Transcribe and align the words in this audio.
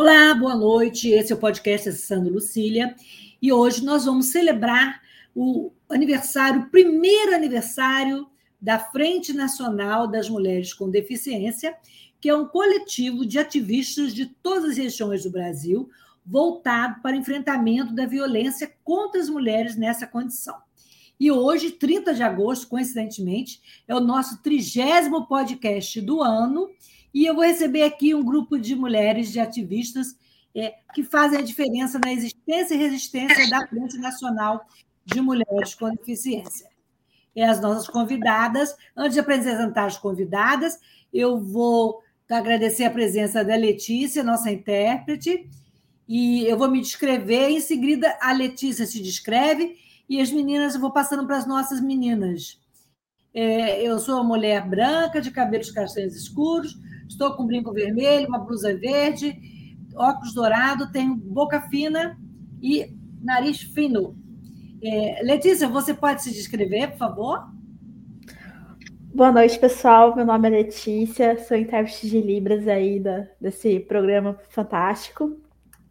Olá, 0.00 0.32
boa 0.32 0.54
noite. 0.54 1.08
Esse 1.08 1.32
é 1.32 1.34
o 1.34 1.40
podcast 1.40 1.88
Acessando 1.88 2.30
Lucília 2.30 2.94
e 3.42 3.52
hoje 3.52 3.84
nós 3.84 4.04
vamos 4.04 4.26
celebrar 4.26 5.02
o 5.34 5.72
aniversário, 5.88 6.70
primeiro 6.70 7.34
aniversário 7.34 8.30
da 8.62 8.78
Frente 8.78 9.32
Nacional 9.32 10.06
das 10.06 10.30
Mulheres 10.30 10.72
com 10.72 10.88
Deficiência, 10.88 11.76
que 12.20 12.28
é 12.28 12.36
um 12.36 12.46
coletivo 12.46 13.26
de 13.26 13.40
ativistas 13.40 14.14
de 14.14 14.26
todas 14.26 14.70
as 14.70 14.76
regiões 14.76 15.24
do 15.24 15.32
Brasil 15.32 15.90
voltado 16.24 17.02
para 17.02 17.16
enfrentamento 17.16 17.92
da 17.92 18.06
violência 18.06 18.72
contra 18.84 19.20
as 19.20 19.28
mulheres 19.28 19.74
nessa 19.74 20.06
condição. 20.06 20.54
E 21.18 21.32
hoje, 21.32 21.72
30 21.72 22.14
de 22.14 22.22
agosto, 22.22 22.68
coincidentemente, 22.68 23.60
é 23.88 23.96
o 23.96 24.00
nosso 24.00 24.40
trigésimo 24.44 25.26
podcast 25.26 26.00
do 26.00 26.22
ano 26.22 26.70
e 27.12 27.26
eu 27.26 27.34
vou 27.34 27.44
receber 27.44 27.82
aqui 27.82 28.14
um 28.14 28.24
grupo 28.24 28.58
de 28.58 28.74
mulheres, 28.74 29.32
de 29.32 29.40
ativistas, 29.40 30.16
é, 30.54 30.74
que 30.94 31.02
fazem 31.02 31.38
a 31.38 31.42
diferença 31.42 31.98
na 31.98 32.12
existência 32.12 32.74
e 32.74 32.78
resistência 32.78 33.48
da 33.48 33.66
Frente 33.66 33.98
Nacional 33.98 34.66
de 35.04 35.20
Mulheres 35.20 35.74
com 35.74 35.90
Deficiência. 35.90 36.68
E 37.34 37.42
as 37.42 37.60
nossas 37.60 37.88
convidadas, 37.88 38.74
antes 38.96 39.14
de 39.14 39.20
apresentar 39.20 39.84
as 39.84 39.96
convidadas, 39.96 40.78
eu 41.12 41.38
vou 41.38 42.02
agradecer 42.28 42.84
a 42.84 42.90
presença 42.90 43.44
da 43.44 43.56
Letícia, 43.56 44.22
nossa 44.22 44.50
intérprete, 44.50 45.48
e 46.06 46.44
eu 46.46 46.58
vou 46.58 46.70
me 46.70 46.80
descrever, 46.80 47.50
em 47.50 47.60
seguida 47.60 48.16
a 48.20 48.32
Letícia 48.32 48.86
se 48.86 49.00
descreve, 49.02 49.76
e 50.08 50.20
as 50.20 50.30
meninas, 50.30 50.74
eu 50.74 50.80
vou 50.80 50.90
passando 50.90 51.26
para 51.26 51.36
as 51.36 51.46
nossas 51.46 51.80
meninas. 51.80 52.58
É, 53.34 53.82
eu 53.82 53.98
sou 53.98 54.16
uma 54.16 54.24
mulher 54.24 54.66
branca, 54.66 55.20
de 55.20 55.30
cabelos 55.30 55.70
castanhos 55.70 56.16
escuros, 56.16 56.76
Estou 57.08 57.32
com 57.34 57.46
brinco 57.46 57.72
vermelho, 57.72 58.28
uma 58.28 58.38
blusa 58.38 58.76
verde, 58.76 59.34
óculos 59.96 60.34
dourado, 60.34 60.92
tenho 60.92 61.16
boca 61.16 61.62
fina 61.62 62.18
e 62.62 62.94
nariz 63.20 63.62
fino. 63.62 64.14
É, 64.82 65.22
Letícia, 65.22 65.66
você 65.66 65.94
pode 65.94 66.22
se 66.22 66.32
descrever, 66.32 66.90
por 66.90 66.98
favor? 66.98 67.48
Boa 69.12 69.32
noite, 69.32 69.58
pessoal. 69.58 70.14
Meu 70.14 70.24
nome 70.24 70.48
é 70.48 70.50
Letícia, 70.50 71.38
sou 71.44 71.56
intérprete 71.56 72.08
de 72.08 72.20
Libras 72.20 72.68
aí 72.68 73.00
da, 73.00 73.26
desse 73.40 73.80
programa 73.80 74.38
fantástico. 74.50 75.40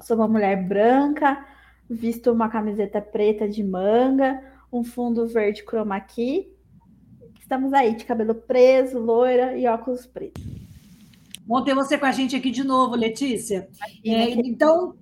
Sou 0.01 0.15
uma 0.15 0.27
mulher 0.27 0.63
branca, 0.63 1.43
visto 1.89 2.31
uma 2.31 2.47
camiseta 2.47 3.01
preta 3.01 3.49
de 3.49 3.63
manga, 3.63 4.41
um 4.71 4.83
fundo 4.83 5.27
verde 5.27 5.63
chroma 5.65 5.99
key. 5.99 6.47
Estamos 7.39 7.73
aí 7.73 7.95
de 7.95 8.05
cabelo 8.05 8.35
preso, 8.35 8.99
loira 8.99 9.57
e 9.57 9.67
óculos 9.67 10.05
pretos. 10.05 10.56
Bom 11.47 11.63
ter 11.63 11.73
você 11.73 11.97
com 11.97 12.05
a 12.05 12.11
gente 12.11 12.35
aqui 12.35 12.51
de 12.51 12.61
novo, 12.61 12.93
Letícia. 12.93 13.69
É, 14.05 14.31
então, 14.31 14.97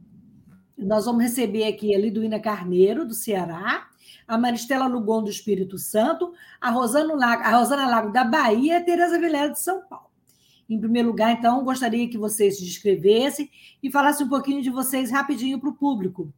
nós 0.77 1.05
vamos 1.05 1.23
receber 1.23 1.63
aqui 1.63 1.95
a 1.95 1.97
Liduína 1.97 2.39
Carneiro, 2.39 3.03
do 3.03 3.15
Ceará, 3.15 3.87
a 4.27 4.37
Maristela 4.37 4.85
Lugon, 4.85 5.23
do 5.23 5.29
Espírito 5.31 5.79
Santo, 5.79 6.33
a 6.61 6.69
Rosana 6.69 7.15
Lago, 7.15 7.41
a 7.41 7.49
Rosana 7.57 7.87
Lago 7.87 8.13
da 8.13 8.23
Bahia 8.23 8.73
e 8.73 8.77
a 8.77 8.83
Tereza 8.83 9.17
Vilela, 9.17 9.49
de 9.49 9.59
São 9.59 9.81
Paulo. 9.89 10.11
Em 10.69 10.79
primeiro 10.79 11.07
lugar, 11.07 11.31
então, 11.31 11.63
gostaria 11.63 12.07
que 12.07 12.17
vocês 12.17 12.57
se 12.57 12.63
descrevessem 12.63 13.49
e 13.81 13.89
falassem 13.89 14.27
um 14.27 14.29
pouquinho 14.29 14.61
de 14.61 14.69
vocês 14.69 15.09
rapidinho 15.09 15.59
para 15.59 15.69
o 15.69 15.75
público. 15.75 16.31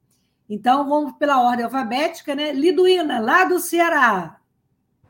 Então, 0.49 0.87
vamos 0.87 1.17
pela 1.17 1.41
ordem 1.41 1.65
alfabética, 1.65 2.33
né? 2.33 2.53
Liduína, 2.53 3.19
lá 3.19 3.43
do 3.43 3.59
Ceará. 3.59 4.39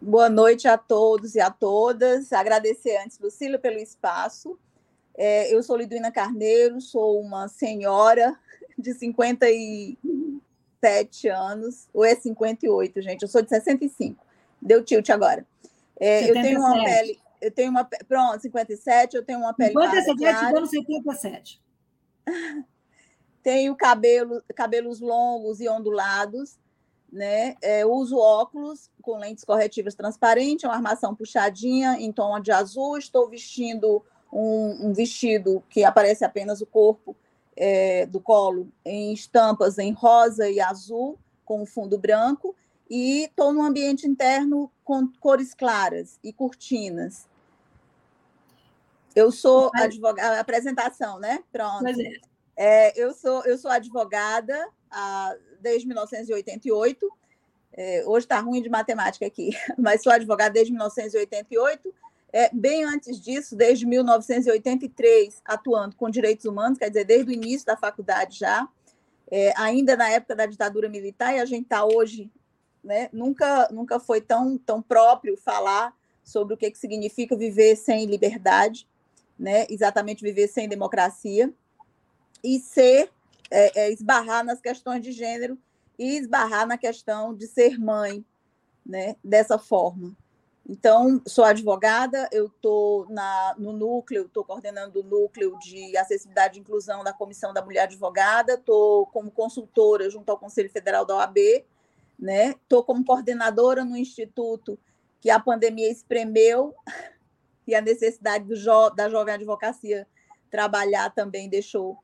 Boa 0.02 0.28
noite 0.28 0.68
a 0.68 0.76
todos 0.76 1.36
e 1.36 1.40
a 1.40 1.52
todas. 1.52 2.34
Agradecer 2.34 2.98
antes, 2.98 3.20
Lucília, 3.20 3.60
pelo 3.60 3.78
espaço. 3.78 4.58
É, 5.18 5.54
eu 5.54 5.62
sou 5.64 5.76
Liduína 5.76 6.12
Carneiro, 6.12 6.80
sou 6.80 7.20
uma 7.20 7.48
senhora 7.48 8.38
de 8.78 8.94
57 8.94 11.28
anos, 11.28 11.90
ou 11.92 12.06
é 12.06 12.14
58, 12.16 13.02
gente? 13.02 13.24
Eu 13.24 13.28
sou 13.28 13.42
de 13.42 13.50
65. 13.50 14.24
Deu 14.62 14.84
tilt 14.84 15.10
agora. 15.10 15.44
É, 16.00 16.30
eu 16.30 16.34
tenho 16.34 16.60
uma 16.60 16.84
pele. 16.84 17.20
Eu 17.42 17.52
tenho 17.52 17.72
uma. 17.72 17.84
Pronto, 17.84 18.40
57, 18.42 19.18
eu 19.18 19.26
tenho 19.26 19.40
uma 19.40 19.54
pele. 19.54 19.74
57 19.74 20.24
anos, 20.24 20.70
77. 20.70 21.60
Tenho 23.42 23.76
cabelo, 23.76 24.44
cabelos 24.54 25.00
longos 25.00 25.60
e 25.62 25.70
ondulados, 25.70 26.60
né? 27.12 27.56
É, 27.62 27.86
uso 27.86 28.18
óculos 28.18 28.92
com 29.02 29.18
lentes 29.18 29.46
corretivas 29.46 29.96
transparentes, 29.96 30.66
uma 30.66 30.76
armação 30.76 31.16
puxadinha 31.16 31.98
em 32.00 32.12
tom 32.12 32.40
de 32.40 32.52
azul. 32.52 32.98
Estou 32.98 33.30
vestindo 33.30 34.04
um, 34.32 34.90
um 34.90 34.94
vestido 34.94 35.64
que 35.70 35.84
aparece 35.84 36.24
apenas 36.24 36.62
o 36.62 36.66
corpo 36.66 37.16
é, 37.56 38.06
do 38.06 38.20
colo 38.20 38.70
em 38.86 39.14
estampas 39.14 39.78
em 39.78 39.92
rosa 39.92 40.50
e 40.50 40.60
azul, 40.60 41.18
com 41.44 41.66
fundo 41.66 41.98
branco, 41.98 42.56
e 42.90 43.24
estou 43.24 43.52
num 43.52 43.64
ambiente 43.64 44.08
interno 44.08 44.72
com 44.84 45.08
cores 45.20 45.54
claras 45.54 46.20
e 46.24 46.32
cortinas. 46.32 47.28
Eu 49.16 49.32
sou 49.32 49.72
advogada, 49.74 50.40
apresentação, 50.40 51.20
né? 51.20 51.44
Pronto. 51.52 51.88
É. 51.88 52.28
É, 52.60 53.00
eu, 53.00 53.14
sou, 53.14 53.44
eu 53.46 53.58
sou 53.58 53.70
advogada 53.70 54.68
ah, 54.90 55.36
desde 55.60 55.88
1988. 55.88 57.08
É, 57.74 58.04
hoje 58.08 58.26
está 58.26 58.40
ruim 58.40 58.62
de 58.62 58.70
matemática 58.70 59.26
aqui, 59.26 59.52
mas 59.78 60.02
sou 60.02 60.12
advogada 60.12 60.54
desde 60.54 60.72
1988 60.72 61.94
é, 62.32 62.50
bem 62.54 62.84
antes 62.84 63.20
disso, 63.22 63.56
desde 63.56 63.86
1983, 63.86 65.42
atuando 65.46 65.96
com 65.96 66.10
direitos 66.10 66.46
humanos, 66.46 66.78
quer 66.78 66.90
dizer, 66.90 67.06
desde 67.06 67.32
o 67.32 67.34
início 67.34 67.66
da 67.66 67.78
faculdade 67.78 68.38
já, 68.38 68.68
é, 69.32 69.54
ainda 69.58 69.96
na 69.96 70.10
época 70.10 70.36
da 70.36 70.46
ditadura 70.46 70.90
militar, 70.90 71.34
e 71.34 71.40
a 71.40 71.46
gente 71.46 71.64
está 71.64 71.86
hoje, 71.86 72.30
né, 72.84 73.10
nunca, 73.12 73.68
nunca 73.72 74.00
foi 74.00 74.22
tão, 74.22 74.58
tão 74.58 74.82
próprio 74.82 75.38
falar 75.38 75.96
sobre 76.24 76.54
o 76.54 76.58
que, 76.58 76.70
que 76.70 76.78
significa 76.78 77.36
viver 77.36 77.76
sem 77.76 78.06
liberdade, 78.06 78.88
né, 79.40 79.66
exatamente 79.70 80.24
viver 80.24 80.48
sem 80.48 80.68
democracia, 80.68 81.54
e 82.44 82.60
ser, 82.60 83.10
é, 83.50 83.82
é, 83.82 83.92
esbarrar 83.92 84.44
nas 84.44 84.60
questões 84.60 85.02
de 85.02 85.12
gênero 85.12 85.58
e 85.98 86.18
esbarrar 86.18 86.68
na 86.68 86.78
questão 86.78 87.34
de 87.34 87.48
ser 87.48 87.80
mãe, 87.80 88.24
né, 88.86 89.16
dessa 89.24 89.58
forma. 89.58 90.16
Então, 90.70 91.22
sou 91.26 91.46
advogada, 91.46 92.28
eu 92.30 92.48
estou 92.48 93.08
no 93.58 93.72
núcleo, 93.72 94.26
estou 94.26 94.44
coordenando 94.44 95.00
o 95.00 95.04
núcleo 95.04 95.58
de 95.60 95.96
acessibilidade 95.96 96.58
e 96.58 96.62
inclusão 96.62 97.06
da 97.06 97.14
Comissão 97.14 97.54
da 97.54 97.64
Mulher 97.64 97.84
Advogada, 97.84 98.56
estou 98.56 99.06
como 99.08 99.32
consultora 99.32 100.10
junto 100.10 100.30
ao 100.30 100.38
Conselho 100.38 100.70
Federal 100.70 101.06
da 101.06 101.16
OAB, 101.16 101.38
né? 102.20 102.50
Estou 102.50 102.84
como 102.84 103.06
coordenadora 103.06 103.86
no 103.86 103.96
instituto 103.96 104.78
que 105.22 105.30
a 105.30 105.40
pandemia 105.40 105.90
espremeu 105.90 106.76
e 107.66 107.74
a 107.74 107.80
necessidade 107.80 108.54
jo 108.54 108.90
da 108.90 109.10
jovem 109.10 109.36
advocacia 109.36 110.06
trabalhar 110.52 111.12
também 111.12 111.48
deixou. 111.48 111.98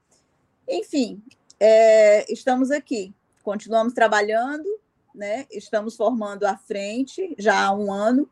Enfim, 0.70 1.22
é, 1.60 2.32
estamos 2.32 2.72
aqui, 2.72 3.14
continuamos 3.44 3.94
trabalhando, 3.94 4.70
né? 5.14 5.46
Estamos 5.52 5.98
formando 5.98 6.46
à 6.46 6.56
frente 6.56 7.36
já 7.38 7.66
há 7.66 7.74
um 7.74 7.92
ano 7.92 8.30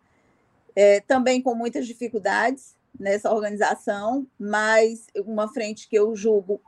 é, 0.76 1.00
também 1.02 1.42
com 1.42 1.54
muitas 1.54 1.86
dificuldades 1.86 2.76
nessa 3.00 3.32
organização, 3.32 4.28
mas 4.40 5.08
uma 5.16 5.48
frente 5.48 5.88
que 5.88 5.96
eu 5.96 6.16
julgo 6.16 6.62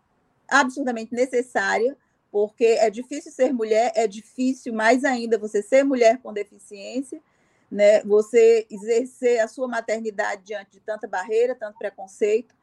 absurdamente 0.49 1.13
necessária, 1.13 1.97
porque 2.31 2.65
é 2.65 2.89
difícil 2.89 3.31
ser 3.31 3.53
mulher, 3.53 3.91
é 3.95 4.07
difícil 4.07 4.73
mais 4.73 5.03
ainda 5.03 5.37
você 5.37 5.61
ser 5.61 5.83
mulher 5.83 6.19
com 6.19 6.33
deficiência, 6.33 7.21
né? 7.69 8.01
Você 8.03 8.65
exercer 8.69 9.39
a 9.39 9.47
sua 9.47 9.67
maternidade 9.67 10.43
diante 10.43 10.71
de 10.71 10.79
tanta 10.79 11.07
barreira, 11.07 11.55
tanto 11.55 11.77
preconceito. 11.77 12.55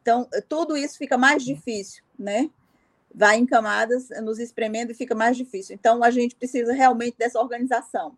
Então, 0.00 0.28
tudo 0.48 0.76
isso 0.76 0.98
fica 0.98 1.18
mais 1.18 1.44
difícil, 1.44 2.04
né? 2.18 2.50
Vai 3.12 3.38
em 3.38 3.46
camadas, 3.46 4.08
nos 4.22 4.38
espremendo 4.38 4.92
e 4.92 4.94
fica 4.94 5.14
mais 5.14 5.36
difícil. 5.36 5.74
Então, 5.74 6.02
a 6.04 6.10
gente 6.10 6.36
precisa 6.36 6.72
realmente 6.72 7.16
dessa 7.16 7.40
organização. 7.40 8.16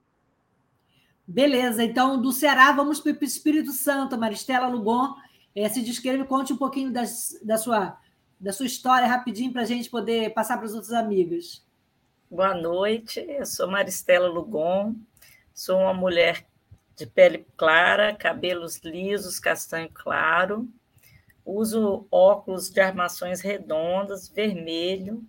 Beleza, 1.30 1.84
então 1.84 2.18
do 2.18 2.32
Ceará 2.32 2.72
vamos 2.72 3.00
para 3.00 3.12
o 3.12 3.22
Espírito 3.22 3.70
Santo, 3.70 4.16
Maristela 4.16 4.66
Lugon. 4.66 5.14
É, 5.54 5.68
se 5.68 5.82
descreve, 5.82 6.24
conte 6.24 6.54
um 6.54 6.56
pouquinho 6.56 6.90
das, 6.90 7.38
da, 7.42 7.58
sua, 7.58 7.98
da 8.40 8.50
sua 8.50 8.64
história 8.64 9.06
rapidinho 9.06 9.52
para 9.52 9.60
a 9.60 9.66
gente 9.66 9.90
poder 9.90 10.32
passar 10.32 10.56
para 10.56 10.64
os 10.64 10.72
outros 10.72 10.90
amigos. 10.90 11.62
Boa 12.30 12.54
noite, 12.54 13.20
eu 13.28 13.44
sou 13.44 13.70
Maristela 13.70 14.26
Lugon, 14.26 14.94
sou 15.52 15.78
uma 15.78 15.92
mulher 15.92 16.46
de 16.96 17.04
pele 17.04 17.46
clara, 17.58 18.14
cabelos 18.14 18.78
lisos, 18.78 19.38
castanho 19.38 19.90
claro, 19.92 20.66
uso 21.44 22.06
óculos 22.10 22.70
de 22.70 22.80
armações 22.80 23.42
redondas, 23.42 24.30
vermelho, 24.30 25.22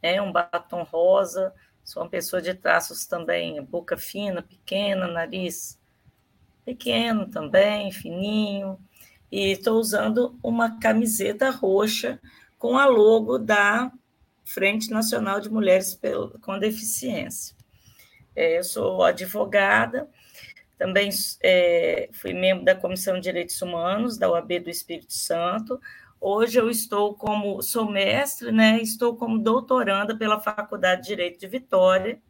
é 0.00 0.22
um 0.22 0.30
batom 0.30 0.84
rosa, 0.84 1.52
Sou 1.90 2.04
uma 2.04 2.08
pessoa 2.08 2.40
de 2.40 2.54
traços 2.54 3.04
também, 3.04 3.60
boca 3.64 3.96
fina, 3.96 4.42
pequena, 4.42 5.08
nariz 5.08 5.76
pequeno 6.64 7.28
também, 7.28 7.90
fininho. 7.90 8.78
E 9.28 9.50
estou 9.50 9.76
usando 9.76 10.38
uma 10.40 10.78
camiseta 10.78 11.50
roxa 11.50 12.20
com 12.56 12.78
a 12.78 12.86
logo 12.86 13.38
da 13.38 13.90
Frente 14.44 14.88
Nacional 14.88 15.40
de 15.40 15.50
Mulheres 15.50 16.00
com 16.40 16.60
Deficiência. 16.60 17.56
É, 18.36 18.58
eu 18.58 18.62
sou 18.62 19.02
advogada, 19.02 20.08
também 20.78 21.10
é, 21.42 22.08
fui 22.12 22.32
membro 22.32 22.64
da 22.64 22.76
Comissão 22.76 23.16
de 23.16 23.22
Direitos 23.22 23.60
Humanos 23.60 24.16
da 24.16 24.30
UAB 24.30 24.60
do 24.60 24.70
Espírito 24.70 25.12
Santo, 25.12 25.80
Hoje 26.22 26.60
eu 26.60 26.68
estou 26.68 27.14
como, 27.14 27.62
sou 27.62 27.90
mestre, 27.90 28.52
né? 28.52 28.78
Estou 28.82 29.16
como 29.16 29.38
doutoranda 29.38 30.14
pela 30.14 30.38
Faculdade 30.38 31.00
de 31.00 31.08
Direito 31.08 31.40
de 31.40 31.48
Vitória, 31.48 32.20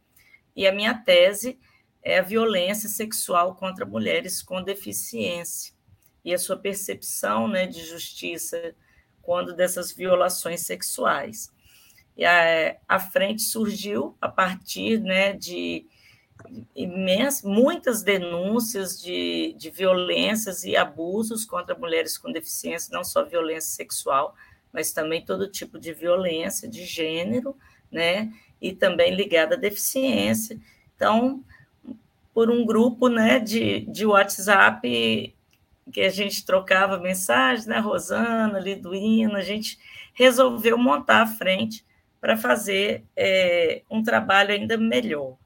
e 0.55 0.65
a 0.65 0.71
minha 0.71 0.93
tese 0.93 1.59
é 2.01 2.19
a 2.19 2.21
violência 2.21 2.87
sexual 2.87 3.53
contra 3.55 3.85
mulheres 3.85 4.41
com 4.41 4.63
deficiência 4.63 5.73
e 6.23 6.33
a 6.33 6.39
sua 6.39 6.57
percepção 6.57 7.49
né, 7.49 7.67
de 7.67 7.83
justiça 7.83 8.73
quando 9.21 9.53
dessas 9.53 9.91
violações 9.91 10.61
sexuais. 10.61 11.51
E 12.15 12.23
a, 12.23 12.77
a 12.87 12.99
frente 12.99 13.41
surgiu 13.41 14.17
a 14.21 14.29
partir 14.29 15.01
né, 15.01 15.33
de 15.33 15.85
imensas, 16.75 17.43
muitas 17.43 18.03
denúncias 18.03 19.01
de, 19.01 19.53
de 19.57 19.69
violências 19.69 20.63
e 20.63 20.75
abusos 20.75 21.45
contra 21.45 21.77
mulheres 21.77 22.17
com 22.17 22.31
deficiência, 22.31 22.93
não 22.93 23.03
só 23.03 23.23
violência 23.23 23.71
sexual, 23.71 24.35
mas 24.71 24.91
também 24.91 25.23
todo 25.23 25.49
tipo 25.49 25.79
de 25.79 25.93
violência 25.93 26.67
de 26.67 26.85
gênero, 26.85 27.55
né? 27.91 28.31
E 28.61 28.73
também 28.73 29.13
ligada 29.13 29.55
à 29.55 29.57
deficiência. 29.57 30.59
Então, 30.95 31.43
por 32.33 32.49
um 32.49 32.65
grupo 32.65 33.07
né, 33.07 33.39
de, 33.39 33.81
de 33.81 34.05
WhatsApp 34.05 35.35
que 35.91 36.01
a 36.01 36.09
gente 36.09 36.45
trocava 36.45 36.97
mensagens, 36.97 37.65
né? 37.65 37.79
Rosana, 37.79 38.59
Liduína, 38.59 39.39
a 39.39 39.43
gente 39.43 39.77
resolveu 40.13 40.77
montar 40.77 41.23
a 41.23 41.27
frente 41.27 41.85
para 42.19 42.37
fazer 42.37 43.03
é, 43.15 43.81
um 43.89 44.03
trabalho 44.03 44.51
ainda 44.53 44.77
melhor 44.77 45.40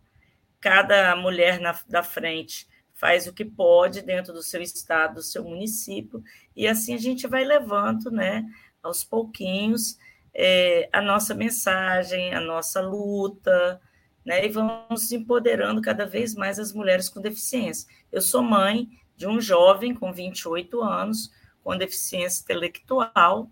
cada 0.66 1.16
mulher 1.16 1.60
na, 1.60 1.80
da 1.88 2.02
frente 2.02 2.68
faz 2.92 3.28
o 3.28 3.34
que 3.34 3.46
pode 3.46 4.02
dentro 4.02 4.34
do 4.34 4.42
seu 4.42 4.64
estado, 4.64 5.14
do 5.14 5.22
seu 5.22 5.44
município, 5.44 6.24
e 6.56 6.68
assim 6.68 6.96
a 6.96 6.98
gente 6.98 7.28
vai 7.28 7.44
levando, 7.44 8.10
né, 8.10 8.44
aos 8.82 9.04
pouquinhos, 9.04 10.00
é, 10.34 10.90
a 10.92 11.04
nossa 11.04 11.36
mensagem, 11.36 12.34
a 12.34 12.42
nossa 12.42 12.82
luta, 12.82 13.80
né, 14.26 14.44
e 14.44 14.50
vamos 14.50 15.12
empoderando 15.12 15.84
cada 15.84 16.04
vez 16.04 16.34
mais 16.34 16.58
as 16.58 16.74
mulheres 16.74 17.10
com 17.10 17.22
deficiência. 17.22 17.88
Eu 18.12 18.20
sou 18.20 18.42
mãe 18.42 18.90
de 19.16 19.28
um 19.28 19.40
jovem 19.40 19.94
com 19.94 20.12
28 20.12 20.82
anos, 20.82 21.32
com 21.64 21.78
deficiência 21.78 22.42
intelectual, 22.42 23.52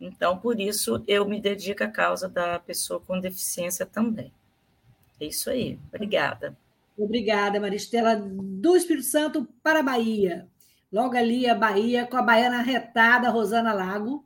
então, 0.00 0.38
por 0.38 0.60
isso, 0.60 1.02
eu 1.08 1.26
me 1.26 1.40
dedico 1.40 1.82
à 1.82 1.88
causa 1.88 2.28
da 2.28 2.60
pessoa 2.60 3.00
com 3.00 3.18
deficiência 3.18 3.84
também. 3.84 4.32
É 5.20 5.26
isso 5.26 5.50
aí. 5.50 5.78
Obrigada. 5.92 6.56
Obrigada, 6.96 7.60
Maristela. 7.60 8.16
Do 8.16 8.76
Espírito 8.76 9.06
Santo 9.06 9.48
para 9.62 9.80
a 9.80 9.82
Bahia. 9.82 10.48
Logo 10.92 11.16
ali 11.16 11.48
a 11.48 11.54
Bahia, 11.54 12.06
com 12.06 12.16
a 12.16 12.22
baiana 12.22 12.62
retada, 12.62 13.28
Rosana 13.28 13.72
Lago. 13.72 14.24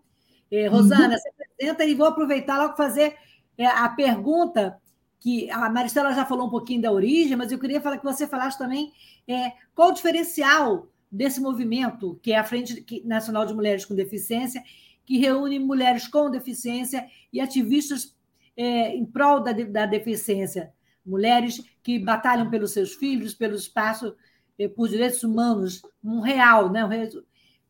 É, 0.50 0.66
Rosana, 0.66 1.14
uhum. 1.14 1.18
se 1.18 1.28
apresenta 1.28 1.84
e 1.84 1.94
vou 1.94 2.06
aproveitar 2.06 2.58
logo 2.58 2.76
fazer 2.76 3.16
é, 3.56 3.66
a 3.66 3.88
pergunta 3.88 4.78
que 5.20 5.50
a 5.50 5.68
Maristela 5.68 6.12
já 6.12 6.24
falou 6.24 6.46
um 6.46 6.50
pouquinho 6.50 6.80
da 6.80 6.92
origem, 6.92 7.36
mas 7.36 7.50
eu 7.50 7.58
queria 7.58 7.80
falar 7.80 7.98
que 7.98 8.04
você 8.04 8.26
falasse 8.26 8.56
também 8.56 8.92
é, 9.26 9.52
qual 9.74 9.90
o 9.90 9.94
diferencial 9.94 10.88
desse 11.10 11.40
movimento, 11.40 12.18
que 12.22 12.32
é 12.32 12.38
a 12.38 12.44
Frente 12.44 12.84
Nacional 13.04 13.44
de 13.44 13.54
Mulheres 13.54 13.84
com 13.84 13.94
Deficiência, 13.94 14.62
que 15.04 15.18
reúne 15.18 15.58
mulheres 15.58 16.06
com 16.06 16.30
deficiência 16.30 17.06
e 17.32 17.40
ativistas 17.40 18.14
é, 18.56 18.94
em 18.94 19.04
prol 19.04 19.40
da, 19.40 19.52
da 19.52 19.86
deficiência 19.86 20.72
mulheres 21.08 21.62
que 21.82 21.98
batalham 21.98 22.50
pelos 22.50 22.72
seus 22.72 22.94
filhos, 22.94 23.34
pelo 23.34 23.54
espaço, 23.54 24.14
eh, 24.58 24.68
por 24.68 24.88
direitos 24.88 25.22
humanos, 25.22 25.82
um 26.02 26.20
real, 26.20 26.70
né? 26.70 26.82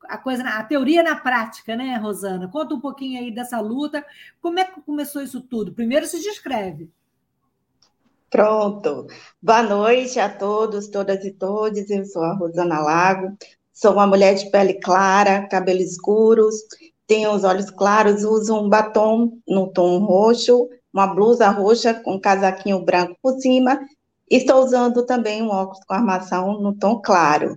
A 0.04 0.18
coisa, 0.18 0.42
a 0.42 0.64
teoria 0.64 1.02
na 1.02 1.16
prática, 1.16 1.76
né, 1.76 1.96
Rosana? 1.96 2.48
Conta 2.48 2.74
um 2.74 2.80
pouquinho 2.80 3.20
aí 3.20 3.30
dessa 3.30 3.60
luta. 3.60 4.04
Como 4.40 4.58
é 4.58 4.64
que 4.64 4.80
começou 4.80 5.22
isso 5.22 5.40
tudo? 5.40 5.72
Primeiro 5.72 6.06
se 6.06 6.20
descreve. 6.20 6.90
Pronto. 8.30 9.06
Boa 9.40 9.62
noite 9.62 10.20
a 10.20 10.28
todos, 10.28 10.88
todas 10.88 11.24
e 11.24 11.32
todos. 11.32 11.88
Eu 11.88 12.04
sou 12.04 12.22
a 12.22 12.34
Rosana 12.34 12.80
Lago. 12.80 13.36
Sou 13.80 13.92
uma 13.92 14.08
mulher 14.08 14.34
de 14.34 14.50
pele 14.50 14.74
clara, 14.74 15.46
cabelos 15.46 15.92
escuros, 15.92 16.56
tenho 17.06 17.32
os 17.32 17.44
olhos 17.44 17.70
claros, 17.70 18.24
uso 18.24 18.58
um 18.58 18.68
batom 18.68 19.38
no 19.46 19.72
tom 19.72 20.00
roxo, 20.00 20.68
uma 20.92 21.06
blusa 21.06 21.48
roxa 21.48 21.94
com 21.94 22.14
um 22.14 22.20
casaquinho 22.20 22.84
branco 22.84 23.16
por 23.22 23.38
cima. 23.40 23.80
Estou 24.30 24.64
usando 24.64 25.06
também 25.06 25.42
um 25.42 25.48
óculos 25.48 25.84
com 25.86 25.94
armação 25.94 26.60
no 26.60 26.74
tom 26.74 27.00
claro. 27.00 27.56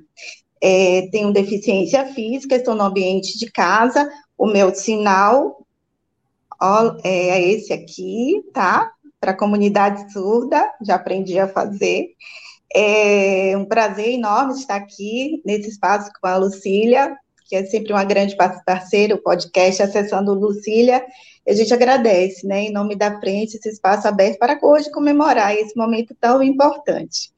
É, 0.62 1.08
tenho 1.12 1.34
deficiência 1.34 2.06
física, 2.08 2.56
estou 2.56 2.76
no 2.76 2.84
ambiente 2.84 3.38
de 3.38 3.52
casa. 3.52 4.10
O 4.38 4.46
meu 4.46 4.74
sinal 4.74 5.66
ó, 6.62 6.96
é 7.04 7.42
esse 7.42 7.74
aqui, 7.74 8.44
tá? 8.54 8.92
Para 9.20 9.32
a 9.32 9.38
comunidade 9.38 10.12
surda, 10.14 10.72
já 10.82 10.96
aprendi 10.96 11.40
a 11.40 11.48
fazer. 11.48 12.10
É 12.74 13.54
um 13.58 13.66
prazer 13.66 14.10
enorme 14.10 14.54
estar 14.54 14.76
aqui 14.76 15.42
nesse 15.46 15.70
espaço 15.70 16.10
com 16.22 16.28
a 16.28 16.38
Lucília, 16.38 17.18
que 17.48 17.56
é 17.56 17.66
sempre 17.66 17.92
uma 17.92 18.06
grande 18.06 18.36
parceira, 18.66 19.16
o 19.16 19.22
podcast 19.22 19.84
Acessando 19.84 20.34
Lucília, 20.34 21.06
a 21.48 21.54
gente 21.54 21.74
agradece, 21.74 22.46
né, 22.46 22.64
em 22.64 22.72
nome 22.72 22.96
da 22.96 23.20
frente, 23.20 23.58
esse 23.58 23.70
espaço 23.70 24.08
aberto 24.08 24.38
para 24.38 24.60
hoje 24.62 24.92
comemorar 24.92 25.56
esse 25.56 25.76
momento 25.76 26.16
tão 26.20 26.42
importante. 26.44 27.32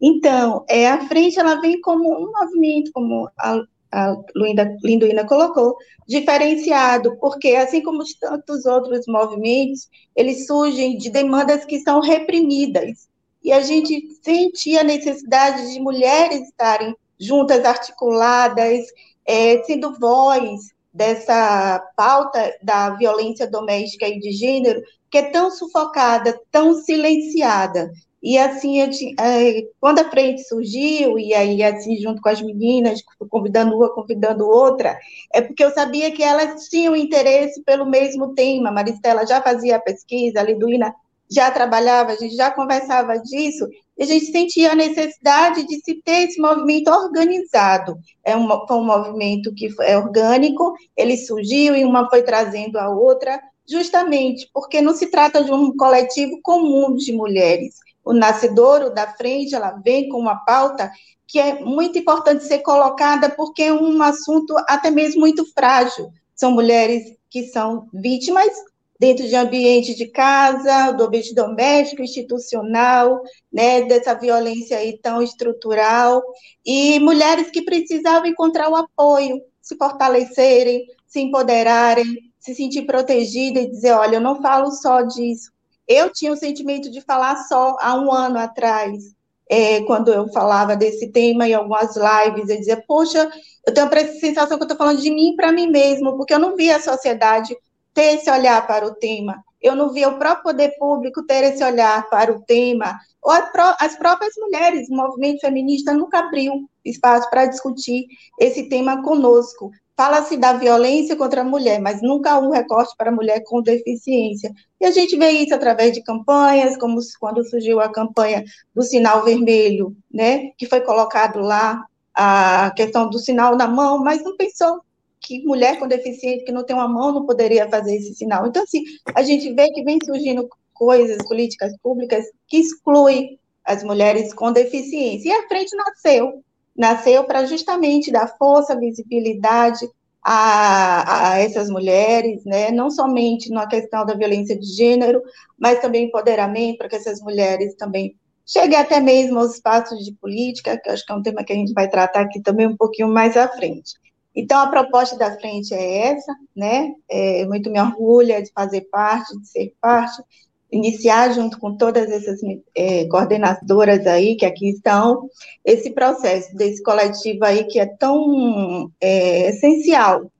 Então, 0.00 0.64
é, 0.68 0.88
a 0.88 1.06
frente, 1.08 1.38
ela 1.38 1.60
vem 1.60 1.80
como 1.80 2.08
um 2.12 2.30
movimento, 2.30 2.92
como 2.92 3.28
a, 3.38 3.60
a 3.90 4.16
Linda, 4.34 4.76
Linduína 4.82 5.26
colocou, 5.26 5.76
diferenciado, 6.06 7.16
porque 7.18 7.56
assim 7.56 7.82
como 7.82 8.02
tantos 8.20 8.66
outros 8.66 9.06
movimentos, 9.08 9.88
eles 10.14 10.46
surgem 10.46 10.98
de 10.98 11.10
demandas 11.10 11.64
que 11.64 11.80
são 11.80 12.00
reprimidas, 12.00 13.08
e 13.42 13.52
a 13.52 13.60
gente 13.60 14.08
sentia 14.22 14.80
a 14.80 14.84
necessidade 14.84 15.72
de 15.72 15.80
mulheres 15.80 16.40
estarem 16.48 16.94
juntas, 17.18 17.64
articuladas, 17.64 18.86
é, 19.24 19.62
sendo 19.62 19.98
voz, 19.98 20.74
dessa 20.96 21.78
pauta 21.94 22.56
da 22.62 22.90
violência 22.90 23.46
doméstica 23.46 24.08
e 24.08 24.18
de 24.18 24.32
gênero, 24.32 24.80
que 25.10 25.18
é 25.18 25.30
tão 25.30 25.50
sufocada, 25.50 26.40
tão 26.50 26.74
silenciada. 26.74 27.92
E 28.22 28.38
assim, 28.38 28.80
eu, 28.80 28.88
é, 29.20 29.68
quando 29.78 30.00
a 30.00 30.10
frente 30.10 30.42
surgiu, 30.48 31.18
e 31.18 31.34
aí 31.34 31.62
assim, 31.62 31.96
junto 31.98 32.20
com 32.20 32.30
as 32.30 32.40
meninas, 32.40 33.02
convidando 33.28 33.76
uma, 33.76 33.92
convidando 33.92 34.48
outra, 34.48 34.98
é 35.32 35.42
porque 35.42 35.62
eu 35.62 35.70
sabia 35.70 36.10
que 36.10 36.22
elas 36.22 36.64
tinham 36.64 36.96
interesse 36.96 37.62
pelo 37.62 37.84
mesmo 37.86 38.34
tema. 38.34 38.72
Maristela 38.72 39.26
já 39.26 39.40
fazia 39.42 39.76
a 39.76 39.80
pesquisa, 39.80 40.40
a 40.40 40.42
Liduína 40.42 40.94
já 41.30 41.50
trabalhava, 41.50 42.12
a 42.12 42.16
gente 42.16 42.34
já 42.34 42.50
conversava 42.50 43.18
disso, 43.18 43.66
e 43.96 44.02
a 44.02 44.06
gente 44.06 44.26
sentia 44.26 44.72
a 44.72 44.76
necessidade 44.76 45.66
de 45.66 45.80
se 45.80 45.94
ter 46.02 46.28
esse 46.28 46.40
movimento 46.40 46.88
organizado. 46.88 47.98
É 48.24 48.36
um, 48.36 48.48
foi 48.66 48.76
um 48.76 48.84
movimento 48.84 49.52
que 49.54 49.68
é 49.80 49.96
orgânico, 49.96 50.74
ele 50.96 51.16
surgiu 51.16 51.74
e 51.74 51.84
uma 51.84 52.08
foi 52.08 52.22
trazendo 52.22 52.78
a 52.78 52.88
outra, 52.88 53.40
justamente 53.68 54.48
porque 54.52 54.80
não 54.80 54.94
se 54.94 55.06
trata 55.06 55.42
de 55.42 55.50
um 55.50 55.76
coletivo 55.76 56.38
comum 56.42 56.94
de 56.94 57.12
mulheres. 57.12 57.74
O 58.04 58.12
Nascedouro 58.12 58.94
da 58.94 59.08
Frente, 59.14 59.54
ela 59.54 59.80
vem 59.84 60.08
com 60.08 60.18
uma 60.18 60.36
pauta 60.44 60.90
que 61.26 61.40
é 61.40 61.58
muito 61.58 61.98
importante 61.98 62.44
ser 62.44 62.60
colocada, 62.60 63.28
porque 63.30 63.64
é 63.64 63.72
um 63.72 64.00
assunto 64.00 64.54
até 64.68 64.90
mesmo 64.90 65.20
muito 65.20 65.44
frágil. 65.52 66.10
São 66.34 66.52
mulheres 66.52 67.16
que 67.28 67.48
são 67.48 67.88
vítimas 67.92 68.52
dentro 68.98 69.26
de 69.26 69.34
ambiente 69.34 69.94
de 69.94 70.06
casa, 70.06 70.92
do 70.92 71.04
ambiente 71.04 71.34
doméstico, 71.34 72.02
institucional, 72.02 73.20
né, 73.52 73.82
dessa 73.82 74.14
violência 74.14 74.78
aí 74.78 74.98
tão 74.98 75.22
estrutural, 75.22 76.22
e 76.64 76.98
mulheres 77.00 77.50
que 77.50 77.62
precisavam 77.62 78.26
encontrar 78.26 78.68
o 78.70 78.76
apoio, 78.76 79.40
se 79.60 79.76
fortalecerem, 79.76 80.86
se 81.06 81.20
empoderarem, 81.20 82.30
se 82.38 82.54
sentir 82.54 82.82
protegida 82.82 83.60
e 83.60 83.70
dizer, 83.70 83.92
olha, 83.92 84.16
eu 84.16 84.20
não 84.20 84.40
falo 84.40 84.70
só 84.70 85.02
disso. 85.02 85.50
Eu 85.86 86.12
tinha 86.12 86.32
o 86.32 86.36
sentimento 86.36 86.90
de 86.90 87.00
falar 87.00 87.36
só 87.44 87.76
há 87.80 87.94
um 87.94 88.12
ano 88.12 88.38
atrás, 88.38 89.16
é, 89.48 89.82
quando 89.82 90.12
eu 90.12 90.28
falava 90.32 90.76
desse 90.76 91.10
tema 91.12 91.48
em 91.48 91.54
algumas 91.54 91.94
lives, 91.96 92.48
eu 92.48 92.56
dizia, 92.56 92.84
poxa, 92.86 93.30
eu 93.66 93.72
tenho 93.72 93.86
a 93.86 94.20
sensação 94.20 94.56
que 94.56 94.64
eu 94.64 94.66
estou 94.66 94.76
falando 94.76 95.00
de 95.00 95.10
mim 95.10 95.34
para 95.36 95.52
mim 95.52 95.68
mesmo, 95.68 96.16
porque 96.16 96.34
eu 96.34 96.38
não 96.38 96.56
via 96.56 96.76
a 96.76 96.80
sociedade 96.82 97.56
ter 97.96 98.16
esse 98.16 98.30
olhar 98.30 98.66
para 98.66 98.86
o 98.86 98.94
tema. 98.94 99.42
Eu 99.60 99.74
não 99.74 99.90
via 99.90 100.10
o 100.10 100.18
próprio 100.18 100.44
poder 100.44 100.76
público 100.78 101.24
ter 101.24 101.42
esse 101.44 101.64
olhar 101.64 102.08
para 102.10 102.30
o 102.30 102.42
tema, 102.42 102.98
ou 103.22 103.32
as 103.32 103.96
próprias 103.96 104.34
mulheres, 104.36 104.88
o 104.90 104.94
movimento 104.94 105.40
feminista 105.40 105.94
nunca 105.94 106.18
abriu 106.18 106.68
espaço 106.84 107.28
para 107.30 107.46
discutir 107.46 108.04
esse 108.38 108.68
tema 108.68 109.02
conosco. 109.02 109.70
Fala-se 109.96 110.36
da 110.36 110.52
violência 110.52 111.16
contra 111.16 111.40
a 111.40 111.44
mulher, 111.44 111.80
mas 111.80 112.02
nunca 112.02 112.38
um 112.38 112.50
recorte 112.50 112.94
para 112.98 113.10
a 113.10 113.14
mulher 113.14 113.42
com 113.46 113.62
deficiência. 113.62 114.52
E 114.78 114.84
a 114.84 114.90
gente 114.90 115.16
vê 115.16 115.30
isso 115.30 115.54
através 115.54 115.92
de 115.92 116.02
campanhas, 116.02 116.76
como 116.76 117.00
quando 117.18 117.42
surgiu 117.48 117.80
a 117.80 117.90
campanha 117.90 118.44
do 118.74 118.82
sinal 118.82 119.24
vermelho, 119.24 119.96
né, 120.12 120.50
que 120.58 120.66
foi 120.66 120.82
colocado 120.82 121.40
lá 121.40 121.82
a 122.14 122.70
questão 122.76 123.08
do 123.08 123.18
sinal 123.18 123.56
na 123.56 123.66
mão, 123.66 123.98
mas 124.04 124.22
não 124.22 124.36
pensou 124.36 124.82
que 125.26 125.44
mulher 125.44 125.78
com 125.80 125.88
deficiência 125.88 126.44
que 126.44 126.52
não 126.52 126.64
tem 126.64 126.76
uma 126.76 126.86
mão 126.86 127.12
não 127.12 127.26
poderia 127.26 127.68
fazer 127.68 127.96
esse 127.96 128.14
sinal. 128.14 128.46
Então, 128.46 128.62
assim, 128.62 128.84
a 129.12 129.22
gente 129.24 129.52
vê 129.52 129.68
que 129.72 129.82
vem 129.82 129.98
surgindo 130.04 130.48
coisas, 130.72 131.18
políticas 131.26 131.76
públicas 131.82 132.24
que 132.46 132.58
excluem 132.58 133.36
as 133.64 133.82
mulheres 133.82 134.32
com 134.32 134.52
deficiência. 134.52 135.28
E 135.28 135.32
a 135.32 135.48
frente 135.48 135.74
nasceu, 135.74 136.44
nasceu 136.76 137.24
para 137.24 137.44
justamente 137.44 138.12
dar 138.12 138.28
força, 138.38 138.78
visibilidade 138.78 139.90
a, 140.22 141.32
a, 141.32 141.38
essas 141.40 141.68
mulheres, 141.68 142.44
né? 142.44 142.70
não 142.70 142.88
somente 142.88 143.50
na 143.50 143.66
questão 143.66 144.06
da 144.06 144.14
violência 144.14 144.56
de 144.56 144.66
gênero, 144.66 145.20
mas 145.58 145.80
também 145.80 146.04
empoderamento 146.04 146.78
para 146.78 146.88
que 146.88 146.96
essas 146.96 147.20
mulheres 147.20 147.74
também 147.74 148.14
cheguem 148.46 148.78
até 148.78 149.00
mesmo 149.00 149.40
aos 149.40 149.54
espaços 149.54 150.04
de 150.04 150.12
política, 150.12 150.78
que 150.78 150.88
acho 150.88 151.04
que 151.04 151.12
é 151.12 151.16
um 151.16 151.22
tema 151.22 151.42
que 151.42 151.52
a 151.52 151.56
gente 151.56 151.72
vai 151.72 151.88
tratar 151.90 152.20
aqui 152.20 152.40
também 152.40 152.68
um 152.68 152.76
pouquinho 152.76 153.08
mais 153.08 153.36
à 153.36 153.48
frente. 153.48 153.94
Então, 154.36 154.60
a 154.60 154.66
proposta 154.66 155.16
da 155.16 155.34
frente 155.38 155.72
é 155.72 156.08
essa, 156.08 156.36
né? 156.54 156.92
É, 157.08 157.46
muito 157.46 157.70
me 157.70 157.80
orgulha 157.80 158.42
de 158.42 158.52
fazer 158.52 158.82
parte, 158.82 159.34
de 159.40 159.48
ser 159.48 159.74
parte, 159.80 160.22
iniciar 160.70 161.32
junto 161.32 161.58
com 161.58 161.74
todas 161.74 162.10
essas 162.10 162.38
é, 162.74 163.06
coordenadoras 163.06 164.06
aí 164.06 164.36
que 164.36 164.44
aqui 164.44 164.68
estão, 164.68 165.30
esse 165.64 165.90
processo 165.90 166.54
desse 166.54 166.82
coletivo 166.82 167.46
aí 167.46 167.64
que 167.64 167.80
é 167.80 167.86
tão 167.86 168.92
é, 169.00 169.48
essencial, 169.48 170.30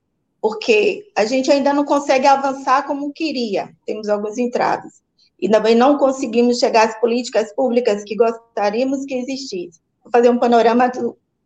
porque 0.42 1.06
a 1.16 1.24
gente 1.24 1.50
ainda 1.50 1.72
não 1.72 1.84
consegue 1.84 2.26
avançar 2.26 2.86
como 2.86 3.12
queria, 3.14 3.70
temos 3.86 4.10
alguns 4.10 4.36
entraves, 4.36 5.00
e 5.40 5.48
também 5.48 5.74
não 5.74 5.96
conseguimos 5.96 6.58
chegar 6.58 6.86
às 6.86 7.00
políticas 7.00 7.54
públicas 7.54 8.04
que 8.04 8.14
gostaríamos 8.14 9.06
que 9.06 9.14
existissem. 9.14 9.80
Vou 10.02 10.10
fazer 10.10 10.28
um 10.28 10.38
panorama, 10.38 10.92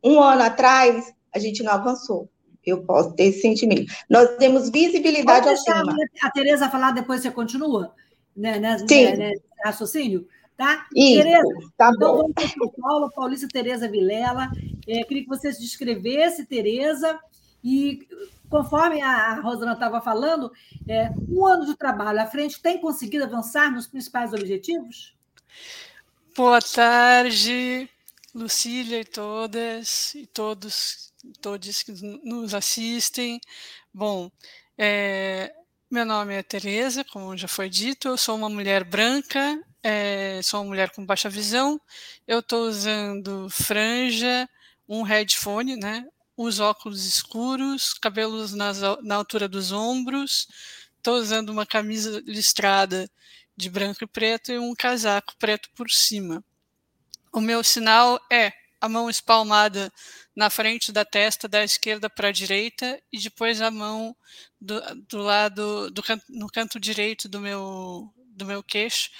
um 0.02 0.21
ano 0.21 0.42
atrás, 0.42 1.12
a 1.33 1.38
gente 1.38 1.62
não 1.62 1.73
avançou 1.73 2.28
eu 2.64 2.82
posso 2.82 3.12
ter 3.14 3.24
esse 3.24 3.40
sentimento. 3.40 3.92
Nós 4.08 4.36
temos 4.36 4.70
visibilidade 4.70 5.46
Pode 5.46 5.58
ao 5.58 5.64
tema. 5.64 5.96
A 6.22 6.30
Tereza 6.30 6.68
falar, 6.68 6.92
depois 6.92 7.20
você 7.20 7.30
continua? 7.30 7.94
Né, 8.36 8.58
né, 8.58 8.78
Sim. 8.78 9.04
Né, 9.04 9.16
né, 9.16 9.32
raciocínio? 9.64 10.26
Tá? 10.56 10.86
Isso, 10.94 11.22
Tereza, 11.22 11.48
tá 11.76 11.90
então 11.94 12.16
bom. 12.16 12.18
vamos 12.18 12.32
para 12.34 12.68
Paula, 12.82 13.10
Paulista 13.10 13.48
Tereza 13.48 13.88
Vilela. 13.88 14.50
É, 14.86 15.02
queria 15.04 15.22
que 15.22 15.28
você 15.28 15.52
se 15.52 15.60
descrevesse, 15.60 16.44
Tereza, 16.44 17.18
e 17.64 18.06
conforme 18.50 19.00
a 19.00 19.40
Rosana 19.40 19.72
estava 19.72 20.02
falando, 20.02 20.52
é, 20.86 21.10
um 21.28 21.46
ano 21.46 21.64
de 21.64 21.76
trabalho 21.76 22.20
à 22.20 22.26
frente 22.26 22.60
tem 22.60 22.78
conseguido 22.78 23.24
avançar 23.24 23.72
nos 23.72 23.86
principais 23.86 24.34
objetivos? 24.34 25.14
Boa 26.36 26.60
tarde, 26.60 27.88
Lucília 28.34 29.00
e 29.00 29.04
todas 29.04 30.14
e 30.14 30.26
todos 30.26 31.10
todos 31.40 31.82
que 31.82 31.92
nos 32.25 32.54
assistem. 32.54 33.40
Bom, 33.92 34.30
é, 34.78 35.52
meu 35.90 36.04
nome 36.04 36.34
é 36.34 36.42
Tereza, 36.42 37.04
como 37.04 37.37
já 37.37 37.49
foi 37.49 37.68
dito, 37.68 38.08
eu 38.08 38.16
sou 38.16 38.37
uma 38.37 38.49
mulher 38.49 38.84
branca, 38.84 39.60
é, 39.82 40.40
sou 40.42 40.60
uma 40.60 40.68
mulher 40.68 40.90
com 40.90 41.04
baixa 41.04 41.28
visão, 41.28 41.80
eu 42.26 42.40
estou 42.40 42.68
usando 42.68 43.49
franja, 43.50 44.49
um 44.88 45.02
headphone, 45.02 45.76
né? 45.76 46.06
Os 46.37 46.58
óculos 46.58 47.04
escuros, 47.04 47.92
cabelos 47.94 48.54
nas, 48.54 48.80
na 49.02 49.16
altura 49.16 49.49
dos 49.49 49.72
ombros, 49.72 50.49
estou 50.96 51.16
usando 51.16 51.50
uma 51.50 51.66
camisa 51.66 52.22
listrada 52.26 53.10
de 53.56 53.68
branco 53.68 54.04
e 54.04 54.06
preto 54.06 54.52
e 54.52 54.58
um 54.58 54.75
casaco 54.75 55.34
preto 55.38 55.68
por 55.75 55.90
cima. 55.90 56.42
O 57.32 57.40
meu 57.40 57.62
sinal 57.62 58.20
é 58.30 58.52
a 58.80 58.88
mão 58.88 59.10
espalmada 59.10 59.92
na 60.34 60.49
frente 60.49 60.90
da 60.90 61.04
testa 61.04 61.46
da 61.46 61.62
esquerda 61.62 62.08
para 62.08 62.28
a 62.28 62.32
direita 62.32 63.00
e 63.12 63.18
depois 63.18 63.60
a 63.60 63.70
mão 63.70 64.16
do, 64.60 64.80
do 65.08 65.18
lado 65.18 65.90
do 65.90 66.02
canto, 66.02 66.25
no 66.28 66.49
canto 66.49 66.80
direito 66.80 67.28
do 67.28 67.40
meu 67.40 68.12
do 68.16 68.46
meu 68.46 68.62
queixo 68.62 69.10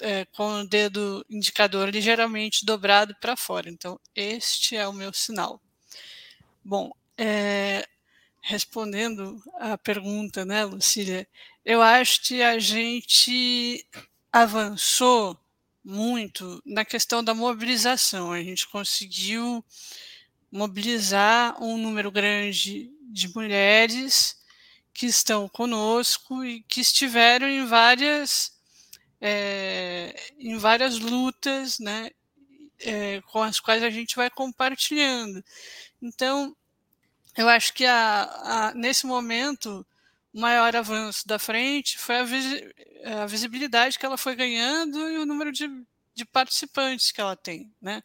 é, 0.00 0.24
com 0.24 0.60
o 0.60 0.66
dedo 0.66 1.24
indicador 1.28 1.90
ligeiramente 1.90 2.64
dobrado 2.64 3.14
para 3.20 3.36
fora. 3.36 3.68
Então 3.68 4.00
este 4.14 4.76
é 4.76 4.88
o 4.88 4.92
meu 4.92 5.12
sinal. 5.12 5.60
Bom, 6.64 6.90
é, 7.18 7.86
respondendo 8.40 9.42
à 9.58 9.76
pergunta, 9.76 10.44
né, 10.44 10.64
Lucília, 10.64 11.28
eu 11.64 11.82
acho 11.82 12.22
que 12.22 12.42
a 12.42 12.58
gente 12.58 13.86
avançou 14.32 15.38
muito 15.84 16.62
na 16.64 16.84
questão 16.84 17.22
da 17.22 17.34
mobilização. 17.34 18.32
A 18.32 18.42
gente 18.42 18.68
conseguiu 18.68 19.64
mobilizar 20.50 21.62
um 21.62 21.76
número 21.78 22.10
grande 22.10 22.90
de 23.02 23.28
mulheres 23.34 24.36
que 24.92 25.06
estão 25.06 25.48
conosco 25.48 26.44
e 26.44 26.62
que 26.62 26.80
estiveram 26.80 27.48
em 27.48 27.64
várias 27.64 28.52
é, 29.20 30.14
em 30.38 30.56
várias 30.56 30.98
lutas, 30.98 31.78
né, 31.78 32.10
é, 32.80 33.20
com 33.22 33.42
as 33.42 33.60
quais 33.60 33.82
a 33.82 33.90
gente 33.90 34.16
vai 34.16 34.30
compartilhando. 34.30 35.44
Então, 36.00 36.56
eu 37.36 37.48
acho 37.48 37.74
que 37.74 37.84
a, 37.84 38.22
a, 38.22 38.74
nesse 38.74 39.06
momento 39.06 39.86
o 40.32 40.40
maior 40.40 40.74
avanço 40.76 41.26
da 41.26 41.38
frente 41.38 41.98
foi 41.98 42.16
a, 42.16 43.22
a 43.22 43.26
visibilidade 43.26 43.98
que 43.98 44.06
ela 44.06 44.16
foi 44.16 44.34
ganhando 44.36 44.98
e 45.10 45.18
o 45.18 45.26
número 45.26 45.52
de, 45.52 45.68
de 46.14 46.24
participantes 46.24 47.10
que 47.10 47.20
ela 47.20 47.36
tem, 47.36 47.72
né? 47.80 48.02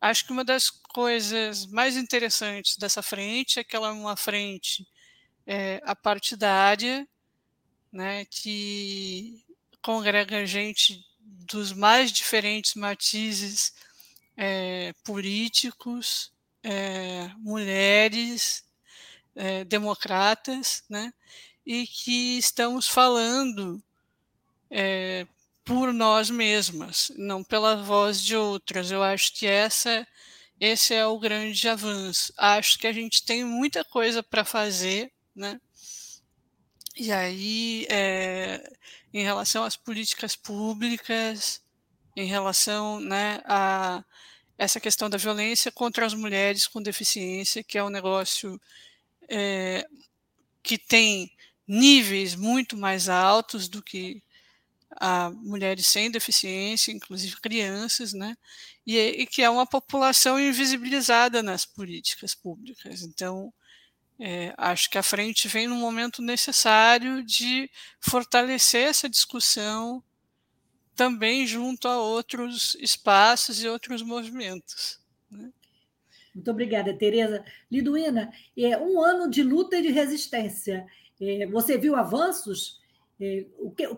Acho 0.00 0.24
que 0.24 0.32
uma 0.32 0.44
das 0.44 0.70
coisas 0.70 1.66
mais 1.66 1.96
interessantes 1.96 2.76
dessa 2.76 3.02
frente 3.02 3.58
é 3.58 3.64
que 3.64 3.74
ela 3.74 3.88
é 3.88 3.92
uma 3.92 4.16
frente 4.16 4.86
é, 5.46 5.80
apartidária, 5.84 7.06
né, 7.92 8.24
que 8.26 9.42
congrega 9.82 10.46
gente 10.46 11.04
dos 11.20 11.72
mais 11.72 12.12
diferentes 12.12 12.74
matizes 12.74 13.72
é, 14.36 14.92
políticos, 15.04 16.32
é, 16.62 17.28
mulheres, 17.38 18.64
é, 19.34 19.64
democratas, 19.64 20.84
né, 20.88 21.12
e 21.68 21.86
que 21.86 22.38
estamos 22.38 22.88
falando 22.88 23.82
é, 24.70 25.26
por 25.62 25.92
nós 25.92 26.30
mesmas, 26.30 27.12
não 27.14 27.44
pela 27.44 27.76
voz 27.76 28.22
de 28.22 28.34
outras. 28.34 28.90
Eu 28.90 29.02
acho 29.02 29.34
que 29.34 29.46
essa, 29.46 30.08
esse 30.58 30.94
é 30.94 31.04
o 31.04 31.18
grande 31.18 31.68
avanço. 31.68 32.32
Acho 32.38 32.78
que 32.78 32.86
a 32.86 32.92
gente 32.92 33.22
tem 33.22 33.44
muita 33.44 33.84
coisa 33.84 34.22
para 34.22 34.46
fazer, 34.46 35.12
né? 35.36 35.60
E 36.96 37.12
aí, 37.12 37.86
é, 37.90 38.66
em 39.12 39.22
relação 39.22 39.62
às 39.62 39.76
políticas 39.76 40.34
públicas, 40.34 41.60
em 42.16 42.26
relação 42.26 42.98
né, 42.98 43.42
a 43.44 44.02
essa 44.56 44.80
questão 44.80 45.10
da 45.10 45.18
violência 45.18 45.70
contra 45.70 46.06
as 46.06 46.14
mulheres 46.14 46.66
com 46.66 46.80
deficiência, 46.80 47.62
que 47.62 47.76
é 47.76 47.84
um 47.84 47.90
negócio 47.90 48.58
é, 49.28 49.86
que 50.62 50.78
tem 50.78 51.30
níveis 51.68 52.34
muito 52.34 52.76
mais 52.76 53.08
altos 53.08 53.68
do 53.68 53.82
que 53.82 54.22
a 54.92 55.30
mulheres 55.30 55.86
sem 55.86 56.10
deficiência, 56.10 56.92
inclusive 56.92 57.40
crianças, 57.40 58.12
né? 58.14 58.36
E, 58.86 58.96
e, 58.98 59.26
que 59.26 59.42
é 59.42 59.50
uma 59.50 59.66
população 59.66 60.40
invisibilizada 60.40 61.42
nas 61.42 61.66
políticas 61.66 62.34
públicas. 62.34 63.02
Então, 63.02 63.52
É, 64.20 64.52
acho 64.58 64.90
que 64.90 64.98
a 64.98 65.02
frente 65.02 65.46
vem 65.46 65.68
no 65.68 65.76
momento 65.76 66.20
necessário 66.22 67.22
de 67.24 67.70
fortalecer 68.00 68.88
essa 68.88 69.08
discussão 69.08 70.02
também 70.96 71.46
junto 71.46 71.86
a 71.86 71.96
outros 71.98 72.74
espaços 72.80 73.62
e 73.62 73.68
outros 73.68 74.02
movimentos. 74.02 75.00
Né? 75.30 75.52
Muito 76.34 76.50
obrigada, 76.50 76.92
Tereza. 76.96 77.44
Liduína, 77.70 78.32
é 78.56 78.76
um 78.78 79.00
ano 79.00 79.30
de 79.30 79.42
luta 79.42 79.76
e 79.78 79.82
de 79.82 79.90
resistência. 79.90 80.84
É, 81.20 81.46
você 81.46 81.76
viu 81.76 81.96
avanços? 81.96 82.80
É, 83.20 83.44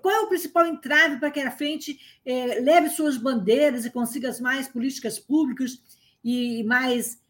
qual 0.01 0.15
é 0.15 0.21
o 0.21 0.29
principal 0.29 0.67
entrave 0.67 1.19
para 1.19 1.31
que 1.31 1.41
a 1.41 1.51
frente 1.51 2.01
é, 2.25 2.61
leve 2.61 2.89
suas 2.91 3.17
bandeiras 3.17 3.85
e 3.85 3.91
consiga 3.91 4.35
mais 4.41 4.69
políticas 4.69 5.19
públicas 5.19 5.83
e 6.25 6.63
mais 6.65 7.21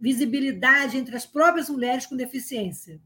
visibilidade 0.00 0.96
entre 0.96 1.16
as 1.16 1.26
próprias 1.26 1.68
mulheres 1.68 2.06
com 2.06 2.16
deficiência? 2.16 3.00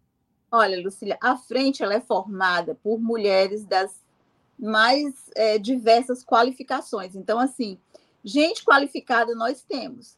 Olha, 0.50 0.82
Lucília, 0.82 1.16
a 1.20 1.36
frente 1.36 1.82
ela 1.82 1.94
é 1.94 2.00
formada 2.00 2.74
por 2.74 3.00
mulheres 3.00 3.64
das 3.64 4.02
mais 4.58 5.14
é, 5.34 5.58
diversas 5.58 6.22
qualificações. 6.22 7.16
Então, 7.16 7.38
assim, 7.38 7.78
gente 8.22 8.64
qualificada 8.64 9.34
nós 9.34 9.62
temos. 9.62 10.16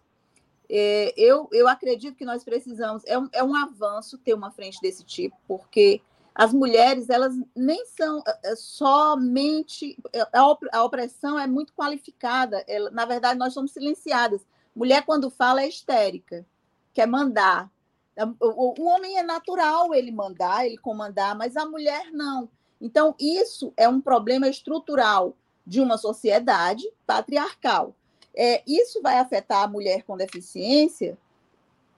É, 0.68 1.14
eu, 1.16 1.48
eu 1.52 1.68
acredito 1.68 2.16
que 2.16 2.24
nós 2.24 2.42
precisamos, 2.42 3.02
é 3.06 3.18
um, 3.18 3.28
é 3.32 3.44
um 3.44 3.54
avanço 3.54 4.18
ter 4.18 4.34
uma 4.34 4.50
frente 4.50 4.80
desse 4.80 5.04
tipo, 5.04 5.36
porque 5.46 6.00
as 6.34 6.52
mulheres, 6.52 7.08
elas 7.08 7.34
nem 7.54 7.86
são 7.86 8.22
é, 8.26 8.52
é, 8.52 8.56
somente. 8.56 9.96
É, 10.12 10.26
a, 10.32 10.82
opressão 10.84 11.38
é 11.38 11.46
muito 11.46 11.72
qualificada, 11.72 12.64
ela, 12.66 12.90
na 12.90 13.04
verdade, 13.04 13.38
nós 13.38 13.54
somos 13.54 13.72
silenciadas. 13.72 14.44
Mulher, 14.74 15.04
quando 15.04 15.30
fala, 15.30 15.62
é 15.62 15.68
histérica 15.68 16.44
quer 16.94 17.06
mandar. 17.06 17.70
O, 18.40 18.80
o 18.80 18.86
homem 18.86 19.18
é 19.18 19.22
natural 19.22 19.92
ele 19.92 20.12
mandar, 20.12 20.64
ele 20.64 20.78
comandar, 20.78 21.36
mas 21.36 21.56
a 21.56 21.66
mulher 21.66 22.12
não. 22.12 22.48
Então, 22.80 23.14
isso 23.18 23.72
é 23.76 23.88
um 23.88 24.00
problema 24.00 24.48
estrutural 24.48 25.36
de 25.66 25.80
uma 25.80 25.98
sociedade 25.98 26.84
patriarcal. 27.04 27.94
É, 28.36 28.62
isso 28.66 29.02
vai 29.02 29.18
afetar 29.18 29.64
a 29.64 29.68
mulher 29.68 30.04
com 30.04 30.16
deficiência 30.16 31.18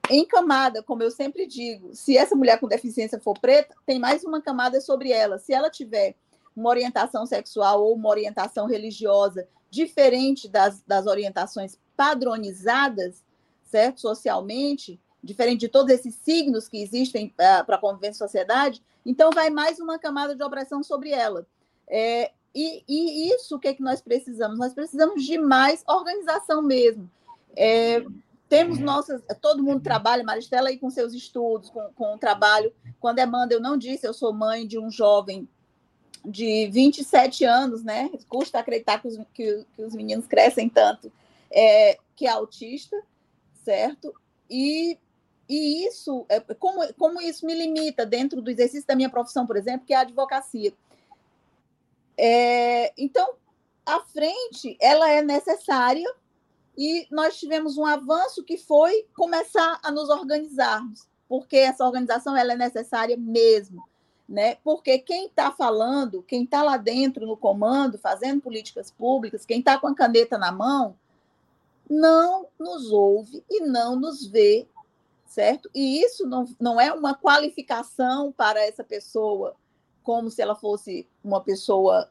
em 0.09 0.25
camada, 0.25 0.83
como 0.83 1.03
eu 1.03 1.11
sempre 1.11 1.45
digo. 1.45 1.93
Se 1.93 2.17
essa 2.17 2.35
mulher 2.35 2.59
com 2.59 2.67
deficiência 2.67 3.19
for 3.19 3.37
preta, 3.39 3.75
tem 3.85 3.99
mais 3.99 4.23
uma 4.23 4.41
camada 4.41 4.79
sobre 4.81 5.11
ela. 5.11 5.37
Se 5.39 5.53
ela 5.53 5.69
tiver 5.69 6.15
uma 6.55 6.69
orientação 6.69 7.25
sexual 7.25 7.83
ou 7.83 7.95
uma 7.95 8.09
orientação 8.09 8.65
religiosa 8.65 9.47
diferente 9.69 10.47
das, 10.47 10.81
das 10.81 11.05
orientações 11.05 11.77
padronizadas, 11.95 13.23
certo? 13.63 14.01
Socialmente, 14.01 14.99
diferente 15.23 15.61
de 15.61 15.67
todos 15.67 15.93
esses 15.93 16.15
signos 16.15 16.67
que 16.67 16.81
existem 16.81 17.27
uh, 17.27 17.65
para 17.65 17.77
conviver 17.77 18.09
em 18.09 18.13
sociedade, 18.13 18.81
então 19.05 19.29
vai 19.31 19.49
mais 19.49 19.79
uma 19.79 19.99
camada 19.99 20.35
de 20.35 20.43
opressão 20.43 20.83
sobre 20.83 21.11
ela. 21.11 21.45
É, 21.87 22.31
e, 22.53 22.83
e, 22.87 23.33
isso 23.33 23.55
o 23.55 23.59
que, 23.59 23.67
é 23.67 23.73
que 23.73 23.83
nós 23.83 24.01
precisamos? 24.01 24.57
Nós 24.57 24.73
precisamos 24.73 25.23
de 25.23 25.37
mais 25.37 25.83
organização 25.87 26.61
mesmo. 26.61 27.09
É, 27.55 28.03
temos 28.49 28.79
nossas. 28.79 29.21
Todo 29.41 29.63
mundo 29.63 29.81
trabalha, 29.81 30.23
Maristela 30.23 30.69
aí 30.69 30.77
com 30.77 30.89
seus 30.89 31.13
estudos, 31.13 31.69
com, 31.69 31.89
com 31.93 32.15
o 32.15 32.17
trabalho. 32.17 32.73
Quando 32.99 33.19
é 33.19 33.25
manda, 33.25 33.53
eu 33.53 33.61
não 33.61 33.77
disse, 33.77 34.07
eu 34.07 34.13
sou 34.13 34.33
mãe 34.33 34.65
de 34.65 34.79
um 34.79 34.89
jovem 34.89 35.47
de 36.25 36.67
27 36.71 37.45
anos, 37.45 37.83
né? 37.83 38.09
Custa 38.27 38.59
acreditar 38.59 39.01
que 39.01 39.07
os, 39.07 39.17
que, 39.33 39.65
que 39.75 39.83
os 39.83 39.93
meninos 39.93 40.27
crescem 40.27 40.67
tanto, 40.67 41.11
é, 41.51 41.97
que 42.15 42.25
é 42.25 42.29
autista 42.29 42.97
certo? 43.67 44.13
E, 44.49 44.97
e 45.49 45.85
isso, 45.85 46.25
é, 46.29 46.39
como, 46.39 46.81
como 46.93 47.21
isso 47.21 47.45
me 47.45 47.53
limita 47.53 48.05
dentro 48.05 48.41
do 48.41 48.49
exercício 48.49 48.87
da 48.87 48.95
minha 48.95 49.09
profissão, 49.09 49.45
por 49.45 49.57
exemplo, 49.57 49.85
que 49.85 49.93
é 49.93 49.97
a 49.97 50.01
advocacia. 50.01 50.73
É, 52.17 52.93
então, 52.97 53.35
a 53.85 53.99
frente, 53.99 54.77
ela 54.79 55.09
é 55.11 55.21
necessária 55.21 56.09
e 56.77 57.07
nós 57.09 57.39
tivemos 57.39 57.77
um 57.77 57.85
avanço 57.85 58.43
que 58.43 58.55
foi 58.55 59.07
começar 59.15 59.79
a 59.83 59.91
nos 59.91 60.09
organizarmos, 60.09 61.07
porque 61.27 61.57
essa 61.57 61.83
organização 61.83 62.37
ela 62.37 62.53
é 62.53 62.55
necessária 62.55 63.17
mesmo, 63.17 63.83
né? 64.29 64.55
Porque 64.63 64.99
quem 64.99 65.25
está 65.25 65.51
falando, 65.51 66.21
quem 66.21 66.43
está 66.43 66.61
lá 66.61 66.77
dentro 66.77 67.25
no 67.25 67.35
comando, 67.35 67.97
fazendo 67.97 68.41
políticas 68.41 68.91
públicas, 68.91 69.45
quem 69.45 69.59
está 69.59 69.79
com 69.79 69.87
a 69.87 69.95
caneta 69.95 70.37
na 70.37 70.51
mão, 70.51 70.95
não 71.89 72.45
nos 72.59 72.91
ouve 72.91 73.43
e 73.49 73.61
não 73.61 73.95
nos 73.95 74.27
vê, 74.27 74.67
certo? 75.25 75.71
E 75.73 76.03
isso 76.03 76.27
não, 76.27 76.45
não 76.59 76.79
é 76.79 76.93
uma 76.93 77.15
qualificação 77.15 78.31
para 78.31 78.61
essa 78.63 78.83
pessoa, 78.83 79.55
como 80.03 80.29
se 80.29 80.43
ela 80.43 80.55
fosse 80.55 81.07
uma 81.23 81.41
pessoa 81.41 82.07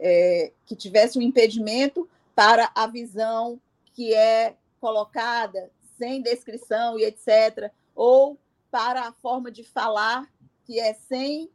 é, 0.00 0.50
que 0.66 0.74
tivesse 0.74 1.16
um 1.16 1.22
impedimento 1.22 2.08
para 2.34 2.72
a 2.74 2.86
visão 2.86 3.60
que 4.00 4.14
é 4.14 4.56
colocada 4.80 5.70
sem 5.98 6.22
descrição 6.22 6.98
e 6.98 7.04
etc., 7.04 7.70
ou 7.94 8.38
para 8.70 9.02
a 9.02 9.12
forma 9.12 9.50
de 9.50 9.62
falar 9.62 10.26
que 10.64 10.80
é 10.80 10.94
sem 10.94 11.50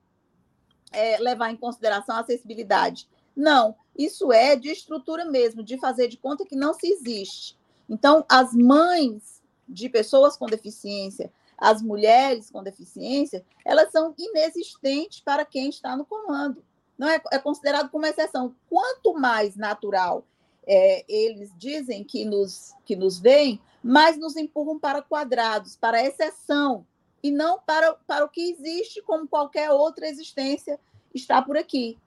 é, 0.91 1.17
levar 1.17 1.49
em 1.49 1.57
consideração 1.57 2.15
a 2.15 2.19
acessibilidade. 2.19 3.09
Não, 3.35 3.75
isso 3.97 4.31
é 4.31 4.55
de 4.55 4.69
estrutura 4.69 5.25
mesmo, 5.25 5.63
de 5.63 5.79
fazer 5.79 6.07
de 6.07 6.17
conta 6.17 6.45
que 6.45 6.55
não 6.55 6.75
se 6.75 6.85
existe. 6.87 7.57
Então, 7.89 8.23
as 8.29 8.53
mães 8.53 9.41
de 9.67 9.89
pessoas 9.89 10.37
com 10.37 10.45
deficiência, 10.45 11.33
as 11.57 11.81
mulheres 11.81 12.51
com 12.51 12.61
deficiência, 12.61 13.43
elas 13.65 13.91
são 13.91 14.13
inexistentes 14.19 15.19
para 15.19 15.43
quem 15.43 15.69
está 15.69 15.97
no 15.97 16.05
comando. 16.05 16.63
Não 16.95 17.09
é, 17.09 17.19
é 17.31 17.39
considerado 17.39 17.89
como 17.89 18.05
exceção. 18.05 18.55
Quanto 18.69 19.15
mais 19.15 19.55
natural 19.55 20.23
é, 20.67 21.05
eles 21.07 21.51
dizem 21.57 22.03
que 22.03 22.25
nos, 22.25 22.73
que 22.85 22.95
nos 22.95 23.19
veem, 23.19 23.61
mais 23.83 24.17
nos 24.17 24.35
empurram 24.35 24.79
para 24.79 25.01
quadrados, 25.01 25.75
para 25.75 26.03
exceção, 26.03 26.85
e 27.21 27.31
não 27.31 27.59
para, 27.59 27.93
para 28.07 28.25
o 28.25 28.29
que 28.29 28.51
existe 28.51 29.01
como 29.01 29.27
qualquer 29.27 29.71
outra 29.71 30.07
existência 30.07 30.79
está 31.13 31.41
por 31.41 31.57
aqui. 31.57 31.97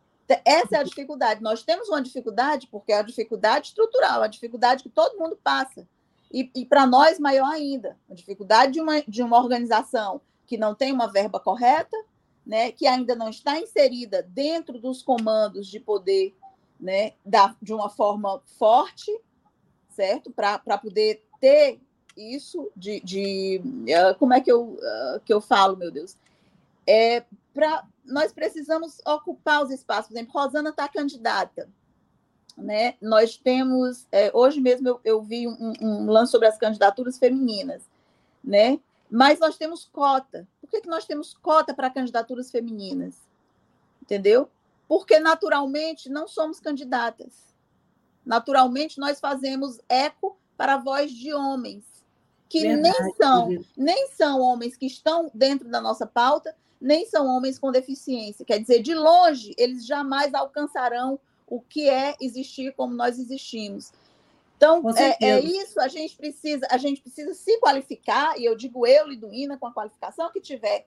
Essa 0.44 0.76
é 0.76 0.78
a 0.78 0.84
dificuldade. 0.84 1.42
Nós 1.42 1.62
temos 1.62 1.88
uma 1.88 2.02
dificuldade, 2.02 2.68
porque 2.70 2.92
é 2.92 2.98
a 2.98 3.02
dificuldade 3.02 3.68
estrutural, 3.68 4.22
a 4.22 4.28
dificuldade 4.28 4.82
que 4.82 4.90
todo 4.90 5.18
mundo 5.18 5.38
passa. 5.42 5.88
E, 6.32 6.50
e 6.54 6.64
para 6.64 6.86
nós, 6.86 7.18
maior 7.18 7.50
ainda, 7.50 7.96
a 8.10 8.14
dificuldade 8.14 8.74
de 8.74 8.80
uma, 8.80 9.02
de 9.02 9.22
uma 9.22 9.38
organização 9.38 10.20
que 10.46 10.58
não 10.58 10.74
tem 10.74 10.92
uma 10.92 11.10
verba 11.10 11.40
correta, 11.40 11.96
né, 12.46 12.72
que 12.72 12.86
ainda 12.86 13.14
não 13.14 13.28
está 13.28 13.58
inserida 13.58 14.22
dentro 14.22 14.78
dos 14.78 15.02
comandos 15.02 15.66
de 15.66 15.80
poder 15.80 16.34
né, 16.80 17.12
da, 17.24 17.54
de 17.60 17.72
uma 17.72 17.88
forma 17.88 18.40
forte, 18.58 19.10
certo? 19.90 20.30
Para 20.30 20.78
poder 20.78 21.24
ter 21.40 21.80
isso 22.16 22.70
de. 22.76 23.00
de 23.00 23.60
uh, 23.88 24.18
como 24.18 24.34
é 24.34 24.40
que 24.40 24.50
eu, 24.50 24.62
uh, 24.62 25.20
que 25.24 25.32
eu 25.32 25.40
falo, 25.40 25.76
meu 25.76 25.90
Deus? 25.90 26.16
É, 26.86 27.24
pra, 27.52 27.84
nós 28.04 28.32
precisamos 28.32 28.98
ocupar 29.06 29.62
os 29.62 29.70
espaços. 29.70 30.08
Por 30.08 30.14
exemplo, 30.14 30.32
Rosana 30.32 30.70
está 30.70 30.88
candidata. 30.88 31.68
Né? 32.56 32.94
Nós 33.00 33.36
temos, 33.36 34.06
é, 34.10 34.32
hoje 34.34 34.60
mesmo 34.60 34.88
eu, 34.88 35.00
eu 35.04 35.22
vi 35.22 35.46
um, 35.46 35.74
um, 35.80 36.10
lance 36.10 36.32
sobre 36.32 36.48
as 36.48 36.58
candidaturas 36.58 37.16
femininas, 37.16 37.82
né? 38.42 38.80
mas 39.08 39.38
nós 39.38 39.56
temos 39.56 39.84
cota. 39.84 40.46
Por 40.60 40.68
que, 40.68 40.80
que 40.80 40.88
nós 40.88 41.06
temos 41.06 41.34
cota 41.34 41.72
para 41.72 41.88
candidaturas 41.88 42.50
femininas? 42.50 43.14
Entendeu? 44.02 44.50
Porque 44.88 45.20
naturalmente 45.20 46.08
não 46.08 46.26
somos 46.26 46.58
candidatas. 46.58 47.54
Naturalmente 48.24 48.98
nós 48.98 49.20
fazemos 49.20 49.78
eco 49.88 50.36
para 50.56 50.74
a 50.74 50.78
voz 50.78 51.12
de 51.12 51.32
homens 51.32 51.84
que 52.48 52.62
Verdade, 52.62 52.82
nem 52.82 53.14
são, 53.14 53.64
nem 53.76 54.08
são 54.08 54.40
homens 54.40 54.76
que 54.76 54.86
estão 54.86 55.30
dentro 55.34 55.68
da 55.68 55.80
nossa 55.80 56.06
pauta, 56.06 56.56
nem 56.80 57.04
são 57.06 57.26
homens 57.26 57.58
com 57.58 57.70
deficiência. 57.70 58.44
Quer 58.44 58.58
dizer, 58.60 58.82
de 58.82 58.94
longe, 58.94 59.54
eles 59.58 59.86
jamais 59.86 60.32
alcançarão 60.32 61.20
o 61.46 61.60
que 61.60 61.88
é 61.88 62.14
existir 62.20 62.74
como 62.74 62.94
nós 62.94 63.18
existimos. 63.18 63.92
Então, 64.56 64.82
é, 64.96 65.16
é, 65.24 65.40
isso, 65.40 65.80
a 65.80 65.88
gente 65.88 66.16
precisa, 66.16 66.66
a 66.70 66.78
gente 66.78 67.00
precisa 67.00 67.32
se 67.32 67.58
qualificar, 67.60 68.38
e 68.38 68.44
eu 68.44 68.56
digo 68.56 68.86
eu, 68.86 69.06
Liduína, 69.06 69.56
com 69.56 69.66
a 69.66 69.72
qualificação 69.72 70.32
que 70.32 70.40
tiver, 70.40 70.86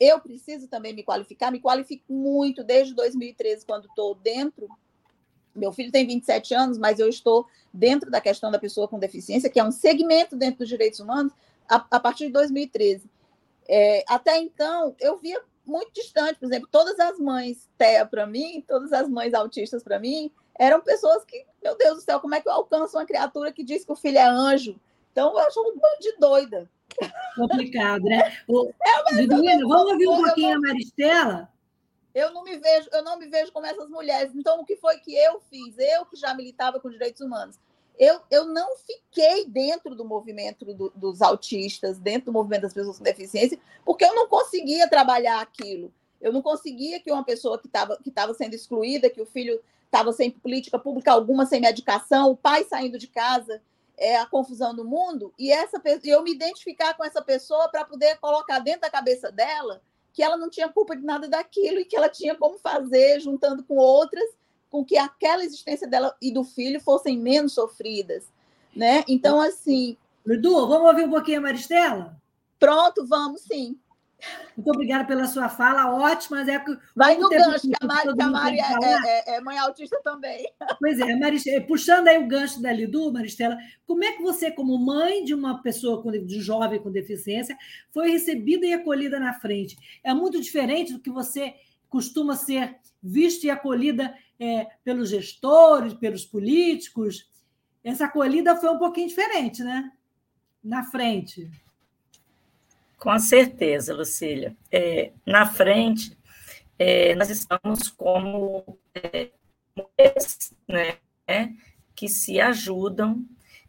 eu 0.00 0.20
preciso 0.20 0.68
também 0.68 0.92
me 0.92 1.02
qualificar, 1.02 1.50
me 1.50 1.60
qualifico 1.60 2.12
muito 2.12 2.62
desde 2.62 2.94
2013, 2.94 3.66
quando 3.66 3.86
estou 3.86 4.14
dentro. 4.14 4.68
Meu 5.54 5.72
filho 5.72 5.90
tem 5.90 6.06
27 6.06 6.54
anos, 6.54 6.78
mas 6.78 6.98
eu 6.98 7.08
estou 7.08 7.46
dentro 7.72 8.10
da 8.10 8.20
questão 8.20 8.50
da 8.50 8.58
pessoa 8.58 8.86
com 8.86 8.98
deficiência, 8.98 9.50
que 9.50 9.58
é 9.58 9.64
um 9.64 9.72
segmento 9.72 10.36
dentro 10.36 10.60
dos 10.60 10.68
direitos 10.68 11.00
humanos, 11.00 11.32
a, 11.68 11.84
a 11.90 12.00
partir 12.00 12.26
de 12.26 12.32
2013. 12.32 13.10
É, 13.68 14.04
até 14.08 14.38
então, 14.38 14.94
eu 15.00 15.18
via 15.18 15.40
muito 15.66 15.92
distante, 15.92 16.38
por 16.38 16.46
exemplo, 16.46 16.68
todas 16.70 16.98
as 16.98 17.18
mães 17.18 17.68
TEA 17.76 18.06
para 18.06 18.26
mim, 18.26 18.64
todas 18.66 18.92
as 18.92 19.08
mães 19.08 19.34
autistas 19.34 19.82
para 19.82 19.98
mim, 19.98 20.30
eram 20.58 20.80
pessoas 20.80 21.24
que, 21.24 21.44
meu 21.62 21.76
Deus 21.76 21.96
do 21.96 22.00
céu, 22.00 22.18
como 22.18 22.34
é 22.34 22.40
que 22.40 22.48
eu 22.48 22.52
alcanço 22.52 22.96
uma 22.96 23.04
criatura 23.04 23.52
que 23.52 23.62
diz 23.62 23.84
que 23.84 23.92
o 23.92 23.96
filho 23.96 24.18
é 24.18 24.26
anjo? 24.26 24.80
Então, 25.12 25.38
eu 25.38 25.50
sou 25.50 25.64
um 25.64 25.78
bando 25.78 26.00
de 26.00 26.16
doida. 26.16 26.70
Complicado, 27.36 28.04
né? 28.04 28.38
O, 28.48 28.68
é, 28.68 29.26
vamos 29.26 29.92
ouvir 29.92 30.08
um 30.08 30.24
pouquinho 30.24 30.56
a 30.56 30.60
Maristela? 30.60 31.48
Eu 32.14 32.32
não 32.32 32.42
me 32.42 32.56
vejo, 32.56 32.88
eu 32.92 33.04
não 33.04 33.18
me 33.18 33.28
vejo 33.28 33.52
como 33.52 33.66
essas 33.66 33.88
mulheres. 33.88 34.32
Então, 34.34 34.60
o 34.60 34.64
que 34.64 34.76
foi 34.76 34.98
que 34.98 35.14
eu 35.14 35.40
fiz? 35.48 35.76
Eu 35.78 36.04
que 36.06 36.16
já 36.16 36.34
militava 36.34 36.80
com 36.80 36.90
direitos 36.90 37.20
humanos. 37.20 37.56
Eu, 37.98 38.20
eu 38.30 38.46
não 38.46 38.76
fiquei 38.76 39.44
dentro 39.46 39.94
do 39.94 40.04
movimento 40.04 40.64
do, 40.64 40.92
dos 40.94 41.20
autistas, 41.20 41.98
dentro 41.98 42.26
do 42.26 42.32
movimento 42.32 42.62
das 42.62 42.74
pessoas 42.74 42.98
com 42.98 43.04
deficiência, 43.04 43.58
porque 43.84 44.04
eu 44.04 44.14
não 44.14 44.28
conseguia 44.28 44.88
trabalhar 44.88 45.40
aquilo. 45.40 45.92
Eu 46.20 46.32
não 46.32 46.40
conseguia 46.40 47.00
que 47.00 47.10
uma 47.10 47.24
pessoa 47.24 47.58
que 47.58 47.66
estava 47.66 47.96
que 48.02 48.10
tava 48.10 48.34
sendo 48.34 48.54
excluída, 48.54 49.10
que 49.10 49.20
o 49.20 49.26
filho 49.26 49.60
estava 49.84 50.12
sem 50.12 50.30
política 50.30 50.78
pública 50.78 51.12
alguma, 51.12 51.46
sem 51.46 51.60
medicação, 51.60 52.30
o 52.30 52.36
pai 52.36 52.64
saindo 52.64 52.98
de 52.98 53.08
casa, 53.08 53.60
é, 53.98 54.16
a 54.16 54.26
confusão 54.26 54.72
no 54.72 54.84
mundo, 54.84 55.34
e 55.38 55.52
essa 55.52 55.82
eu 56.04 56.22
me 56.22 56.32
identificar 56.32 56.94
com 56.94 57.04
essa 57.04 57.20
pessoa 57.20 57.68
para 57.68 57.84
poder 57.84 58.16
colocar 58.18 58.60
dentro 58.60 58.82
da 58.82 58.90
cabeça 58.90 59.30
dela 59.30 59.82
que 60.12 60.22
ela 60.22 60.36
não 60.36 60.48
tinha 60.48 60.68
culpa 60.68 60.96
de 60.96 61.04
nada 61.04 61.28
daquilo 61.28 61.78
e 61.78 61.84
que 61.84 61.96
ela 61.96 62.08
tinha 62.08 62.34
como 62.34 62.58
fazer, 62.58 63.20
juntando 63.20 63.62
com 63.62 63.76
outras, 63.76 64.24
com 64.70 64.84
que 64.84 64.96
aquela 64.96 65.44
existência 65.44 65.86
dela 65.86 66.16
e 66.20 66.32
do 66.32 66.42
filho 66.42 66.80
fossem 66.80 67.18
menos 67.18 67.52
sofridas, 67.52 68.24
né? 68.74 69.04
Então, 69.06 69.40
assim... 69.40 69.96
Edu, 70.26 70.66
vamos 70.66 70.88
ouvir 70.88 71.04
um 71.04 71.10
pouquinho 71.10 71.38
a 71.38 71.42
Maristela? 71.42 72.16
Pronto, 72.58 73.06
vamos 73.06 73.42
sim. 73.42 73.78
Muito 74.56 74.70
obrigada 74.70 75.04
pela 75.04 75.26
sua 75.26 75.48
fala, 75.48 75.94
ótima. 75.94 76.40
É 76.40 76.64
Vai 76.94 77.16
no 77.16 77.28
gancho, 77.28 77.68
que 77.68 77.74
a 77.80 77.86
Mari, 77.86 78.14
que 78.14 78.22
a 78.22 78.28
Mari 78.28 78.58
é, 78.58 78.64
é, 78.84 79.36
é, 79.36 79.40
mãe 79.40 79.56
autista 79.58 80.00
também. 80.02 80.50
Pois 80.80 80.98
é, 80.98 81.14
Maristela, 81.14 81.64
puxando 81.64 82.08
aí 82.08 82.18
o 82.18 82.26
gancho 82.26 82.60
da 82.60 82.72
Lidu, 82.72 83.12
Maristela, 83.12 83.56
como 83.86 84.02
é 84.02 84.12
que 84.12 84.22
você, 84.22 84.50
como 84.50 84.76
mãe 84.76 85.24
de 85.24 85.34
uma 85.34 85.62
pessoa, 85.62 86.02
com, 86.02 86.10
de 86.10 86.40
jovem 86.40 86.80
com 86.80 86.90
deficiência, 86.90 87.56
foi 87.92 88.10
recebida 88.10 88.66
e 88.66 88.72
acolhida 88.72 89.20
na 89.20 89.32
frente? 89.32 89.76
É 90.02 90.12
muito 90.12 90.40
diferente 90.40 90.92
do 90.92 91.00
que 91.00 91.10
você 91.10 91.54
costuma 91.88 92.34
ser 92.34 92.76
vista 93.02 93.46
e 93.46 93.50
acolhida 93.50 94.12
é, 94.40 94.66
pelos 94.82 95.10
gestores, 95.10 95.94
pelos 95.94 96.24
políticos. 96.24 97.28
Essa 97.84 98.06
acolhida 98.06 98.56
foi 98.56 98.70
um 98.70 98.78
pouquinho 98.78 99.08
diferente, 99.08 99.62
né? 99.62 99.92
Na 100.62 100.82
frente. 100.82 101.48
Com 102.98 103.16
certeza, 103.20 103.94
Lucília. 103.94 104.56
É, 104.72 105.12
na 105.24 105.46
frente, 105.46 106.18
é, 106.76 107.14
nós 107.14 107.30
estamos 107.30 107.88
como 107.88 108.78
é, 108.92 109.30
mulheres 109.76 110.52
né, 110.66 110.98
que 111.94 112.08
se 112.08 112.40
ajudam, 112.40 113.24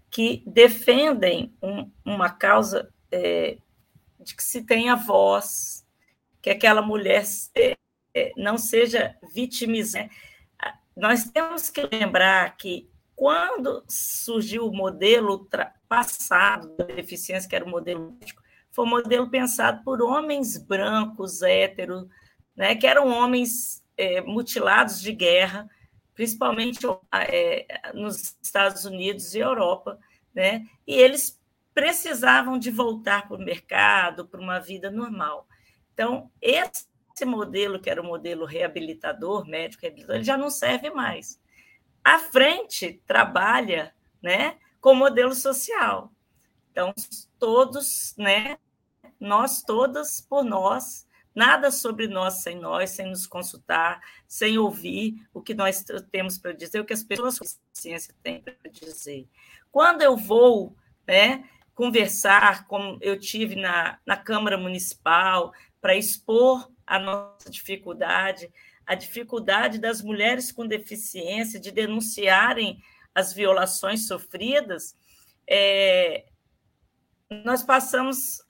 que 0.09 0.43
defendem 0.47 1.53
um, 1.61 1.91
uma 2.03 2.31
causa 2.31 2.91
é, 3.11 3.57
de 4.19 4.35
que 4.35 4.43
se 4.43 4.63
tenha 4.63 4.95
voz, 4.95 5.85
que 6.41 6.49
aquela 6.49 6.81
mulher 6.81 7.23
é, 7.55 7.77
é, 8.13 8.33
não 8.35 8.57
seja 8.57 9.15
vitimizada. 9.31 10.09
Nós 10.95 11.25
temos 11.25 11.69
que 11.69 11.87
lembrar 11.91 12.57
que 12.57 12.89
quando 13.15 13.83
surgiu 13.87 14.67
o 14.67 14.75
modelo 14.75 15.47
passado 15.87 16.75
da 16.75 16.85
deficiência, 16.85 17.47
que 17.47 17.55
era 17.55 17.65
o 17.65 17.69
modelo 17.69 18.17
médico, 18.19 18.41
foi 18.71 18.86
um 18.86 18.89
modelo 18.89 19.29
pensado 19.29 19.84
por 19.84 20.01
homens 20.01 20.58
brancos, 20.58 21.41
héteros, 21.41 22.08
né, 22.55 22.75
que 22.75 22.88
eram 22.88 23.08
homens 23.08 23.84
é, 23.97 24.21
mutilados 24.21 25.01
de 25.01 25.12
guerra, 25.12 25.69
principalmente 26.13 26.79
é, 27.12 27.91
nos 27.93 28.38
Estados 28.41 28.86
Unidos 28.86 29.34
e 29.34 29.39
Europa, 29.39 29.97
né, 30.34 30.65
e 30.86 30.93
eles 30.93 31.39
precisavam 31.73 32.60
de 32.60 32.69
voltar 32.69 33.27
para 33.27 33.38
o 33.38 33.43
mercado, 33.43 34.27
para 34.27 34.41
uma 34.41 34.60
vida 34.60 34.91
normal. 34.91 35.47
Então, 35.93 36.29
esse 36.41 36.86
modelo, 37.25 37.79
que 37.79 37.89
era 37.89 38.01
o 38.01 38.05
modelo 38.05 38.45
reabilitador, 38.45 39.45
médico 39.47 39.82
reabilitador, 39.84 40.15
ele 40.17 40.23
já 40.23 40.38
não 40.38 40.49
serve 40.49 40.89
mais. 40.89 41.39
A 42.03 42.19
frente 42.19 43.01
trabalha 43.05 43.93
né, 44.21 44.58
com 44.82 44.93
modelo 44.93 45.34
social. 45.34 46.12
Então, 46.71 46.93
todos 47.39 48.13
né, 48.17 48.58
nós 49.19 49.62
todas 49.62 50.21
por 50.21 50.43
nós, 50.43 51.08
nada 51.34 51.71
sobre 51.71 52.08
nós 52.08 52.41
sem 52.41 52.60
nós, 52.60 52.91
sem 52.91 53.10
nos 53.10 53.25
consultar, 53.25 54.02
sem 54.28 54.58
ouvir 54.58 55.25
o 55.34 55.41
que 55.41 55.54
nós 55.54 55.84
temos 56.12 56.38
para 56.38 56.52
dizer, 56.52 56.80
o 56.80 56.86
que 56.86 56.93
as 56.93 57.04
pessoas 57.04 57.39
com 57.39 57.45
ciência 57.73 58.13
têm 58.21 58.41
para 58.41 58.56
dizer. 58.71 59.28
Quando 59.71 60.02
eu 60.02 60.17
vou 60.17 60.75
né, 61.08 61.47
conversar, 61.73 62.67
como 62.67 62.97
eu 63.02 63.19
tive 63.19 63.56
na, 63.56 63.99
na 64.06 64.17
Câmara 64.17 64.58
Municipal, 64.58 65.54
para 65.80 65.95
expor 65.95 66.69
a 66.86 66.99
nossa 66.99 67.49
dificuldade, 67.49 68.52
a 68.86 68.95
dificuldade 68.95 69.80
das 69.80 70.02
mulheres 70.02 70.52
com 70.52 70.67
deficiência 70.67 71.60
de 71.60 71.71
denunciarem 71.71 72.82
as 73.13 73.34
violações 73.34 74.08
sofridas, 74.08 74.95
é, 75.47 76.25
nós 77.29 77.61
passamos 77.63 78.41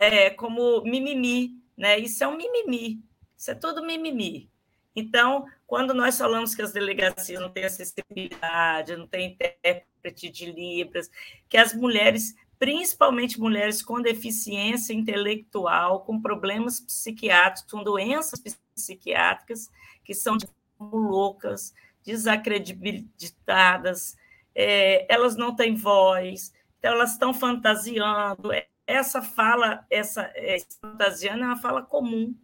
é, 0.00 0.30
como 0.30 0.82
mimimi, 0.82 1.60
né? 1.76 1.98
Isso 1.98 2.24
é 2.24 2.28
um 2.28 2.36
mimimi, 2.36 3.02
isso 3.36 3.50
é 3.50 3.54
tudo 3.54 3.84
mimimi. 3.84 4.50
Então, 4.94 5.44
quando 5.66 5.92
nós 5.94 6.18
falamos 6.18 6.54
que 6.56 6.62
as 6.62 6.72
delegacias 6.72 7.40
não 7.40 7.50
têm 7.50 7.64
acessibilidade, 7.64 8.96
não 8.96 9.06
têm 9.06 9.32
intérprete 9.32 10.28
de 10.28 10.50
Libras, 10.50 11.08
que 11.48 11.56
as 11.56 11.72
mulheres, 11.72 12.34
principalmente 12.58 13.38
mulheres 13.38 13.80
com 13.80 14.02
deficiência 14.02 14.92
intelectual, 14.92 16.00
com 16.00 16.20
problemas 16.20 16.80
psiquiátricos, 16.80 17.70
com 17.70 17.84
doenças 17.84 18.42
psiquiátricas, 18.74 19.70
que 20.04 20.14
são 20.14 20.36
loucas, 20.80 21.72
desacreditadas, 22.04 24.16
é, 24.52 25.06
elas 25.12 25.36
não 25.36 25.54
têm 25.54 25.76
voz, 25.76 26.52
então 26.78 26.92
elas 26.92 27.12
estão 27.12 27.34
fantasiando, 27.34 28.52
é, 28.52 28.66
essa 28.86 29.20
fala, 29.20 29.84
essa, 29.90 30.30
essa 30.34 30.66
fantasiana 30.80 31.44
é 31.44 31.46
uma 31.48 31.56
fala 31.56 31.82
comum, 31.82 32.34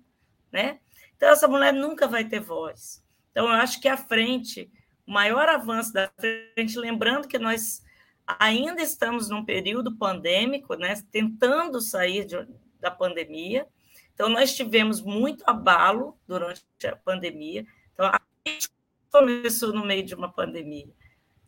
né? 0.52 0.78
Então, 1.16 1.30
essa 1.30 1.48
mulher 1.48 1.72
nunca 1.72 2.06
vai 2.06 2.24
ter 2.24 2.40
voz. 2.40 3.02
Então, 3.30 3.46
eu 3.46 3.52
acho 3.52 3.80
que 3.80 3.88
a 3.88 3.96
frente, 3.96 4.70
o 5.06 5.12
maior 5.12 5.48
avanço 5.48 5.92
da 5.92 6.10
frente, 6.18 6.78
lembrando 6.78 7.26
que 7.26 7.38
nós 7.38 7.82
ainda 8.26 8.82
estamos 8.82 9.28
num 9.28 9.44
período 9.44 9.96
pandêmico, 9.96 10.74
né? 10.74 10.94
Tentando 11.10 11.80
sair 11.80 12.26
de, 12.26 12.36
da 12.78 12.90
pandemia. 12.90 13.66
Então, 14.12 14.28
nós 14.28 14.54
tivemos 14.54 15.00
muito 15.00 15.42
abalo 15.46 16.18
durante 16.26 16.62
a 16.86 16.94
pandemia. 16.94 17.66
Então, 17.92 18.06
a 18.06 18.20
gente 18.46 18.68
começou 19.10 19.72
no 19.72 19.84
meio 19.84 20.04
de 20.04 20.14
uma 20.14 20.30
pandemia. 20.30 20.92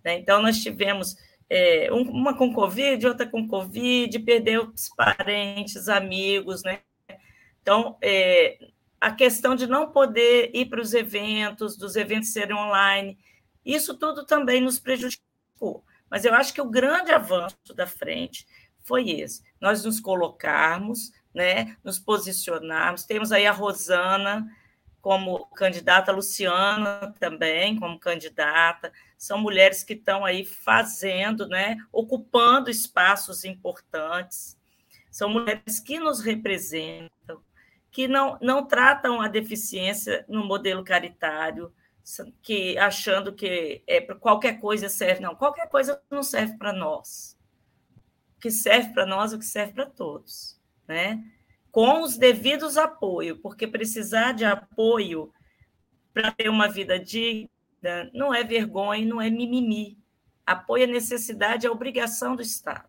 Né? 0.02 0.18
Então, 0.18 0.40
nós 0.40 0.62
tivemos 0.62 1.16
é, 1.48 1.88
uma 1.92 2.34
com 2.34 2.52
Covid, 2.52 3.06
outra 3.06 3.26
com 3.26 3.46
Covid, 3.46 4.18
perdeu 4.20 4.72
os 4.74 4.88
parentes, 4.88 5.88
amigos, 5.88 6.62
né? 6.62 6.80
Então, 7.62 7.96
é, 8.02 8.58
a 9.00 9.10
questão 9.10 9.54
de 9.54 9.66
não 9.66 9.90
poder 9.90 10.50
ir 10.54 10.66
para 10.66 10.80
os 10.80 10.94
eventos, 10.94 11.76
dos 11.76 11.96
eventos 11.96 12.32
serem 12.32 12.56
online, 12.56 13.18
isso 13.64 13.96
tudo 13.96 14.24
também 14.24 14.60
nos 14.60 14.78
prejudicou. 14.78 15.84
Mas 16.10 16.24
eu 16.24 16.34
acho 16.34 16.54
que 16.54 16.60
o 16.60 16.70
grande 16.70 17.10
avanço 17.10 17.74
da 17.74 17.86
frente 17.86 18.46
foi 18.82 19.10
esse: 19.10 19.42
nós 19.60 19.84
nos 19.84 20.00
colocarmos, 20.00 21.12
né, 21.34 21.76
nos 21.82 21.98
posicionarmos. 21.98 23.04
Temos 23.04 23.32
aí 23.32 23.46
a 23.46 23.52
Rosana 23.52 24.46
como 25.06 25.46
candidata, 25.50 26.10
Luciana 26.10 27.14
também 27.20 27.78
como 27.78 27.96
candidata, 27.96 28.92
são 29.16 29.38
mulheres 29.38 29.84
que 29.84 29.92
estão 29.92 30.24
aí 30.24 30.44
fazendo, 30.44 31.46
né, 31.46 31.76
ocupando 31.92 32.68
espaços 32.68 33.44
importantes, 33.44 34.58
são 35.08 35.28
mulheres 35.28 35.78
que 35.78 36.00
nos 36.00 36.20
representam, 36.20 37.40
que 37.88 38.08
não, 38.08 38.36
não 38.42 38.66
tratam 38.66 39.20
a 39.20 39.28
deficiência 39.28 40.24
no 40.28 40.44
modelo 40.44 40.82
caritário, 40.82 41.72
que 42.42 42.76
achando 42.76 43.32
que 43.32 43.84
é, 43.86 44.00
qualquer 44.00 44.58
coisa 44.58 44.88
serve. 44.88 45.20
Não, 45.20 45.36
qualquer 45.36 45.68
coisa 45.68 46.02
não 46.10 46.24
serve 46.24 46.58
para 46.58 46.72
nós. 46.72 47.38
O 48.36 48.40
que 48.40 48.50
serve 48.50 48.92
para 48.92 49.06
nós 49.06 49.32
é 49.32 49.36
o 49.36 49.38
que 49.38 49.44
serve 49.44 49.72
para 49.72 49.86
todos, 49.86 50.60
né? 50.88 51.24
Com 51.76 52.00
os 52.00 52.16
devidos 52.16 52.78
apoios, 52.78 53.38
porque 53.42 53.66
precisar 53.66 54.32
de 54.32 54.46
apoio 54.46 55.30
para 56.14 56.32
ter 56.32 56.48
uma 56.48 56.68
vida 56.68 56.98
digna 56.98 57.50
não 58.14 58.32
é 58.32 58.42
vergonha, 58.42 59.04
não 59.04 59.20
é 59.20 59.28
mimimi. 59.28 59.98
Apoio 60.46 60.84
a 60.84 60.86
necessidade, 60.86 61.66
é 61.66 61.70
obrigação 61.70 62.34
do 62.34 62.40
Estado. 62.40 62.88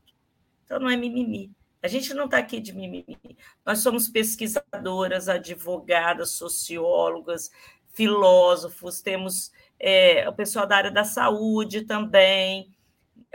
Então, 0.63 0.79
não 0.79 0.89
é 0.89 0.95
mimimi. 0.95 1.51
A 1.83 1.89
gente 1.89 2.13
não 2.13 2.27
está 2.27 2.37
aqui 2.37 2.61
de 2.61 2.71
mimimi. 2.71 3.19
Nós 3.65 3.79
somos 3.79 4.07
pesquisadoras, 4.07 5.27
advogadas, 5.27 6.29
sociólogas, 6.31 7.51
filósofos, 7.91 9.01
temos 9.01 9.51
é, 9.77 10.29
o 10.29 10.33
pessoal 10.33 10.65
da 10.65 10.77
área 10.77 10.91
da 10.91 11.03
saúde 11.03 11.81
também, 11.81 12.73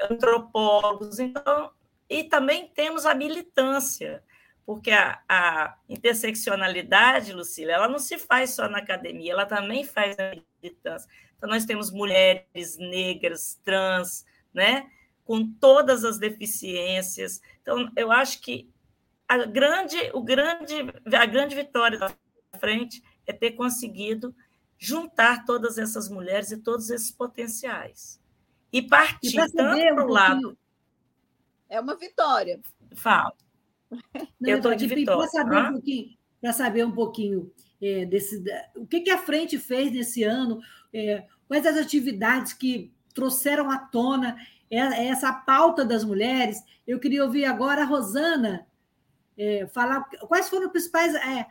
antropólogos. 0.01 1.19
Então, 1.19 1.71
e 2.09 2.25
também 2.25 2.69
temos 2.69 3.05
a 3.05 3.15
militância, 3.15 4.25
porque 4.65 4.91
a, 4.91 5.21
a 5.29 5.77
interseccionalidade, 5.89 7.33
Lucília, 7.33 7.75
ela 7.75 7.89
não 7.89 7.99
se 7.99 8.19
faz 8.19 8.51
só 8.51 8.69
na 8.69 8.79
academia, 8.79 9.33
ela 9.33 9.47
também 9.47 9.85
faz 9.85 10.17
na 10.17 10.33
militância. 10.63 11.09
Então, 11.37 11.49
nós 11.49 11.65
temos 11.65 11.91
mulheres 11.91 12.79
negras, 12.79 13.61
trans, 13.65 14.25
né? 14.55 14.89
com 15.25 15.51
todas 15.55 16.05
as 16.05 16.19
deficiências. 16.19 17.41
Então, 17.63 17.91
eu 17.97 18.11
acho 18.11 18.41
que 18.41 18.71
a 19.29 19.39
grande, 19.47 19.97
o 20.13 20.23
grande, 20.23 20.75
a 21.07 21.27
grande 21.27 21.55
vitória 21.55 21.99
da 21.99 22.13
frente 22.59 23.03
é 23.27 23.33
ter 23.33 23.53
conseguido 23.53 24.35
juntar 24.79 25.45
todas 25.45 25.79
essas 25.79 26.09
mulheres 26.09 26.51
e 26.51 26.59
todos 26.59 26.91
esses 26.91 27.11
potenciais. 27.11 28.21
E 28.73 28.83
partir 28.83 29.39
e 29.39 29.53
tanto 29.53 29.95
para 29.95 30.05
o 30.05 30.09
lado. 30.09 30.59
É 31.69 31.81
uma 31.81 31.97
vitória. 31.97 32.61
Fala. 32.95 33.35
Eu 34.41 34.57
estou 34.57 34.75
de 34.75 34.87
vitória. 34.87 35.29
Para 35.29 35.29
saber, 35.29 35.57
um 35.57 35.73
pouquinho, 35.73 36.17
saber 36.53 36.87
um 36.87 36.93
pouquinho 36.93 37.53
é, 37.81 38.05
desse, 38.05 38.43
o 38.77 38.87
que, 38.87 39.01
que 39.01 39.11
a 39.11 39.19
frente 39.19 39.59
fez 39.59 39.93
nesse 39.93 40.23
ano, 40.23 40.61
é, 40.93 41.25
quais 41.49 41.67
as 41.67 41.77
atividades 41.77 42.53
que 42.53 42.93
trouxeram 43.15 43.71
à 43.71 43.79
tona 43.79 44.37
essa 44.71 45.31
pauta 45.33 45.85
das 45.85 46.03
mulheres. 46.03 46.65
Eu 46.87 46.99
queria 46.99 47.25
ouvir 47.25 47.45
agora 47.45 47.83
a 47.83 47.85
Rosana 47.85 48.67
é, 49.37 49.67
falar 49.67 50.09
quais 50.27 50.49
foram 50.49 50.67
as 50.67 50.73
principais 50.73 51.15
é, 51.15 51.47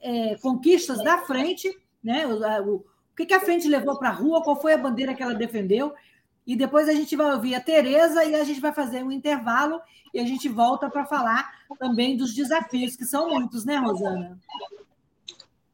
é, 0.00 0.36
conquistas 0.38 1.02
da 1.04 1.18
frente, 1.18 1.70
né? 2.02 2.26
O, 2.26 2.40
o, 2.68 2.74
o 2.76 3.16
que, 3.16 3.26
que 3.26 3.34
a 3.34 3.40
frente 3.40 3.68
levou 3.68 3.98
para 3.98 4.08
a 4.08 4.12
rua, 4.12 4.42
qual 4.42 4.60
foi 4.60 4.72
a 4.72 4.78
bandeira 4.78 5.14
que 5.14 5.22
ela 5.22 5.34
defendeu, 5.34 5.94
e 6.46 6.56
depois 6.56 6.88
a 6.88 6.92
gente 6.92 7.14
vai 7.14 7.32
ouvir 7.32 7.54
a 7.54 7.60
Tereza 7.60 8.24
e 8.24 8.34
a 8.34 8.42
gente 8.42 8.60
vai 8.60 8.72
fazer 8.72 9.04
um 9.04 9.12
intervalo 9.12 9.80
e 10.12 10.18
a 10.18 10.24
gente 10.24 10.48
volta 10.48 10.90
para 10.90 11.04
falar 11.04 11.59
também 11.76 12.16
dos 12.16 12.34
desafios, 12.34 12.96
que 12.96 13.04
são 13.04 13.28
muitos, 13.28 13.64
né, 13.64 13.76
Rosana? 13.76 14.38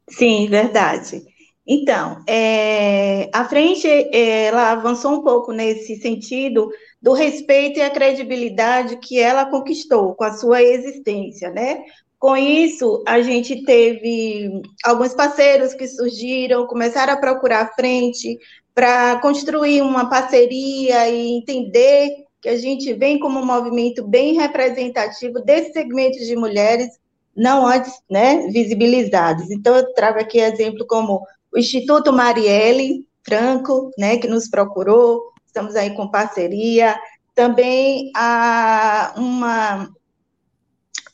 Sim, 0.09 0.47
verdade. 0.47 1.23
Então, 1.65 2.23
é, 2.27 3.29
a 3.33 3.43
frente 3.43 3.87
ela 4.15 4.71
avançou 4.71 5.15
um 5.15 5.21
pouco 5.21 5.51
nesse 5.51 5.97
sentido 5.97 6.69
do 7.01 7.11
respeito 7.11 7.77
e 7.77 7.81
a 7.81 7.89
credibilidade 7.89 8.97
que 8.97 9.19
ela 9.19 9.45
conquistou 9.45 10.15
com 10.15 10.23
a 10.23 10.31
sua 10.31 10.63
existência, 10.63 11.49
né? 11.49 11.83
Com 12.17 12.35
isso, 12.37 13.03
a 13.05 13.21
gente 13.21 13.63
teve 13.63 14.61
alguns 14.83 15.13
parceiros 15.13 15.73
que 15.73 15.87
surgiram, 15.87 16.65
começaram 16.65 17.13
a 17.13 17.17
procurar 17.17 17.63
a 17.63 17.73
frente 17.73 18.39
para 18.73 19.19
construir 19.19 19.81
uma 19.81 20.09
parceria 20.09 21.09
e 21.09 21.37
entender 21.37 22.26
que 22.47 22.51
a 22.51 22.57
gente 22.57 22.93
vem 22.93 23.19
como 23.19 23.41
um 23.41 23.45
movimento 23.45 24.07
bem 24.07 24.35
representativo 24.35 25.41
desse 25.41 25.73
segmento 25.73 26.17
de 26.19 26.33
mulheres 26.33 26.97
não 27.35 27.67
antes 27.67 27.91
né, 28.09 28.47
visibilizados. 28.47 29.51
Então, 29.51 29.75
eu 29.75 29.93
trago 29.93 30.17
aqui 30.17 30.39
exemplo 30.39 30.87
como 30.87 31.21
o 31.53 31.59
Instituto 31.59 32.13
Marielle 32.13 33.05
Franco, 33.21 33.91
né, 33.97 34.15
que 34.15 34.29
nos 34.29 34.47
procurou, 34.47 35.33
estamos 35.45 35.75
aí 35.75 35.93
com 35.93 36.09
parceria, 36.09 36.97
também 37.35 38.11
há 38.15 39.13
uma, 39.17 39.89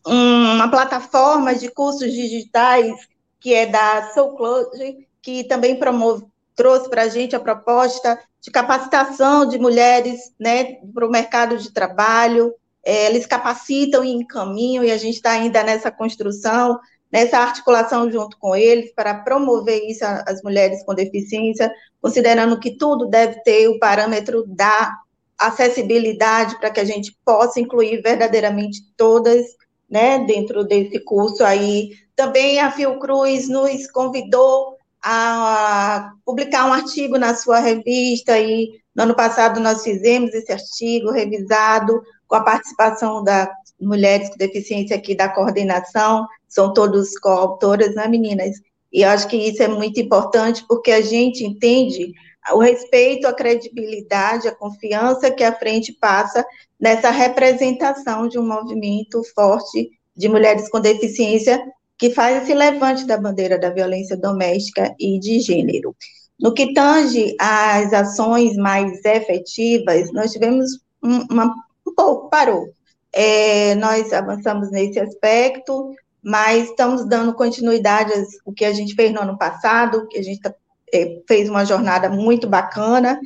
uma 0.06 0.70
plataforma 0.70 1.56
de 1.56 1.68
cursos 1.72 2.14
digitais 2.14 2.94
que 3.40 3.56
é 3.56 3.66
da 3.66 4.12
Soulclose, 4.14 5.08
que 5.20 5.44
também 5.46 5.80
promove, 5.80 6.28
trouxe 6.56 6.88
para 6.92 7.02
a 7.02 7.10
gente 7.10 7.36
a 7.36 7.40
proposta 7.40 8.20
de 8.44 8.52
capacitação 8.52 9.48
de 9.48 9.58
mulheres 9.58 10.34
né, 10.38 10.76
para 10.94 11.08
o 11.08 11.10
mercado 11.10 11.58
de 11.58 11.72
trabalho. 11.72 12.54
É, 12.86 13.06
eles 13.06 13.26
capacitam 13.26 14.04
e 14.04 14.12
encaminham, 14.12 14.84
e 14.84 14.92
a 14.92 14.98
gente 14.98 15.16
está 15.16 15.32
ainda 15.32 15.64
nessa 15.64 15.90
construção, 15.90 16.78
nessa 17.10 17.38
articulação 17.40 18.12
junto 18.12 18.38
com 18.38 18.54
eles, 18.54 18.92
para 18.94 19.14
promover 19.14 19.90
isso 19.90 20.04
às 20.04 20.44
mulheres 20.44 20.84
com 20.84 20.94
deficiência, 20.94 21.72
considerando 22.02 22.60
que 22.60 22.78
tudo 22.78 23.08
deve 23.08 23.42
ter 23.44 23.70
o 23.70 23.80
parâmetro 23.80 24.44
da 24.46 24.94
acessibilidade 25.40 26.60
para 26.60 26.70
que 26.70 26.82
a 26.82 26.86
gente 26.86 27.18
possa 27.24 27.62
incluir 27.62 28.02
verdadeiramente 28.02 28.82
todas, 28.98 29.46
né, 29.90 30.20
dentro 30.26 30.66
desse 30.66 31.00
curso 31.00 31.46
aí. 31.46 31.92
Também 32.14 32.60
a 32.60 32.70
Fiocruz 32.70 33.48
nos 33.48 33.90
convidou 33.90 34.78
a 35.04 36.14
publicar 36.26 36.66
um 36.66 36.74
artigo 36.74 37.18
na 37.18 37.36
sua 37.36 37.60
revista 37.60 38.40
e 38.40 38.70
no 38.96 39.04
ano 39.04 39.16
passado 39.16 39.60
nós 39.60 39.84
fizemos 39.84 40.34
esse 40.34 40.52
artigo 40.52 41.12
revisado 41.12 42.02
com 42.28 42.36
a 42.36 42.44
participação 42.44 43.24
das 43.24 43.50
mulheres 43.80 44.30
com 44.30 44.38
deficiência 44.38 44.96
aqui 44.96 45.14
da 45.14 45.28
coordenação, 45.28 46.26
são 46.48 46.74
todos 46.74 47.18
coautoras, 47.20 47.94
né, 47.96 48.08
meninas? 48.08 48.62
E 48.92 49.02
eu 49.02 49.10
acho 49.10 49.28
que 49.28 49.36
isso 49.36 49.62
é 49.62 49.68
muito 49.68 50.00
importante 50.00 50.64
porque 50.68 50.92
a 50.92 51.02
gente 51.02 51.44
entende 51.44 52.14
o 52.52 52.60
respeito, 52.60 53.28
a 53.28 53.34
credibilidade, 53.34 54.48
a 54.48 54.56
confiança 54.56 55.32
que 55.32 55.44
a 55.44 55.54
frente 55.54 55.92
passa 55.94 56.46
nessa 56.80 57.10
representação 57.10 58.28
de 58.28 58.38
um 58.38 58.46
movimento 58.46 59.22
forte 59.34 59.90
de 60.16 60.30
mulheres 60.30 60.70
com 60.70 60.80
deficiência 60.80 61.62
que 62.04 62.10
faz 62.10 62.44
esse 62.44 62.54
levante 62.54 63.06
da 63.06 63.18
bandeira 63.18 63.58
da 63.58 63.70
violência 63.70 64.18
doméstica 64.18 64.94
e 65.00 65.18
de 65.18 65.40
gênero. 65.40 65.96
No 66.38 66.54
que 66.54 66.74
tange 66.74 67.34
às 67.40 67.94
ações 67.94 68.58
mais 68.58 69.06
efetivas, 69.06 70.12
nós 70.12 70.34
tivemos 70.34 70.82
um, 71.02 71.22
uma, 71.32 71.46
um 71.88 71.96
pouco, 71.96 72.30
parou. 72.30 72.68
É, 73.14 73.74
nós 73.76 74.12
avançamos 74.12 74.70
nesse 74.70 75.00
aspecto, 75.00 75.96
mas 76.22 76.72
estamos 76.72 77.08
dando 77.08 77.36
continuidade 77.36 78.12
ao 78.46 78.52
que 78.52 78.66
a 78.66 78.74
gente 78.74 78.96
fez 78.96 79.14
no 79.14 79.22
ano 79.22 79.38
passado, 79.38 80.06
que 80.10 80.18
a 80.18 80.22
gente 80.22 80.42
tá, 80.42 80.54
é, 80.94 81.22
fez 81.26 81.48
uma 81.48 81.64
jornada 81.64 82.10
muito 82.10 82.50
bacana, 82.50 83.18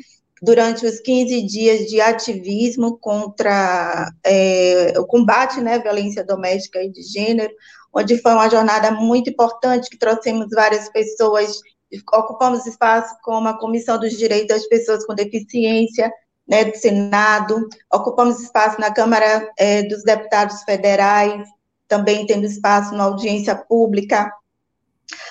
durante 0.42 0.86
os 0.86 1.00
15 1.00 1.42
dias 1.48 1.88
de 1.88 2.00
ativismo 2.00 2.98
contra 3.00 4.12
é, 4.24 4.94
o 4.98 5.06
combate 5.06 5.62
né, 5.62 5.76
à 5.76 5.80
violência 5.80 6.24
doméstica 6.24 6.84
e 6.84 6.92
de 6.92 7.02
gênero, 7.02 7.52
onde 7.94 8.22
foi 8.22 8.34
uma 8.34 8.50
jornada 8.50 8.92
muito 8.92 9.30
importante, 9.30 9.90
que 9.90 9.98
trouxemos 9.98 10.48
várias 10.52 10.90
pessoas, 10.90 11.60
ocupamos 12.14 12.66
espaço 12.66 13.16
como 13.24 13.48
a 13.48 13.58
Comissão 13.58 14.00
dos 14.00 14.18
Direitos 14.18 14.56
das 14.56 14.68
Pessoas 14.68 15.06
com 15.06 15.16
Deficiência, 15.16 16.12
né, 16.48 16.64
do 16.66 16.78
Senado, 16.78 17.68
ocupamos 17.94 18.40
espaço 18.40 18.80
na 18.80 18.94
Câmara 18.94 19.52
é, 19.58 19.84
dos 19.84 20.04
Deputados 20.04 20.64
Federais, 20.64 21.48
também 21.88 22.26
tendo 22.26 22.46
espaço 22.46 22.94
na 22.96 23.04
audiência 23.04 23.56
pública. 23.56 24.32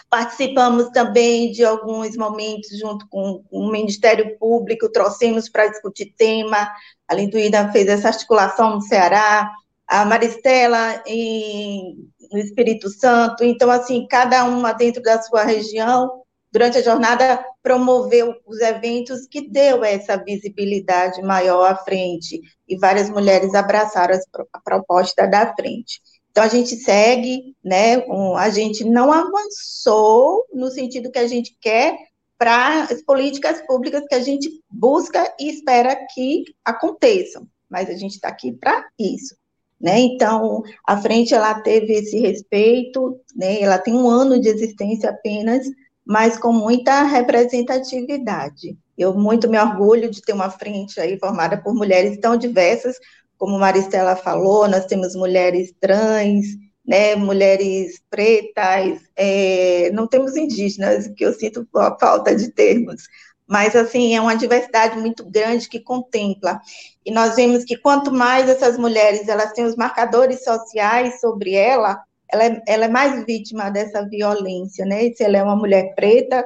Participamos 0.09 0.89
também 0.91 1.53
de 1.53 1.65
alguns 1.65 2.17
momentos 2.17 2.79
junto 2.79 3.07
com 3.09 3.43
o 3.51 3.71
Ministério 3.71 4.39
Público, 4.39 4.91
trouxemos 4.91 5.49
para 5.49 5.69
discutir 5.69 6.15
tema, 6.17 6.71
a 7.09 7.15
Linduída 7.15 7.71
fez 7.73 7.87
essa 7.89 8.09
articulação 8.09 8.75
no 8.75 8.81
Ceará, 8.81 9.51
a 9.87 10.05
Maristela 10.05 11.03
em, 11.07 12.09
no 12.31 12.39
Espírito 12.39 12.89
Santo, 12.89 13.45
então, 13.45 13.71
assim, 13.71 14.07
cada 14.09 14.45
uma 14.45 14.73
dentro 14.73 15.03
da 15.03 15.21
sua 15.21 15.45
região, 15.45 16.23
durante 16.53 16.79
a 16.79 16.83
jornada, 16.83 17.45
promoveu 17.63 18.35
os 18.47 18.61
eventos 18.61 19.27
que 19.27 19.49
deu 19.49 19.85
essa 19.85 20.17
visibilidade 20.17 21.21
maior 21.23 21.65
à 21.71 21.77
frente, 21.77 22.41
e 22.69 22.77
várias 22.79 23.11
mulheres 23.11 23.55
abraçaram 23.55 24.19
a 24.53 24.61
proposta 24.61 25.27
da 25.27 25.55
frente. 25.55 26.01
Então, 26.31 26.45
a 26.45 26.49
gente 26.49 26.77
segue, 26.77 27.55
né, 27.65 28.05
a 28.37 28.51
gente 28.51 28.85
não 28.85 29.11
avançou 29.13 30.45
no 30.53 30.71
sentido 30.71 31.11
que 31.11 31.19
a 31.19 31.27
gente 31.27 31.57
quer 31.61 31.97
para 32.39 32.83
as 32.83 33.03
políticas 33.03 33.63
públicas 33.67 34.05
que 34.07 34.15
a 34.15 34.21
gente 34.21 34.51
busca 34.69 35.35
e 35.41 35.49
espera 35.49 35.97
que 36.13 36.45
aconteçam, 36.65 37.49
mas 37.69 37.89
a 37.89 37.95
gente 37.95 38.17
está 38.17 38.29
aqui 38.29 38.53
para 38.53 38.87
isso. 38.99 39.35
Né? 39.81 40.01
Então, 40.01 40.63
a 40.87 40.97
frente 40.97 41.35
ela 41.35 41.55
teve 41.61 41.93
esse 41.93 42.19
respeito, 42.19 43.21
né? 43.35 43.61
ela 43.61 43.79
tem 43.79 43.95
um 43.95 44.09
ano 44.09 44.41
de 44.41 44.49
existência 44.49 45.11
apenas, 45.11 45.67
mas 46.05 46.39
com 46.39 46.53
muita 46.53 47.03
representatividade. 47.03 48.77
Eu 48.97 49.15
muito 49.15 49.49
me 49.49 49.59
orgulho 49.59 50.11
de 50.11 50.23
ter 50.23 50.33
uma 50.33 50.51
frente 50.51 50.99
aí 50.99 51.19
formada 51.19 51.61
por 51.61 51.75
mulheres 51.75 52.19
tão 52.19 52.37
diversas, 52.37 52.97
como 53.37 53.59
Maristela 53.59 54.17
falou, 54.17 54.67
nós 54.67 54.87
temos 54.87 55.15
mulheres 55.15 55.75
trans, 55.79 56.47
né, 56.87 57.17
mulheres 57.17 58.01
pretas, 58.09 59.01
é, 59.17 59.91
não 59.93 60.07
temos 60.07 60.37
indígenas, 60.37 61.09
que 61.09 61.25
eu 61.25 61.33
sinto 61.33 61.67
falta 62.01 62.35
de 62.35 62.51
termos, 62.53 63.03
mas 63.47 63.77
assim 63.77 64.15
é 64.15 64.21
uma 64.21 64.37
diversidade 64.37 64.99
muito 64.99 65.25
grande 65.25 65.69
que 65.69 65.81
contempla. 65.81 66.61
E 67.05 67.13
nós 67.13 67.37
vemos 67.37 67.65
que 67.65 67.77
quanto 67.77 68.13
mais 68.13 68.49
essas 68.49 68.77
mulheres 68.77 69.29
elas 69.29 69.53
têm 69.53 69.65
os 69.65 69.77
marcadores 69.77 70.43
sociais 70.43 71.21
sobre 71.21 71.55
ela, 71.55 72.03
ela 72.31 72.45
é, 72.45 72.63
ela 72.67 72.85
é 72.87 72.89
mais 72.89 73.25
vítima 73.25 73.71
dessa 73.71 74.07
violência, 74.09 74.85
né? 74.85 75.11
Se 75.13 75.23
ela 75.23 75.39
é 75.39 75.43
uma 75.43 75.57
mulher 75.57 75.95
preta 75.95 76.45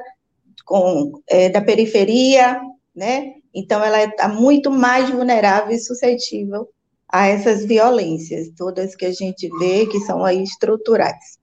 com 0.63 1.19
é, 1.27 1.49
da 1.49 1.61
periferia, 1.61 2.61
né? 2.95 3.33
Então 3.53 3.83
ela 3.83 4.03
está 4.03 4.27
muito 4.27 4.69
mais 4.69 5.09
vulnerável 5.09 5.75
e 5.75 5.79
suscetível 5.79 6.69
a 7.09 7.27
essas 7.27 7.65
violências, 7.65 8.49
todas 8.55 8.95
que 8.95 9.05
a 9.05 9.11
gente 9.11 9.49
vê 9.59 9.85
que 9.85 9.99
são 9.99 10.23
aí 10.23 10.41
estruturais. 10.43 11.40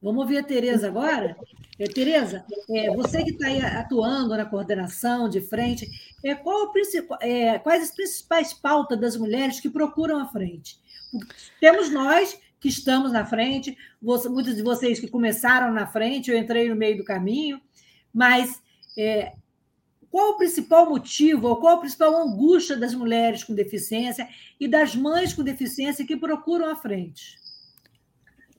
Vamos 0.00 0.22
ouvir 0.22 0.38
a 0.38 0.42
Tereza 0.42 0.86
agora? 0.86 1.36
É, 1.78 1.84
Tereza, 1.84 2.44
é, 2.70 2.94
você 2.94 3.22
que 3.22 3.30
está 3.30 3.80
atuando 3.80 4.36
na 4.36 4.44
coordenação 4.44 5.28
de 5.28 5.40
frente, 5.40 5.88
é, 6.24 6.34
qual 6.34 6.72
é, 7.20 7.58
quais 7.58 7.82
as 7.82 7.90
principais 7.90 8.52
pautas 8.52 8.98
das 8.98 9.16
mulheres 9.16 9.60
que 9.60 9.68
procuram 9.68 10.20
a 10.20 10.26
frente? 10.26 10.78
Temos 11.60 11.90
nós 11.90 12.38
que 12.60 12.68
estamos 12.68 13.12
na 13.12 13.24
frente, 13.24 13.76
você, 14.02 14.28
muitos 14.28 14.56
de 14.56 14.62
vocês 14.62 14.98
que 14.98 15.08
começaram 15.08 15.72
na 15.72 15.86
frente, 15.86 16.30
eu 16.30 16.38
entrei 16.38 16.68
no 16.68 16.76
meio 16.76 16.96
do 16.96 17.04
caminho, 17.04 17.60
mas 18.12 18.60
é, 18.96 19.32
qual 20.10 20.30
o 20.30 20.36
principal 20.36 20.88
motivo, 20.88 21.48
ou 21.48 21.56
qual 21.56 21.76
a 21.76 21.80
principal 21.80 22.14
angústia 22.16 22.76
das 22.76 22.94
mulheres 22.94 23.44
com 23.44 23.54
deficiência 23.54 24.28
e 24.58 24.66
das 24.66 24.96
mães 24.96 25.32
com 25.32 25.42
deficiência 25.42 26.06
que 26.06 26.16
procuram 26.16 26.70
a 26.70 26.76
frente? 26.76 27.38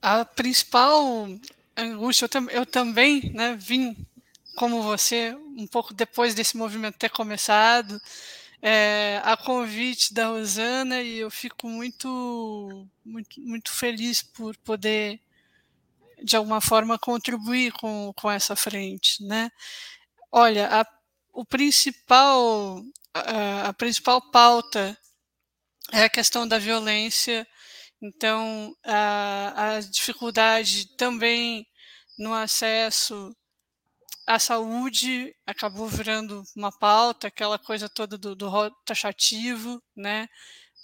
A 0.02 0.24
principal 0.24 1.28
angústia, 1.76 2.24
eu, 2.24 2.28
tam, 2.28 2.50
eu 2.50 2.66
também 2.66 3.30
né, 3.32 3.56
vim, 3.56 3.96
como 4.56 4.82
você, 4.82 5.34
um 5.56 5.66
pouco 5.66 5.92
depois 5.94 6.34
desse 6.34 6.56
movimento 6.56 6.98
ter 6.98 7.10
começado, 7.10 8.00
é, 8.62 9.20
a 9.24 9.36
convite 9.36 10.12
da 10.12 10.28
Rosana, 10.28 11.02
e 11.02 11.18
eu 11.18 11.30
fico 11.30 11.68
muito, 11.68 12.86
muito, 13.04 13.40
muito 13.40 13.72
feliz 13.72 14.22
por 14.22 14.56
poder, 14.58 15.20
de 16.22 16.36
alguma 16.36 16.60
forma, 16.60 16.98
contribuir 16.98 17.72
com, 17.72 18.12
com 18.14 18.30
essa 18.30 18.54
frente. 18.54 19.22
Né? 19.24 19.50
Olha, 20.30 20.68
a 20.80 20.84
o 21.32 21.44
principal, 21.44 22.82
a, 23.14 23.68
a 23.68 23.72
principal 23.72 24.20
pauta 24.30 24.96
é 25.92 26.04
a 26.04 26.10
questão 26.10 26.46
da 26.46 26.58
violência. 26.58 27.46
Então, 28.02 28.74
a, 28.84 29.74
a 29.76 29.80
dificuldade 29.80 30.96
também 30.96 31.66
no 32.18 32.32
acesso 32.32 33.34
à 34.26 34.38
saúde 34.38 35.34
acabou 35.46 35.86
virando 35.86 36.42
uma 36.56 36.70
pauta, 36.70 37.26
aquela 37.26 37.58
coisa 37.58 37.88
toda 37.88 38.16
do, 38.16 38.34
do 38.34 38.50
taxativo, 38.86 39.82
né? 39.96 40.28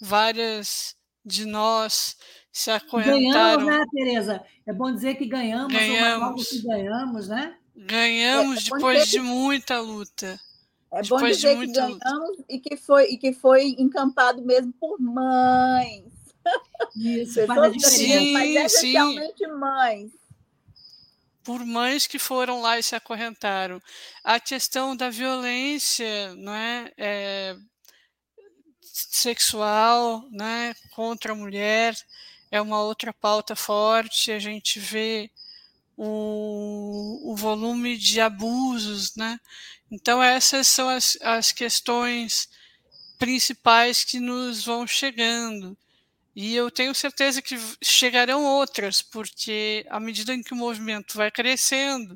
Várias 0.01 0.95
de 1.25 1.45
nós 1.45 2.15
se 2.51 2.71
acorrentaram. 2.71 3.65
Ganhamos, 3.65 3.65
né, 3.65 3.85
Tereza? 3.91 4.45
É 4.65 4.73
bom 4.73 4.93
dizer 4.93 5.15
que 5.15 5.25
ganhamos, 5.25 5.71
ganhamos. 5.71 6.49
que 6.49 6.61
ganhamos, 6.61 7.27
né? 7.27 7.57
Ganhamos 7.75 8.57
é, 8.57 8.61
é 8.61 8.63
depois 8.73 9.07
de 9.07 9.19
muita 9.19 9.79
luta. 9.79 10.39
É 10.91 11.03
bom 11.03 11.17
dizer 11.21 11.57
de 11.57 11.67
que 11.67 11.73
ganhamos 11.73 12.37
e 12.49 12.59
que, 12.59 12.77
foi, 12.77 13.11
e 13.11 13.17
que 13.17 13.33
foi 13.33 13.75
encampado 13.77 14.41
mesmo 14.43 14.73
por 14.73 14.99
mães. 14.99 16.16
Isso, 16.95 17.35
Pessoas 17.35 17.83
sim, 17.83 18.33
mas 18.33 18.55
essencialmente 18.55 19.37
sim. 19.37 19.47
mães. 19.47 20.11
Por 21.43 21.65
mães 21.65 22.07
que 22.07 22.19
foram 22.19 22.61
lá 22.61 22.77
e 22.77 22.83
se 22.83 22.95
acorrentaram. 22.95 23.81
A 24.23 24.39
questão 24.39 24.95
da 24.95 25.09
violência 25.09 26.35
não 26.35 26.53
é, 26.53 26.91
é 26.97 27.55
sexual 28.81 30.27
né, 30.31 30.75
contra 30.91 31.31
a 31.31 31.35
mulher 31.35 31.95
é 32.51 32.61
uma 32.61 32.81
outra 32.81 33.13
pauta 33.13 33.55
forte. 33.55 34.31
A 34.31 34.39
gente 34.39 34.79
vê 34.79 35.29
o, 35.95 37.31
o 37.31 37.35
volume 37.35 37.97
de 37.97 38.21
abusos, 38.21 39.15
né? 39.15 39.39
Então 39.91 40.21
essas 40.21 40.67
são 40.67 40.89
as, 40.89 41.17
as 41.21 41.51
questões 41.51 42.49
principais 43.17 44.03
que 44.03 44.19
nos 44.19 44.63
vão 44.63 44.85
chegando. 44.85 45.77
E 46.39 46.55
eu 46.55 46.69
tenho 46.69 46.93
certeza 46.93 47.41
que 47.41 47.59
chegarão 47.81 48.45
outras, 48.45 49.01
porque 49.01 49.83
à 49.89 49.99
medida 49.99 50.35
em 50.35 50.43
que 50.43 50.53
o 50.53 50.55
movimento 50.55 51.17
vai 51.17 51.31
crescendo, 51.31 52.15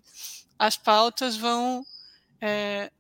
as 0.60 0.77
pautas 0.77 1.36
vão, 1.36 1.84
é, 2.39 2.91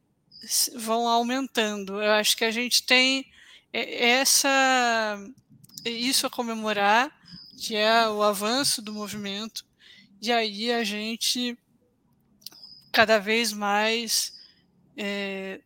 vão 0.77 1.07
aumentando. 1.07 2.01
Eu 2.01 2.13
acho 2.13 2.35
que 2.35 2.43
a 2.43 2.49
gente 2.49 2.81
tem 2.87 3.31
é, 3.71 4.13
essa 4.13 5.19
isso 5.85 6.25
a 6.25 6.29
comemorar, 6.31 7.15
que 7.55 7.75
é 7.75 8.09
o 8.09 8.23
avanço 8.23 8.81
do 8.81 8.91
movimento, 8.91 9.63
e 10.19 10.31
aí 10.31 10.71
a 10.71 10.83
gente 10.83 11.55
cada 12.91 13.19
vez 13.19 13.53
mais 13.53 14.33
é, 14.97 15.61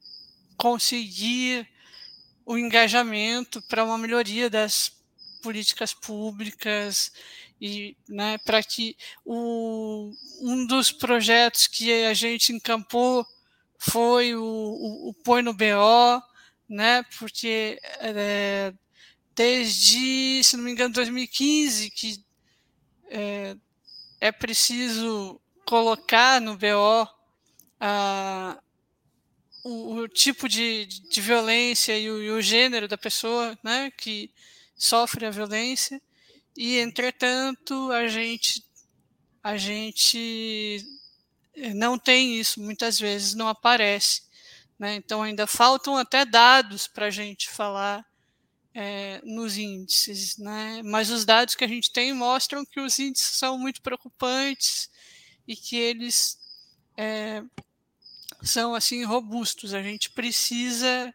conseguir 0.57 1.65
o 2.45 2.57
engajamento 2.57 3.61
para 3.61 3.85
uma 3.85 3.97
melhoria 3.97 4.49
das 4.49 4.94
políticas 5.45 5.93
públicas 5.93 7.12
e 7.62 7.95
né, 8.10 8.39
para 8.39 8.63
que 8.63 8.97
o, 9.23 10.12
um 10.41 10.65
dos 10.65 10.91
projetos 10.91 11.67
que 11.67 12.03
a 12.05 12.15
gente 12.15 12.51
encampou 12.51 13.23
foi 13.77 14.36
o, 14.36 14.41
o, 14.41 15.10
o 15.10 15.13
Põe 15.13 15.43
no 15.43 15.53
BO, 15.53 16.19
né, 16.67 17.03
porque 17.19 17.79
é, 17.99 18.73
desde, 19.36 20.43
se 20.43 20.58
não 20.58 20.63
me 20.63 20.71
engano, 20.71 20.95
2015 20.95 21.91
que 21.91 22.25
é, 23.08 23.55
é 24.19 24.31
preciso 24.31 25.39
colocar 25.63 26.41
no 26.41 26.58
BO 26.58 27.08
a, 27.79 28.60
o, 29.63 29.93
o 29.97 30.08
tipo 30.08 30.49
de, 30.49 30.88
de 30.88 31.21
violência 31.21 31.95
e 31.95 32.10
o, 32.10 32.23
e 32.23 32.31
o, 32.31 32.41
gênero 32.41 32.88
da 32.88 32.97
pessoa 32.97 33.55
né, 33.63 33.91
que 33.95 34.31
sofre 34.75 35.25
a 35.25 35.31
violência, 35.31 36.01
e 36.55 36.77
entretanto 36.77 37.91
a 37.91 38.07
gente, 38.07 38.63
a 39.43 39.57
gente 39.57 40.85
não 41.75 41.97
tem 41.97 42.39
isso, 42.39 42.61
muitas 42.61 42.99
vezes 42.99 43.33
não 43.33 43.47
aparece. 43.47 44.23
Né? 44.77 44.95
Então 44.95 45.23
ainda 45.23 45.47
faltam 45.47 45.97
até 45.97 46.25
dados 46.25 46.88
para 46.88 47.07
a 47.07 47.11
gente 47.11 47.49
falar 47.49 48.05
é, 48.73 49.21
nos 49.23 49.57
índices, 49.57 50.38
né? 50.38 50.81
mas 50.83 51.09
os 51.09 51.23
dados 51.23 51.55
que 51.55 51.63
a 51.63 51.67
gente 51.67 51.91
tem 51.91 52.13
mostram 52.13 52.65
que 52.65 52.79
os 52.79 52.99
índices 52.99 53.38
são 53.38 53.57
muito 53.57 53.81
preocupantes 53.81 54.89
e 55.47 55.55
que 55.55 55.77
eles 55.77 56.38
é, 56.97 57.41
são 58.43 58.75
assim 58.75 59.03
robustos. 59.05 59.73
A 59.73 59.81
gente 59.81 60.09
precisa 60.11 61.13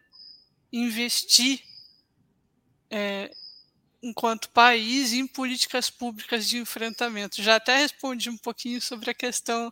investir 0.71 1.61
é, 2.89 3.31
enquanto 4.01 4.49
país 4.49 5.13
em 5.13 5.27
políticas 5.27 5.89
públicas 5.89 6.47
de 6.47 6.57
enfrentamento. 6.57 7.41
Já 7.41 7.57
até 7.57 7.77
respondi 7.77 8.29
um 8.29 8.37
pouquinho 8.37 8.81
sobre 8.81 9.11
a 9.11 9.13
questão 9.13 9.71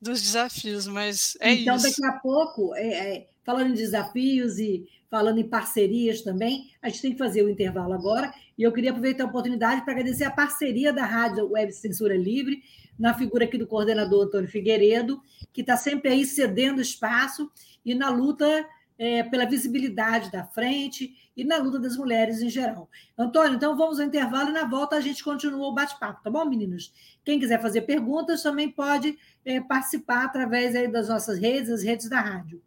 dos 0.00 0.20
desafios, 0.20 0.86
mas 0.86 1.36
é 1.40 1.52
então, 1.52 1.76
isso. 1.76 1.88
Então, 1.88 2.08
daqui 2.08 2.16
a 2.16 2.20
pouco, 2.20 2.74
é, 2.74 2.88
é, 2.88 3.28
falando 3.44 3.70
em 3.70 3.74
desafios 3.74 4.58
e 4.58 4.86
falando 5.10 5.38
em 5.38 5.48
parcerias 5.48 6.22
também. 6.22 6.70
A 6.80 6.88
gente 6.88 7.02
tem 7.02 7.12
que 7.12 7.18
fazer 7.18 7.42
o 7.42 7.50
intervalo 7.50 7.92
agora. 7.92 8.32
E 8.56 8.62
eu 8.62 8.72
queria 8.72 8.90
aproveitar 8.90 9.24
a 9.24 9.26
oportunidade 9.26 9.82
para 9.82 9.92
agradecer 9.92 10.24
a 10.24 10.30
parceria 10.30 10.92
da 10.92 11.04
Rádio 11.04 11.50
Web 11.50 11.72
Censura 11.72 12.16
Livre, 12.16 12.62
na 12.98 13.14
figura 13.14 13.44
aqui 13.44 13.58
do 13.58 13.66
coordenador 13.66 14.26
Antônio 14.26 14.48
Figueiredo, 14.48 15.20
que 15.52 15.62
está 15.62 15.76
sempre 15.76 16.10
aí 16.10 16.24
cedendo 16.24 16.80
espaço 16.80 17.50
e 17.84 17.94
na 17.94 18.10
luta 18.10 18.66
é, 19.00 19.22
pela 19.22 19.46
visibilidade 19.46 20.30
da 20.30 20.44
frente 20.44 21.32
e 21.34 21.42
na 21.42 21.56
luta 21.56 21.78
das 21.78 21.96
mulheres 21.96 22.42
em 22.42 22.50
geral. 22.50 22.86
Antônio, 23.16 23.54
então 23.54 23.74
vamos 23.74 23.98
ao 23.98 24.06
intervalo 24.06 24.50
e 24.50 24.52
na 24.52 24.66
volta 24.68 24.94
a 24.94 25.00
gente 25.00 25.24
continua 25.24 25.68
o 25.68 25.72
bate-papo, 25.72 26.22
tá 26.22 26.28
bom, 26.28 26.44
meninos? 26.44 26.92
Quem 27.24 27.40
quiser 27.40 27.62
fazer 27.62 27.80
perguntas 27.82 28.42
também 28.42 28.70
pode 28.70 29.18
é, 29.42 29.58
participar 29.58 30.26
através 30.26 30.76
aí 30.76 30.86
das 30.86 31.08
nossas 31.08 31.38
redes, 31.38 31.70
as 31.70 31.82
redes 31.82 32.10
da 32.10 32.20
rádio. 32.20 32.62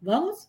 Vamos? 0.00 0.48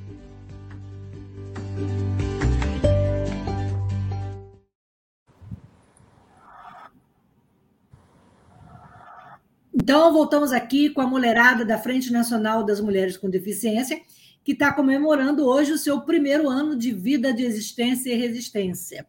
Então, 9.93 10.13
voltamos 10.13 10.53
aqui 10.53 10.89
com 10.89 11.01
a 11.01 11.05
mulherada 11.05 11.65
da 11.65 11.77
Frente 11.77 12.13
Nacional 12.13 12.63
das 12.63 12.79
Mulheres 12.79 13.17
com 13.17 13.29
Deficiência, 13.29 13.99
que 14.41 14.53
está 14.53 14.71
comemorando 14.71 15.45
hoje 15.45 15.73
o 15.73 15.77
seu 15.77 15.99
primeiro 15.99 16.47
ano 16.47 16.77
de 16.77 16.93
vida 16.93 17.33
de 17.33 17.43
existência 17.43 18.09
e 18.09 18.15
resistência. 18.15 19.05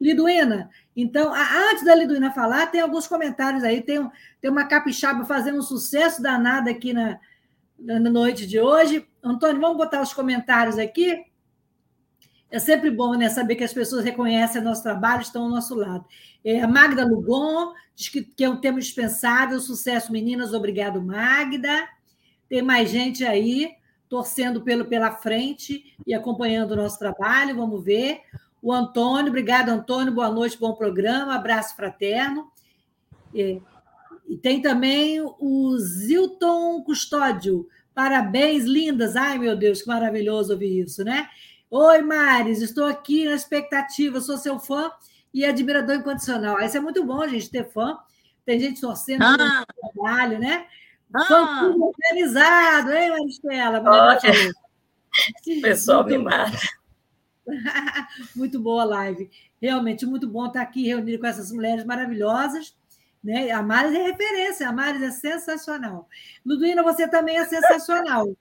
Liduína, 0.00 0.70
então, 0.96 1.30
antes 1.70 1.84
da 1.84 1.94
Liduína 1.94 2.32
falar, 2.32 2.68
tem 2.68 2.80
alguns 2.80 3.06
comentários 3.06 3.62
aí, 3.62 3.82
tem, 3.82 4.10
tem 4.40 4.50
uma 4.50 4.64
capixaba 4.64 5.26
fazendo 5.26 5.58
um 5.58 5.62
sucesso 5.62 6.22
danado 6.22 6.70
aqui 6.70 6.94
na, 6.94 7.20
na 7.78 8.00
noite 8.00 8.46
de 8.46 8.58
hoje. 8.58 9.06
Antônio, 9.22 9.60
vamos 9.60 9.76
botar 9.76 10.00
os 10.00 10.14
comentários 10.14 10.78
aqui? 10.78 11.22
É 12.54 12.60
sempre 12.60 12.88
bom 12.88 13.14
né, 13.14 13.28
saber 13.28 13.56
que 13.56 13.64
as 13.64 13.72
pessoas 13.72 14.04
reconhecem 14.04 14.60
o 14.60 14.64
nosso 14.64 14.80
trabalho, 14.80 15.22
estão 15.22 15.42
ao 15.42 15.48
nosso 15.48 15.74
lado. 15.74 16.04
É, 16.44 16.60
a 16.60 16.68
Magda 16.68 17.04
Lugon 17.04 17.72
diz 17.96 18.08
que, 18.08 18.22
que 18.22 18.44
é 18.44 18.48
um 18.48 18.60
tema 18.60 18.78
dispensável, 18.78 19.58
sucesso, 19.58 20.12
meninas, 20.12 20.54
obrigado, 20.54 21.02
Magda. 21.02 21.88
Tem 22.48 22.62
mais 22.62 22.88
gente 22.88 23.24
aí 23.24 23.72
torcendo 24.08 24.60
pelo 24.62 24.84
pela 24.84 25.10
frente 25.10 25.96
e 26.06 26.14
acompanhando 26.14 26.70
o 26.70 26.76
nosso 26.76 26.96
trabalho, 26.96 27.56
vamos 27.56 27.84
ver. 27.84 28.20
O 28.62 28.72
Antônio, 28.72 29.30
obrigado, 29.30 29.70
Antônio, 29.70 30.14
boa 30.14 30.30
noite, 30.30 30.56
bom 30.56 30.74
programa, 30.74 31.34
abraço 31.34 31.74
fraterno. 31.74 32.52
E, 33.34 33.60
e 34.28 34.36
tem 34.36 34.62
também 34.62 35.20
o 35.20 35.76
Zilton 35.76 36.80
Custódio, 36.84 37.66
parabéns, 37.92 38.62
lindas. 38.62 39.16
Ai, 39.16 39.40
meu 39.40 39.56
Deus, 39.56 39.82
que 39.82 39.88
maravilhoso 39.88 40.52
ouvir 40.52 40.84
isso, 40.84 41.02
né? 41.02 41.28
Oi, 41.70 42.02
Maris, 42.02 42.60
estou 42.60 42.84
aqui 42.84 43.24
na 43.24 43.34
expectativa, 43.34 44.20
sou 44.20 44.36
seu 44.36 44.58
fã 44.58 44.92
e 45.32 45.44
admirador 45.44 45.96
incondicional. 45.96 46.60
Isso 46.60 46.76
é 46.76 46.80
muito 46.80 47.04
bom, 47.04 47.26
gente, 47.26 47.50
ter 47.50 47.68
fã. 47.70 47.98
Tem 48.44 48.60
gente 48.60 48.80
torcendo 48.80 49.22
ah. 49.22 49.64
pelo 49.66 49.92
trabalho, 49.92 50.38
né? 50.38 50.66
Ah. 51.12 51.24
Fã 51.24 51.74
organizado, 51.76 52.92
hein, 52.92 53.10
Maristela? 53.10 53.82
Olha, 53.82 54.20
pessoal 55.62 56.04
me 56.04 56.18
mata. 56.18 56.58
muito 58.36 58.60
boa 58.60 58.82
a 58.82 58.86
live. 58.86 59.30
Realmente, 59.60 60.06
muito 60.06 60.28
bom 60.28 60.46
estar 60.46 60.62
aqui 60.62 60.86
reunido 60.86 61.18
com 61.18 61.26
essas 61.26 61.50
mulheres 61.50 61.84
maravilhosas. 61.84 62.76
Né? 63.22 63.50
A 63.50 63.62
Maris 63.62 63.94
é 63.94 64.02
referência, 64.02 64.68
a 64.68 64.72
Maris 64.72 65.02
é 65.02 65.10
sensacional. 65.10 66.08
Luduína, 66.44 66.82
você 66.82 67.08
também 67.08 67.38
é 67.38 67.44
sensacional. 67.46 68.36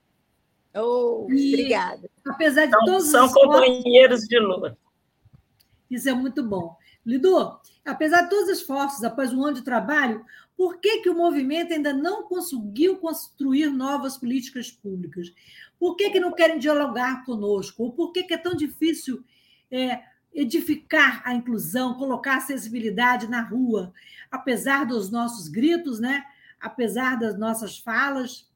Oh, 0.75 1.27
e, 1.29 1.53
obrigada. 1.53 2.09
Apesar 2.25 2.61
de 2.61 2.67
então, 2.67 2.85
todos 2.85 3.07
são 3.09 3.25
os 3.25 3.33
companheiros 3.33 4.21
de 4.21 4.39
luta. 4.39 4.77
Isso 5.89 6.09
é 6.09 6.13
muito 6.13 6.43
bom. 6.43 6.75
Lidu, 7.05 7.59
apesar 7.85 8.23
de 8.23 8.29
todos 8.29 8.49
os 8.49 8.59
esforços 8.59 9.03
após 9.03 9.33
um 9.33 9.43
ano 9.43 9.55
de 9.55 9.61
trabalho, 9.61 10.25
por 10.55 10.79
que, 10.79 11.01
que 11.01 11.09
o 11.09 11.15
movimento 11.15 11.73
ainda 11.73 11.93
não 11.93 12.23
conseguiu 12.23 12.97
construir 12.97 13.67
novas 13.67 14.17
políticas 14.17 14.71
públicas? 14.71 15.33
Por 15.79 15.95
que, 15.95 16.09
que 16.09 16.19
não 16.19 16.31
querem 16.31 16.59
dialogar 16.59 17.25
conosco? 17.25 17.83
Ou 17.83 17.91
por 17.91 18.11
que, 18.11 18.23
que 18.23 18.33
é 18.33 18.37
tão 18.37 18.55
difícil 18.55 19.23
é, 19.69 20.01
edificar 20.33 21.21
a 21.25 21.33
inclusão, 21.33 21.95
colocar 21.95 22.35
a 22.35 22.37
acessibilidade 22.37 23.27
na 23.27 23.41
rua, 23.41 23.93
apesar 24.31 24.85
dos 24.85 25.11
nossos 25.11 25.47
gritos, 25.47 25.99
né? 25.99 26.23
apesar 26.59 27.19
das 27.19 27.37
nossas 27.37 27.77
falas? 27.77 28.47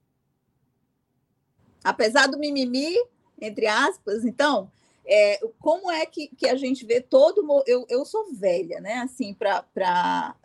Apesar 1.89 2.27
do 2.27 2.37
mimimi, 2.37 2.95
entre 3.39 3.67
aspas, 3.67 4.25
então, 4.25 4.71
é, 5.07 5.39
como 5.59 5.89
é 5.89 6.05
que, 6.05 6.27
que 6.35 6.47
a 6.47 6.55
gente 6.55 6.85
vê 6.85 6.99
todo. 6.99 7.41
Eu, 7.65 7.85
eu 7.89 8.05
sou 8.05 8.33
velha, 8.33 8.81
né? 8.81 8.95
Assim, 8.95 9.33
para 9.33 10.35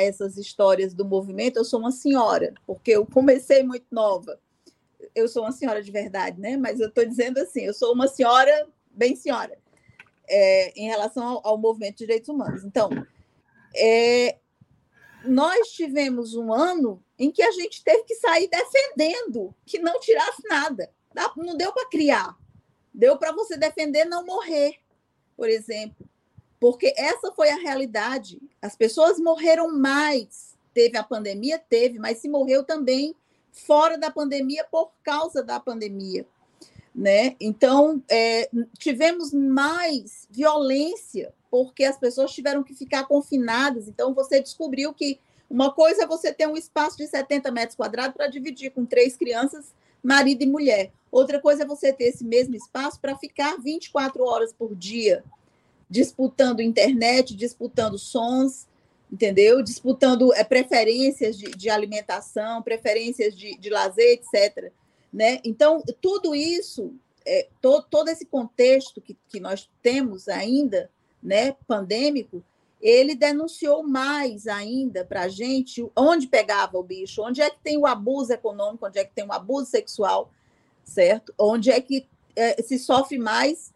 essas 0.00 0.36
histórias 0.36 0.92
do 0.92 1.04
movimento, 1.04 1.56
eu 1.56 1.64
sou 1.64 1.78
uma 1.78 1.92
senhora, 1.92 2.52
porque 2.66 2.90
eu 2.90 3.06
comecei 3.06 3.62
muito 3.62 3.86
nova. 3.90 4.38
Eu 5.14 5.28
sou 5.28 5.44
uma 5.44 5.52
senhora 5.52 5.80
de 5.82 5.92
verdade, 5.92 6.40
né? 6.40 6.56
Mas 6.56 6.80
eu 6.80 6.88
estou 6.88 7.04
dizendo 7.04 7.38
assim, 7.38 7.62
eu 7.62 7.74
sou 7.74 7.92
uma 7.94 8.08
senhora, 8.08 8.68
bem 8.90 9.14
senhora, 9.14 9.56
é, 10.28 10.72
em 10.76 10.88
relação 10.88 11.26
ao, 11.26 11.46
ao, 11.46 11.58
movimento 11.58 11.98
de 11.98 12.06
direitos 12.06 12.28
humanos. 12.28 12.64
Então, 12.64 12.90
é, 13.76 14.39
nós 15.24 15.68
tivemos 15.72 16.34
um 16.34 16.52
ano 16.52 17.02
em 17.18 17.30
que 17.30 17.42
a 17.42 17.50
gente 17.50 17.82
teve 17.84 18.04
que 18.04 18.14
sair 18.16 18.48
defendendo 18.48 19.54
que 19.66 19.78
não 19.78 20.00
tirasse 20.00 20.42
nada. 20.48 20.90
Não 21.36 21.56
deu 21.56 21.72
para 21.72 21.88
criar. 21.88 22.36
Deu 22.92 23.16
para 23.16 23.32
você 23.32 23.56
defender 23.56 24.04
não 24.04 24.24
morrer, 24.24 24.76
por 25.36 25.48
exemplo. 25.48 26.08
Porque 26.58 26.92
essa 26.96 27.32
foi 27.32 27.50
a 27.50 27.56
realidade. 27.56 28.40
As 28.60 28.76
pessoas 28.76 29.18
morreram 29.18 29.72
mais. 29.76 30.56
Teve 30.74 30.96
a 30.96 31.02
pandemia? 31.02 31.58
Teve, 31.58 31.98
mas 31.98 32.18
se 32.18 32.28
morreu 32.28 32.64
também 32.64 33.14
fora 33.50 33.98
da 33.98 34.10
pandemia 34.10 34.64
por 34.70 34.92
causa 35.02 35.42
da 35.42 35.58
pandemia. 35.58 36.26
Né? 36.94 37.36
Então, 37.40 38.02
é, 38.08 38.50
tivemos 38.78 39.32
mais 39.32 40.26
violência 40.30 41.32
porque 41.50 41.84
as 41.84 41.98
pessoas 41.98 42.32
tiveram 42.32 42.62
que 42.62 42.74
ficar 42.74 43.06
confinadas. 43.06 43.88
Então, 43.88 44.14
você 44.14 44.40
descobriu 44.40 44.94
que 44.94 45.18
uma 45.48 45.72
coisa 45.72 46.04
é 46.04 46.06
você 46.06 46.32
ter 46.32 46.46
um 46.46 46.56
espaço 46.56 46.96
de 46.96 47.06
70 47.06 47.50
metros 47.50 47.76
quadrados 47.76 48.14
para 48.14 48.28
dividir 48.28 48.70
com 48.70 48.84
três 48.86 49.16
crianças, 49.16 49.74
marido 50.02 50.42
e 50.42 50.46
mulher. 50.46 50.92
Outra 51.10 51.40
coisa 51.40 51.64
é 51.64 51.66
você 51.66 51.92
ter 51.92 52.04
esse 52.04 52.24
mesmo 52.24 52.54
espaço 52.54 53.00
para 53.00 53.16
ficar 53.16 53.56
24 53.58 54.22
horas 54.22 54.52
por 54.52 54.76
dia 54.76 55.24
disputando 55.90 56.62
internet, 56.62 57.34
disputando 57.34 57.98
sons, 57.98 58.68
entendeu? 59.12 59.60
Disputando 59.60 60.32
é, 60.34 60.44
preferências 60.44 61.36
de, 61.36 61.50
de 61.50 61.68
alimentação, 61.68 62.62
preferências 62.62 63.36
de, 63.36 63.58
de 63.58 63.68
lazer, 63.68 64.12
etc. 64.12 64.72
Né? 65.12 65.40
Então, 65.42 65.82
tudo 66.00 66.32
isso 66.32 66.94
é, 67.26 67.48
to, 67.60 67.82
todo 67.90 68.08
esse 68.08 68.24
contexto 68.24 69.00
que, 69.00 69.16
que 69.28 69.40
nós 69.40 69.68
temos 69.82 70.28
ainda, 70.28 70.88
né, 71.22 71.52
pandêmico, 71.66 72.42
ele 72.80 73.14
denunciou 73.14 73.82
mais 73.82 74.46
ainda 74.46 75.04
para 75.04 75.22
a 75.22 75.28
gente 75.28 75.86
onde 75.94 76.26
pegava 76.26 76.78
o 76.78 76.82
bicho, 76.82 77.22
onde 77.22 77.42
é 77.42 77.50
que 77.50 77.60
tem 77.62 77.76
o 77.76 77.86
abuso 77.86 78.32
econômico, 78.32 78.86
onde 78.86 78.98
é 78.98 79.04
que 79.04 79.14
tem 79.14 79.26
o 79.26 79.32
abuso 79.32 79.66
sexual, 79.66 80.30
certo? 80.82 81.34
Onde 81.38 81.70
é 81.70 81.80
que 81.80 82.08
é, 82.34 82.62
se 82.62 82.78
sofre 82.78 83.18
mais 83.18 83.74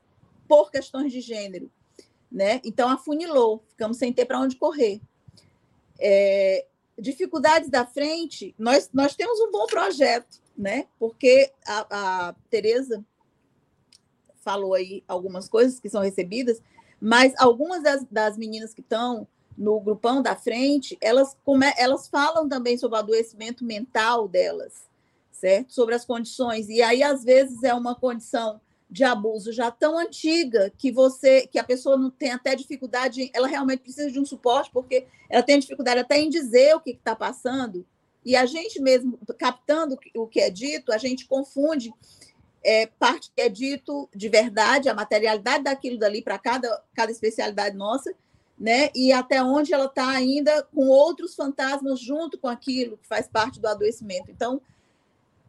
por 0.49 0.71
questões 0.71 1.13
de 1.13 1.21
gênero, 1.21 1.71
né? 2.33 2.61
Então 2.65 2.89
afunilou, 2.89 3.63
ficamos 3.69 3.99
sem 3.99 4.13
ter 4.13 4.25
para 4.25 4.41
onde 4.41 4.57
correr. 4.57 5.01
É, 5.99 6.67
dificuldades 6.99 7.69
da 7.69 7.85
frente, 7.85 8.55
nós, 8.59 8.89
nós 8.93 9.15
temos 9.15 9.39
um 9.41 9.51
bom 9.51 9.67
projeto, 9.67 10.41
né? 10.57 10.87
Porque 10.99 11.53
a, 11.67 12.29
a 12.29 12.35
Tereza 12.49 13.05
falou 14.41 14.75
aí 14.75 15.03
algumas 15.09 15.49
coisas 15.49 15.81
que 15.81 15.89
são 15.89 16.03
recebidas, 16.03 16.63
mas 17.05 17.35
algumas 17.37 17.83
das, 17.83 18.03
das 18.11 18.39
meninas 18.39 18.73
que 18.73 18.81
estão 18.81 19.29
no 19.59 19.79
grupão 19.79 20.23
da 20.23 20.35
frente, 20.35 20.97
elas, 21.03 21.37
come, 21.45 21.71
elas 21.77 22.09
falam 22.09 22.49
também 22.49 22.79
sobre 22.79 22.97
o 22.97 22.99
adoecimento 22.99 23.63
mental 23.63 24.27
delas, 24.27 24.89
certo? 25.31 25.75
Sobre 25.75 25.95
as 25.95 26.07
condições. 26.07 26.71
E 26.71 26.81
aí, 26.81 27.03
às 27.03 27.23
vezes, 27.23 27.63
é 27.63 27.75
uma 27.75 27.95
condição 27.95 28.59
de 28.89 29.05
abuso 29.05 29.53
já 29.53 29.71
tão 29.71 29.99
antiga 29.99 30.73
que 30.79 30.91
você 30.91 31.47
que 31.47 31.59
a 31.59 31.65
pessoa 31.65 31.99
não 31.99 32.11
tem 32.11 32.31
até 32.33 32.57
dificuldade, 32.57 33.31
ela 33.35 33.49
realmente 33.49 33.81
precisa 33.81 34.11
de 34.11 34.19
um 34.19 34.25
suporte, 34.25 34.71
porque 34.73 35.07
ela 35.29 35.43
tem 35.43 35.59
dificuldade 35.59 36.01
até 36.01 36.19
em 36.19 36.31
dizer 36.31 36.75
o 36.75 36.81
que 36.81 36.93
está 36.93 37.15
passando, 37.15 37.85
e 38.25 38.35
a 38.35 38.47
gente 38.47 38.81
mesmo, 38.81 39.19
captando 39.39 39.99
o 40.17 40.27
que 40.27 40.41
é 40.41 40.49
dito, 40.49 40.91
a 40.91 40.97
gente 40.97 41.27
confunde 41.27 41.93
é, 42.65 42.87
parte 42.87 43.31
que 43.35 43.43
é 43.43 43.49
dito 43.49 44.09
de 44.15 44.29
verdade, 44.29 44.89
a 44.89 44.95
materialidade 44.95 45.65
daquilo 45.65 45.99
dali 45.99 46.23
para 46.23 46.39
cada, 46.39 46.83
cada 46.95 47.13
especialidade 47.13 47.77
nossa, 47.77 48.15
né? 48.59 48.91
E 48.95 49.13
até 49.13 49.43
onde 49.43 49.75
ela 49.75 49.87
está 49.87 50.09
ainda 50.09 50.63
com 50.75 50.87
outros 50.89 51.35
fantasmas 51.35 52.01
junto 52.01 52.39
com 52.39 52.49
aquilo 52.49 52.97
que 52.97 53.07
faz 53.07 53.27
parte 53.29 53.61
do 53.61 53.67
adoecimento. 53.67 54.31
Então, 54.31 54.61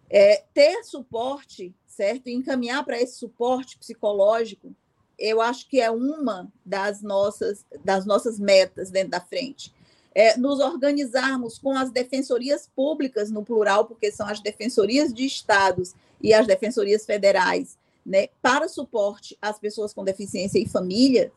é, 0.10 0.44
ter 0.54 0.84
suporte, 0.84 1.74
certo? 1.88 2.28
E 2.28 2.34
encaminhar 2.34 2.84
para 2.84 3.00
esse 3.00 3.18
suporte 3.18 3.78
psicológico, 3.78 4.76
eu 5.18 5.42
acho 5.42 5.70
que 5.70 5.80
é 5.80 5.90
uma 5.90 6.52
das 6.66 7.02
nossas, 7.02 7.66
das 7.84 8.06
nossas 8.06 8.38
metas 8.38 8.92
dentro 8.92 9.12
da 9.12 9.22
frente 9.22 9.74
é, 10.16 10.38
nos 10.38 10.62
organizarmos 10.62 11.60
com 11.60 11.74
as 11.74 11.92
defensorias 11.92 12.70
públicas, 12.74 13.30
no 13.30 13.44
plural, 13.44 13.86
porque 13.86 14.10
são 14.10 14.26
as 14.26 14.40
defensorias 14.40 15.14
de 15.14 15.26
estados 15.26 15.94
e 16.22 16.34
as 16.34 16.48
defensorias 16.48 17.06
federais, 17.06 17.78
né, 18.06 18.30
para 18.42 18.70
suporte 18.70 19.38
às 19.42 19.60
pessoas 19.60 19.94
com 19.94 20.06
deficiência 20.06 20.58
e 20.58 20.66
família, 20.66 21.32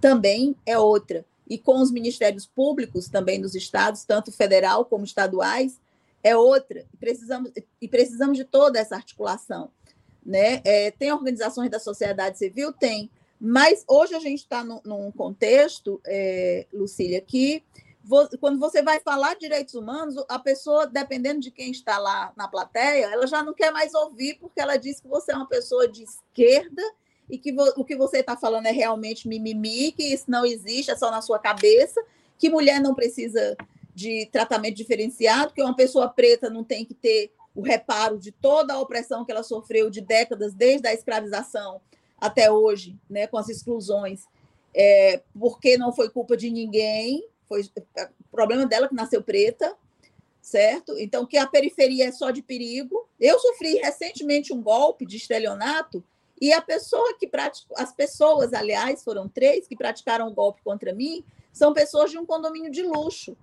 também 0.00 0.54
é 0.64 0.78
outra. 0.78 1.24
E 1.48 1.58
com 1.58 1.80
os 1.80 1.90
ministérios 1.90 2.46
públicos 2.46 3.08
também 3.08 3.40
dos 3.40 3.56
estados, 3.56 4.04
tanto 4.04 4.30
federal 4.30 4.84
como 4.84 5.04
estaduais, 5.04 5.80
é 6.22 6.36
outra. 6.36 6.86
E 6.94 6.96
precisamos, 6.96 7.50
e 7.80 7.88
precisamos 7.88 8.38
de 8.38 8.44
toda 8.44 8.78
essa 8.78 8.94
articulação. 8.94 9.70
Né? 10.24 10.60
É, 10.64 10.92
tem 10.92 11.12
organizações 11.12 11.68
da 11.68 11.80
sociedade 11.80 12.38
civil? 12.38 12.72
Tem. 12.72 13.10
Mas 13.40 13.82
hoje 13.88 14.14
a 14.14 14.20
gente 14.20 14.40
está 14.40 14.62
num, 14.62 15.10
contexto, 15.10 16.00
é, 16.06 16.66
Lucília, 16.72 17.20
que 17.20 17.64
quando 18.40 18.58
você 18.58 18.82
vai 18.82 19.00
falar 19.00 19.34
de 19.34 19.40
direitos 19.40 19.74
humanos, 19.74 20.16
a 20.28 20.38
pessoa, 20.38 20.86
dependendo 20.86 21.40
de 21.40 21.50
quem 21.50 21.70
está 21.70 21.98
lá 21.98 22.32
na 22.36 22.48
plateia, 22.48 23.06
ela 23.06 23.26
já 23.26 23.42
não 23.42 23.54
quer 23.54 23.70
mais 23.70 23.94
ouvir, 23.94 24.38
porque 24.40 24.60
ela 24.60 24.76
diz 24.76 25.00
que 25.00 25.08
você 25.08 25.32
é 25.32 25.36
uma 25.36 25.48
pessoa 25.48 25.86
de 25.86 26.02
esquerda 26.02 26.82
e 27.28 27.38
que 27.38 27.54
o 27.76 27.84
que 27.84 27.96
você 27.96 28.18
está 28.18 28.36
falando 28.36 28.66
é 28.66 28.72
realmente 28.72 29.28
mimimi, 29.28 29.92
que 29.92 30.02
isso 30.02 30.24
não 30.28 30.44
existe, 30.44 30.90
é 30.90 30.96
só 30.96 31.10
na 31.10 31.22
sua 31.22 31.38
cabeça, 31.38 32.02
que 32.36 32.50
mulher 32.50 32.80
não 32.80 32.94
precisa 32.94 33.56
de 33.94 34.26
tratamento 34.32 34.76
diferenciado, 34.76 35.52
que 35.52 35.62
uma 35.62 35.76
pessoa 35.76 36.08
preta 36.08 36.50
não 36.50 36.64
tem 36.64 36.84
que 36.84 36.94
ter 36.94 37.32
o 37.54 37.62
reparo 37.62 38.18
de 38.18 38.32
toda 38.32 38.74
a 38.74 38.80
opressão 38.80 39.24
que 39.24 39.30
ela 39.30 39.42
sofreu 39.42 39.90
de 39.90 40.00
décadas, 40.00 40.54
desde 40.54 40.88
a 40.88 40.94
escravização 40.94 41.80
até 42.18 42.50
hoje, 42.50 42.96
né, 43.08 43.26
com 43.26 43.38
as 43.38 43.48
exclusões, 43.48 44.24
é, 44.74 45.22
porque 45.38 45.76
não 45.76 45.92
foi 45.92 46.08
culpa 46.10 46.36
de 46.36 46.50
ninguém, 46.50 47.24
foi 47.50 47.68
é, 47.98 48.08
problema 48.30 48.64
dela 48.64 48.88
que 48.88 48.94
nasceu 48.94 49.20
preta, 49.20 49.76
certo? 50.40 50.96
Então, 50.96 51.26
que 51.26 51.36
a 51.36 51.48
periferia 51.48 52.06
é 52.06 52.12
só 52.12 52.30
de 52.30 52.42
perigo. 52.42 53.08
Eu 53.18 53.40
sofri 53.40 53.74
recentemente 53.74 54.52
um 54.52 54.62
golpe 54.62 55.04
de 55.04 55.16
estelionato 55.16 56.02
e 56.40 56.52
a 56.52 56.62
pessoa 56.62 57.16
que 57.18 57.26
praticou, 57.26 57.76
as 57.76 57.92
pessoas, 57.92 58.54
aliás, 58.54 59.02
foram 59.02 59.28
três 59.28 59.66
que 59.66 59.76
praticaram 59.76 60.28
o 60.28 60.32
golpe 60.32 60.62
contra 60.62 60.94
mim, 60.94 61.24
são 61.52 61.74
pessoas 61.74 62.12
de 62.12 62.18
um 62.18 62.24
condomínio 62.24 62.70
de 62.70 62.82
luxo. 62.82 63.36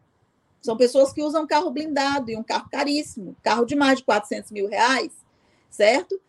São 0.61 0.77
pessoas 0.77 1.13
que 1.13 1.21
usam 1.21 1.45
carro 1.45 1.69
blindado 1.69 2.31
e 2.31 2.37
um 2.37 2.43
carro 2.43 2.69
caríssimo, 2.71 3.35
carro 3.43 3.65
de 3.65 3.75
mais 3.75 3.99
de 3.99 4.05
400 4.05 4.51
mil 4.51 4.67
reais, 4.67 5.11
certo? 5.69 6.19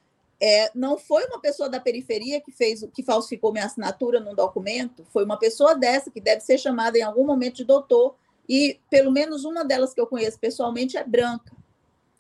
É, 0.41 0.71
não 0.75 0.97
foi 0.97 1.25
uma 1.27 1.41
pessoa 1.41 1.69
da 1.69 1.81
periferia 1.81 2.41
que 2.41 2.53
fez 2.53 2.87
que 2.95 3.03
falsificou 3.03 3.53
minha 3.53 3.65
assinatura 3.65 4.21
num 4.21 4.35
documento, 4.35 5.05
foi 5.13 5.25
uma 5.25 5.37
pessoa 5.37 5.75
dessa 5.75 6.11
que 6.11 6.21
deve 6.21 6.41
ser 6.43 6.59
chamada 6.59 6.97
em 6.97 7.03
algum 7.03 7.27
momento 7.27 7.57
de 7.57 7.65
doutor, 7.65 8.15
e 8.49 8.79
pelo 8.89 9.11
menos 9.11 9.45
uma 9.45 9.65
delas 9.65 9.93
que 9.93 10.01
eu 10.01 10.07
conheço 10.07 10.39
pessoalmente 10.39 10.97
é 10.97 11.05
branca. 11.05 11.57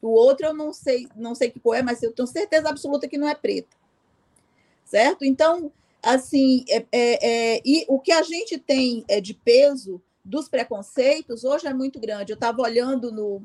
O 0.03 0.09
outro 0.09 0.47
eu 0.47 0.55
não 0.55 0.73
sei, 0.73 1.09
não 1.16 1.35
sei 1.35 1.51
que 1.51 1.61
cor 1.61 1.77
é, 1.77 1.83
mas 1.83 2.03
eu 2.03 2.12
tenho 2.12 2.27
certeza 2.27 2.69
absoluta 2.69 3.09
que 3.09 3.19
não 3.19 3.29
é 3.29 3.35
preta. 3.35 3.77
Certo? 4.85 5.25
Então, 5.25 5.73
assim, 6.03 6.64
é, 6.69 6.85
é, 6.93 7.57
é 7.57 7.62
e 7.64 7.85
o 7.89 7.99
que 7.99 8.12
a 8.12 8.23
gente 8.23 8.59
tem 8.59 9.05
é, 9.09 9.21
de 9.21 9.35
peso 9.35 10.01
dos 10.25 10.49
preconceitos 10.49 11.45
hoje 11.45 11.66
é 11.66 11.75
muito 11.75 11.99
grande. 11.99 12.33
Eu 12.33 12.35
estava 12.35 12.62
olhando 12.62 13.11
no, 13.11 13.43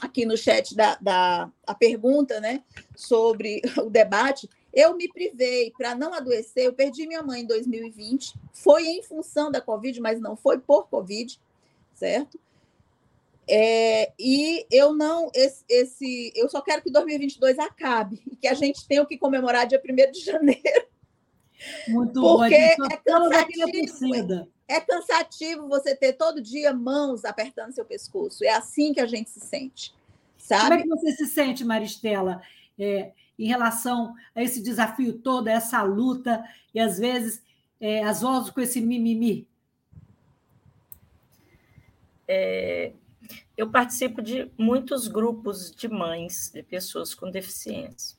aqui 0.00 0.26
no 0.26 0.36
chat 0.36 0.74
da, 0.74 0.96
da 1.00 1.50
a 1.66 1.74
pergunta 1.74 2.40
né, 2.40 2.62
sobre 2.94 3.62
o 3.78 3.90
debate, 3.90 4.48
eu 4.72 4.96
me 4.96 5.08
privei 5.08 5.72
para 5.76 5.94
não 5.94 6.12
adoecer. 6.12 6.64
Eu 6.64 6.72
perdi 6.72 7.06
minha 7.06 7.22
mãe 7.22 7.42
em 7.42 7.46
2020, 7.46 8.34
foi 8.52 8.86
em 8.86 9.02
função 9.02 9.50
da 9.50 9.60
Covid, 9.60 10.00
mas 10.00 10.20
não 10.20 10.36
foi 10.36 10.58
por 10.58 10.88
Covid, 10.88 11.40
certo? 11.94 12.38
É, 13.48 14.12
e 14.18 14.66
eu 14.72 14.92
não, 14.92 15.30
esse, 15.32 15.64
esse, 15.68 16.32
eu 16.34 16.48
só 16.48 16.60
quero 16.60 16.82
que 16.82 16.90
2022 16.90 17.58
acabe 17.60 18.20
e 18.30 18.34
que 18.36 18.48
a 18.48 18.54
gente 18.54 18.86
tenha 18.86 19.02
o 19.02 19.06
que 19.06 19.16
comemorar 19.16 19.66
dia 19.66 19.80
1 19.82 20.12
de 20.12 20.20
janeiro. 20.24 20.86
Muito 21.88 22.20
Porque 22.20 22.54
é 22.54 22.76
cansativo, 22.76 24.46
é 24.68 24.80
cansativo 24.80 25.68
você 25.68 25.94
ter 25.94 26.14
todo 26.14 26.42
dia 26.42 26.72
mãos 26.72 27.24
apertando 27.24 27.72
seu 27.72 27.84
pescoço. 27.84 28.44
É 28.44 28.50
assim 28.50 28.92
que 28.92 29.00
a 29.00 29.06
gente 29.06 29.30
se 29.30 29.40
sente. 29.40 29.94
Sabe? 30.36 30.62
Como 30.62 30.74
é 30.74 30.82
que 30.82 30.88
você 30.88 31.12
se 31.12 31.26
sente, 31.26 31.64
Maristela, 31.64 32.42
é, 32.78 33.12
em 33.38 33.46
relação 33.46 34.14
a 34.34 34.42
esse 34.42 34.62
desafio 34.62 35.14
todo, 35.14 35.48
a 35.48 35.52
essa 35.52 35.82
luta, 35.82 36.44
e 36.74 36.80
às 36.80 36.98
vezes 36.98 37.42
é, 37.80 38.02
as 38.02 38.20
vozes 38.20 38.50
com 38.50 38.60
esse 38.60 38.80
mimimi? 38.80 39.46
É, 42.28 42.92
eu 43.56 43.70
participo 43.70 44.20
de 44.20 44.50
muitos 44.58 45.08
grupos 45.08 45.70
de 45.70 45.88
mães 45.88 46.50
de 46.52 46.62
pessoas 46.62 47.14
com 47.14 47.30
deficiência. 47.30 48.15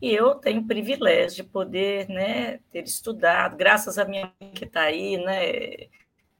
E 0.00 0.12
eu 0.12 0.34
tenho 0.36 0.60
o 0.60 0.66
privilégio 0.66 1.44
de 1.44 1.50
poder 1.50 2.08
né, 2.08 2.58
ter 2.70 2.84
estudado, 2.84 3.56
graças 3.56 3.98
à 3.98 4.04
minha 4.04 4.32
mãe 4.40 4.52
que 4.52 4.64
está 4.64 4.82
aí, 4.82 5.16
né, 5.16 5.88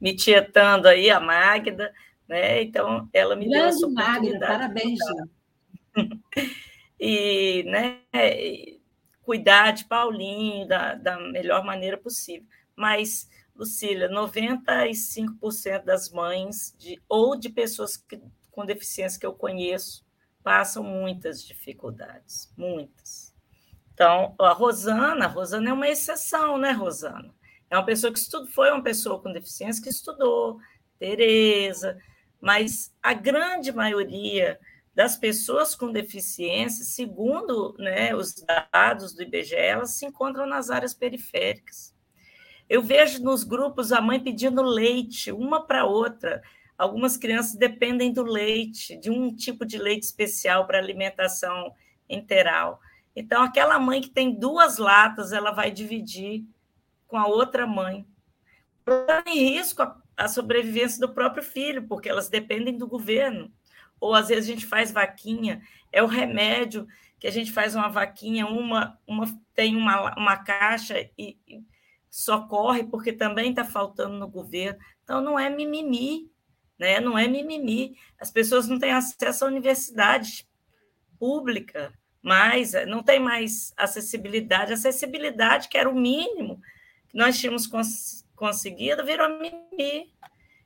me 0.00 0.14
tietando 0.14 0.86
aí, 0.86 1.10
a 1.10 1.18
Magda, 1.18 1.92
né? 2.28 2.62
Então, 2.62 3.08
ela 3.12 3.34
me 3.34 3.48
Grande 3.48 3.58
deu 3.58 3.68
essa 3.68 3.86
oportunidade. 3.86 4.30
Magda, 4.30 4.46
parabéns. 4.46 4.98
e, 7.00 7.64
né, 7.64 8.00
cuidar 9.22 9.72
de 9.72 9.84
Paulinho 9.86 10.66
da, 10.68 10.94
da 10.94 11.18
melhor 11.18 11.64
maneira 11.64 11.98
possível. 11.98 12.46
Mas, 12.76 13.28
Lucília, 13.56 14.08
95% 14.08 15.84
das 15.84 16.10
mães 16.10 16.74
de, 16.78 17.00
ou 17.08 17.36
de 17.36 17.48
pessoas 17.48 17.96
que, 17.96 18.20
com 18.52 18.64
deficiência 18.64 19.18
que 19.18 19.26
eu 19.26 19.34
conheço 19.34 20.06
passam 20.42 20.82
muitas 20.82 21.44
dificuldades, 21.44 22.52
muitas. 22.56 23.27
Então, 23.98 24.32
a 24.38 24.52
Rosana, 24.52 25.24
a 25.24 25.28
Rosana 25.28 25.70
é 25.70 25.72
uma 25.72 25.88
exceção, 25.88 26.56
né, 26.56 26.70
Rosana? 26.70 27.34
É 27.68 27.76
uma 27.76 27.84
pessoa 27.84 28.12
que 28.12 28.18
estudou, 28.20 28.46
foi 28.46 28.70
uma 28.70 28.80
pessoa 28.80 29.20
com 29.20 29.32
deficiência 29.32 29.82
que 29.82 29.88
estudou, 29.88 30.60
Tereza, 31.00 31.98
mas 32.40 32.94
a 33.02 33.12
grande 33.12 33.72
maioria 33.72 34.56
das 34.94 35.16
pessoas 35.16 35.74
com 35.74 35.90
deficiência, 35.90 36.84
segundo 36.84 37.74
né, 37.76 38.14
os 38.14 38.36
dados 38.72 39.14
do 39.14 39.24
IBGE, 39.24 39.56
elas 39.56 39.90
se 39.90 40.06
encontram 40.06 40.46
nas 40.46 40.70
áreas 40.70 40.94
periféricas. 40.94 41.92
Eu 42.68 42.80
vejo 42.80 43.20
nos 43.20 43.42
grupos 43.42 43.90
a 43.90 44.00
mãe 44.00 44.20
pedindo 44.20 44.62
leite, 44.62 45.32
uma 45.32 45.66
para 45.66 45.84
outra. 45.84 46.40
Algumas 46.78 47.16
crianças 47.16 47.56
dependem 47.56 48.12
do 48.12 48.22
leite, 48.22 48.96
de 48.96 49.10
um 49.10 49.34
tipo 49.34 49.66
de 49.66 49.76
leite 49.76 50.04
especial 50.04 50.68
para 50.68 50.78
alimentação 50.78 51.74
interal. 52.08 52.80
Então, 53.14 53.42
aquela 53.42 53.78
mãe 53.78 54.00
que 54.00 54.10
tem 54.10 54.38
duas 54.38 54.78
latas, 54.78 55.32
ela 55.32 55.50
vai 55.50 55.70
dividir 55.70 56.44
com 57.06 57.16
a 57.16 57.26
outra 57.26 57.66
mãe. 57.66 58.06
Em 59.26 59.50
risco 59.50 59.82
a, 59.82 60.00
a 60.16 60.28
sobrevivência 60.28 61.00
do 61.00 61.12
próprio 61.12 61.42
filho, 61.42 61.86
porque 61.86 62.08
elas 62.08 62.28
dependem 62.28 62.76
do 62.76 62.86
governo. 62.86 63.52
Ou 64.00 64.14
às 64.14 64.28
vezes 64.28 64.48
a 64.48 64.52
gente 64.52 64.66
faz 64.66 64.92
vaquinha, 64.92 65.60
é 65.92 66.02
o 66.02 66.06
remédio 66.06 66.86
que 67.18 67.26
a 67.26 67.32
gente 67.32 67.50
faz 67.50 67.74
uma 67.74 67.88
vaquinha, 67.88 68.46
uma, 68.46 68.98
uma 69.06 69.26
tem 69.54 69.76
uma, 69.76 70.14
uma 70.16 70.36
caixa 70.36 71.00
e, 71.18 71.36
e 71.46 71.62
socorre 72.08 72.84
porque 72.84 73.12
também 73.12 73.50
está 73.50 73.64
faltando 73.64 74.16
no 74.16 74.28
governo. 74.28 74.78
Então, 75.02 75.20
não 75.20 75.38
é 75.38 75.50
mimimi, 75.50 76.30
né? 76.78 77.00
não 77.00 77.18
é 77.18 77.26
mimimi. 77.26 77.96
As 78.20 78.30
pessoas 78.30 78.68
não 78.68 78.78
têm 78.78 78.92
acesso 78.92 79.44
à 79.44 79.48
universidade 79.48 80.48
pública, 81.18 81.92
mais, 82.22 82.72
não 82.86 83.02
tem 83.02 83.20
mais 83.20 83.72
acessibilidade. 83.76 84.72
Acessibilidade, 84.72 85.68
que 85.68 85.78
era 85.78 85.88
o 85.88 85.94
mínimo 85.94 86.60
que 87.08 87.16
nós 87.16 87.38
tínhamos 87.38 87.66
cons 87.66 88.24
conseguido, 88.36 89.04
virou 89.04 89.28
mimimi. 89.28 90.12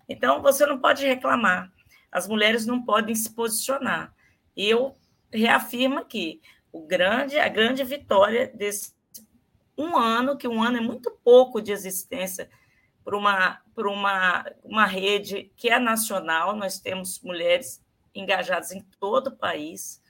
Então, 0.08 0.42
você 0.42 0.66
não 0.66 0.78
pode 0.78 1.06
reclamar. 1.06 1.72
As 2.10 2.28
mulheres 2.28 2.66
não 2.66 2.84
podem 2.84 3.14
se 3.14 3.32
posicionar. 3.34 4.14
E 4.54 4.68
eu 4.68 4.94
reafirmo 5.32 5.98
aqui 5.98 6.42
o 6.70 6.86
grande, 6.86 7.38
a 7.38 7.48
grande 7.48 7.82
vitória 7.84 8.46
desse 8.48 8.92
um 9.76 9.96
ano, 9.96 10.36
que 10.36 10.46
um 10.46 10.62
ano 10.62 10.76
é 10.76 10.80
muito 10.80 11.10
pouco 11.24 11.60
de 11.60 11.72
existência 11.72 12.50
para 13.04 13.16
uma, 13.16 13.60
uma, 13.76 14.44
uma 14.62 14.86
rede 14.86 15.50
que 15.56 15.68
é 15.68 15.78
nacional, 15.78 16.54
nós 16.54 16.78
temos 16.78 17.20
mulheres 17.20 17.82
engajadas 18.14 18.72
em 18.72 18.82
todo 19.00 19.28
o 19.28 19.36
país, 19.36 20.01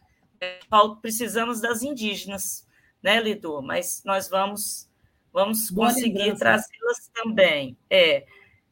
precisamos 1.00 1.60
das 1.60 1.82
indígenas, 1.82 2.66
né, 3.02 3.20
Lido? 3.20 3.60
Mas 3.62 4.02
nós 4.04 4.28
vamos 4.28 4.88
vamos 5.32 5.70
conseguir 5.70 6.36
trazê-las 6.36 7.10
também. 7.14 7.76
É, 7.88 8.26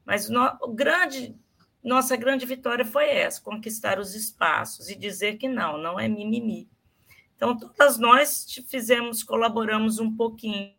mas 0.05 0.29
no, 0.29 0.45
o 0.61 0.68
grande 0.68 1.35
nossa 1.83 2.14
grande 2.14 2.45
vitória 2.45 2.85
foi 2.85 3.09
essa, 3.09 3.41
conquistar 3.41 3.99
os 3.99 4.14
espaços 4.14 4.91
e 4.91 4.95
dizer 4.95 5.39
que 5.39 5.49
não, 5.49 5.79
não 5.79 5.99
é 5.99 6.07
mimimi. 6.07 6.68
Então, 7.35 7.57
todas 7.57 7.99
nós 7.99 8.47
fizemos, 8.68 9.23
colaboramos 9.23 9.99
um 9.99 10.14
pouquinho, 10.14 10.75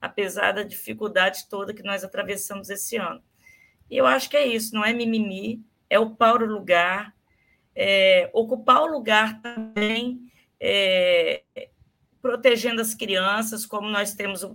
apesar 0.00 0.50
da 0.52 0.64
dificuldade 0.64 1.46
toda 1.48 1.72
que 1.72 1.84
nós 1.84 2.02
atravessamos 2.02 2.68
esse 2.68 2.96
ano. 2.96 3.22
E 3.88 3.96
eu 3.96 4.06
acho 4.06 4.28
que 4.28 4.36
é 4.36 4.44
isso, 4.44 4.74
não 4.74 4.84
é 4.84 4.92
mimimi, 4.92 5.64
é 5.88 6.00
o 6.00 6.16
lugar, 6.46 7.13
é, 7.74 8.30
ocupar 8.32 8.82
o 8.82 8.86
lugar 8.86 9.40
também, 9.40 10.30
é, 10.60 11.42
protegendo 12.22 12.80
as 12.80 12.94
crianças, 12.94 13.66
como 13.66 13.88
nós 13.88 14.14
temos, 14.14 14.46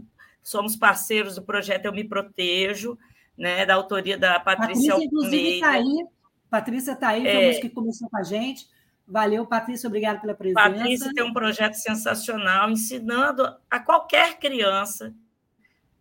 somos 0.42 0.76
parceiros 0.76 1.36
do 1.36 1.44
projeto 1.44 1.86
Eu 1.86 1.94
Me 1.94 2.04
Protejo, 2.04 2.98
né, 3.38 3.66
da 3.66 3.76
autoria 3.76 4.18
da 4.18 4.40
Patrícia, 4.40 4.94
Patrícia 4.94 5.06
inclusive, 5.06 5.54
está 5.56 5.70
aí. 5.72 6.06
Patrícia 6.50 6.92
está 6.94 7.10
aí, 7.10 7.28
é, 7.28 7.60
que 7.60 7.70
começou 7.70 8.10
com 8.10 8.18
a 8.18 8.24
gente. 8.24 8.68
Valeu, 9.08 9.46
Patrícia, 9.46 9.88
obrigada 9.88 10.20
pela 10.20 10.34
presença. 10.34 10.70
Patrícia 10.70 11.14
tem 11.14 11.24
um 11.24 11.34
projeto 11.34 11.74
sensacional, 11.74 12.70
ensinando 12.70 13.56
a 13.70 13.80
qualquer 13.80 14.38
criança, 14.38 15.14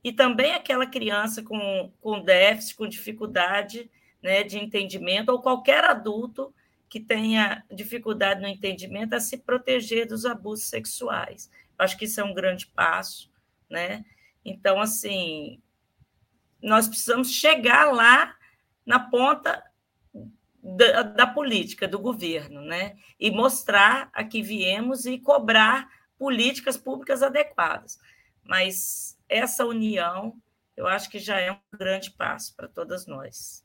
e 0.03 0.13
também 0.13 0.53
aquela 0.53 0.87
criança 0.87 1.43
com, 1.43 1.91
com 2.01 2.21
déficit, 2.23 2.77
com 2.77 2.87
dificuldade 2.87 3.91
né, 4.23 4.43
de 4.43 4.59
entendimento, 4.59 5.31
ou 5.31 5.41
qualquer 5.41 5.85
adulto 5.85 6.53
que 6.89 7.01
tenha 7.01 7.65
dificuldade 7.71 8.41
no 8.41 8.49
entendimento, 8.49 9.15
a 9.15 9.21
se 9.21 9.37
proteger 9.37 10.07
dos 10.07 10.25
abusos 10.25 10.67
sexuais. 10.67 11.51
Acho 11.79 11.97
que 11.97 12.07
isso 12.07 12.21
é 12.21 12.25
um 12.25 12.35
grande 12.35 12.67
passo, 12.67 13.31
né? 13.69 14.05
Então, 14.45 14.81
assim, 14.81 15.61
nós 16.63 16.89
precisamos 16.89 17.31
chegar 17.31 17.93
lá 17.93 18.35
na 18.85 18.99
ponta 18.99 19.63
da, 20.63 21.03
da, 21.03 21.27
política, 21.27 21.87
do 21.87 21.99
governo, 21.99 22.63
né? 22.63 22.97
E 23.21 23.31
mostrar 23.31 24.11
a 24.13 24.25
que 24.25 24.43
viemos 24.43 25.07
e 25.07 25.19
cobrar 25.19 25.89
políticas 26.19 26.77
públicas 26.77 27.23
adequadas. 27.23 27.99
Mas 28.43 29.17
essa 29.29 29.65
união, 29.65 30.37
eu 30.77 30.87
acho 30.87 31.11
que 31.11 31.19
já 31.19 31.39
é 31.39 31.53
um 31.53 31.59
grande 31.79 32.11
passo 32.11 32.57
para 32.57 32.67
todas 32.67 33.07
nós. 33.07 33.65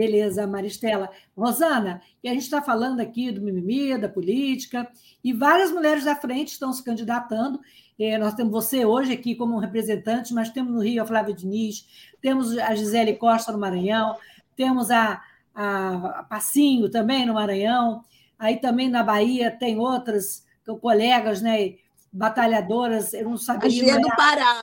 Beleza, 0.00 0.46
Maristela. 0.46 1.10
Rosana, 1.36 2.00
e 2.24 2.28
a 2.30 2.32
gente 2.32 2.44
está 2.44 2.62
falando 2.62 3.00
aqui 3.00 3.30
do 3.30 3.42
mimimi, 3.42 3.98
da 3.98 4.08
política, 4.08 4.90
e 5.22 5.30
várias 5.30 5.70
mulheres 5.70 6.04
da 6.04 6.16
frente 6.16 6.52
estão 6.52 6.72
se 6.72 6.82
candidatando. 6.82 7.60
É, 7.98 8.16
nós 8.16 8.32
temos 8.32 8.50
você 8.50 8.82
hoje 8.86 9.12
aqui 9.12 9.34
como 9.34 9.58
representante, 9.58 10.32
mas 10.32 10.48
temos 10.48 10.72
no 10.72 10.80
Rio 10.80 11.02
a 11.02 11.06
Flávia 11.06 11.34
Diniz, 11.34 11.86
temos 12.18 12.56
a 12.56 12.74
Gisele 12.74 13.16
Costa 13.16 13.52
no 13.52 13.58
Maranhão, 13.58 14.16
temos 14.56 14.90
a, 14.90 15.22
a, 15.54 16.20
a 16.20 16.22
Passinho 16.22 16.88
também 16.88 17.26
no 17.26 17.34
Maranhão, 17.34 18.02
aí 18.38 18.56
também 18.56 18.88
na 18.88 19.02
Bahia 19.02 19.50
tem 19.50 19.78
outras 19.78 20.46
colegas, 20.80 21.42
né, 21.42 21.74
batalhadoras, 22.10 23.12
eu 23.12 23.28
não 23.28 23.36
sabia. 23.36 23.66
A 23.66 23.70
Gia 23.70 24.00
do 24.00 24.16
Pará. 24.16 24.62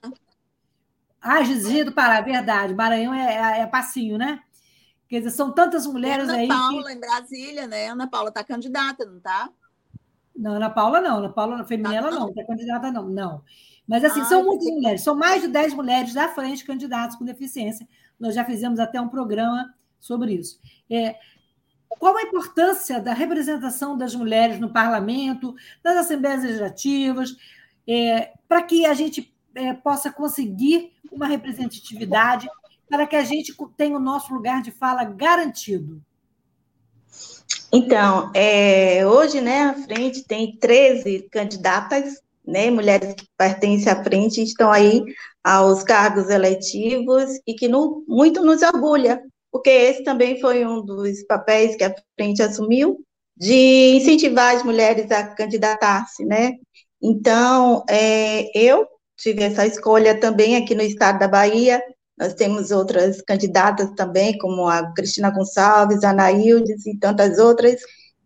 Ah, 1.22 1.44
Gia 1.44 1.86
do 1.86 1.92
Pará, 1.92 2.22
verdade. 2.22 2.74
Maranhão 2.74 3.14
é, 3.14 3.60
é, 3.60 3.62
é 3.62 3.68
passinho, 3.68 4.18
né? 4.18 4.40
Quer 5.08 5.20
dizer, 5.20 5.32
são 5.32 5.52
tantas 5.52 5.86
mulheres 5.86 6.28
Ana 6.28 6.38
aí. 6.38 6.46
Ana 6.46 6.56
Paula, 6.56 6.84
que... 6.84 6.94
em 6.94 7.00
Brasília, 7.00 7.68
né? 7.68 7.88
Ana 7.90 8.08
Paula 8.08 8.30
está 8.30 8.44
candidata, 8.44 9.06
não 9.06 9.18
está? 9.18 9.50
Não, 10.36 10.54
Ana 10.54 10.70
Paula 10.70 11.02
não. 11.02 11.18
Ana 11.18 11.30
Paula 11.30 11.64
feminina 11.64 12.04
tá, 12.04 12.12
não, 12.12 12.30
está 12.30 12.46
candidata 12.46 12.92
não. 12.92 13.10
Não. 13.10 13.42
Mas, 13.88 14.04
assim, 14.04 14.24
são 14.26 14.44
muitas 14.44 14.68
mulheres. 14.68 15.02
São 15.02 15.16
mais 15.16 15.42
de 15.42 15.48
10 15.48 15.74
mulheres 15.74 16.14
da 16.14 16.28
frente 16.28 16.66
candidatas 16.66 17.16
com 17.16 17.24
deficiência. 17.24 17.88
Nós 18.20 18.36
já 18.36 18.44
fizemos 18.44 18.80
até 18.80 19.00
um 19.00 19.08
programa 19.08 19.74
sobre 20.00 20.34
isso. 20.34 20.60
É, 20.90 21.16
qual 21.88 22.16
a 22.18 22.24
importância 22.24 23.00
da 23.00 23.14
representação 23.14 23.98
das 23.98 24.14
mulheres 24.14 24.60
no 24.60 24.72
parlamento, 24.72 25.56
nas 25.84 25.96
assembleias 25.98 26.44
legislativas, 26.44 27.36
é, 27.88 28.34
para 28.48 28.62
que 28.62 28.86
a 28.86 28.94
gente 28.94 29.34
é, 29.56 29.74
possa 29.74 30.12
conseguir 30.12 30.92
uma 31.12 31.26
representatividade 31.26 32.50
para 32.90 33.06
que 33.06 33.16
a 33.16 33.24
gente 33.24 33.54
tenha 33.76 33.98
o 33.98 34.02
nosso 34.02 34.34
lugar 34.34 34.62
de 34.62 34.72
fala 34.72 35.04
garantido? 35.04 36.02
Então, 37.72 38.32
é, 38.34 39.06
hoje, 39.06 39.42
né, 39.42 39.64
a 39.64 39.74
frente 39.74 40.24
tem 40.26 40.58
13 40.58 41.28
candidatas, 41.32 42.22
né, 42.46 42.70
mulheres 42.72 43.14
que 43.14 43.28
pertencem 43.38 43.92
à 43.92 44.04
frente, 44.04 44.42
estão 44.42 44.72
aí 44.72 45.04
aos 45.44 45.84
cargos 45.84 46.30
eletivos 46.30 47.26
e 47.46 47.54
que 47.54 47.68
no, 47.68 48.04
muito 48.08 48.44
nos 48.44 48.62
orgulha, 48.62 49.22
porque 49.52 49.70
esse 49.70 50.04
também 50.04 50.40
foi 50.40 50.66
um 50.66 50.84
dos 50.84 51.24
papéis 51.24 51.76
que 51.76 51.84
a 51.84 51.94
frente 52.16 52.42
assumiu, 52.42 53.04
de 53.36 53.98
incentivar 53.98 54.56
as 54.56 54.64
mulheres 54.64 55.12
a 55.12 55.28
candidatar-se, 55.28 56.26
né? 56.26 56.54
Então, 57.02 57.84
é, 57.90 58.50
eu 58.58 58.88
tive 59.16 59.44
essa 59.44 59.66
escolha 59.66 60.20
também 60.20 60.56
aqui 60.56 60.74
no 60.74 60.82
estado 60.82 61.20
da 61.20 61.28
Bahia, 61.28 61.82
nós 62.18 62.34
temos 62.34 62.72
outras 62.72 63.22
candidatas 63.22 63.92
também, 63.92 64.38
como 64.40 64.68
a 64.68 64.92
Cristina 64.94 65.30
Gonçalves, 65.30 66.04
a 66.04 66.10
Anaíldes 66.10 66.86
e 66.88 66.98
tantas 66.98 67.38
outras, 67.38 67.80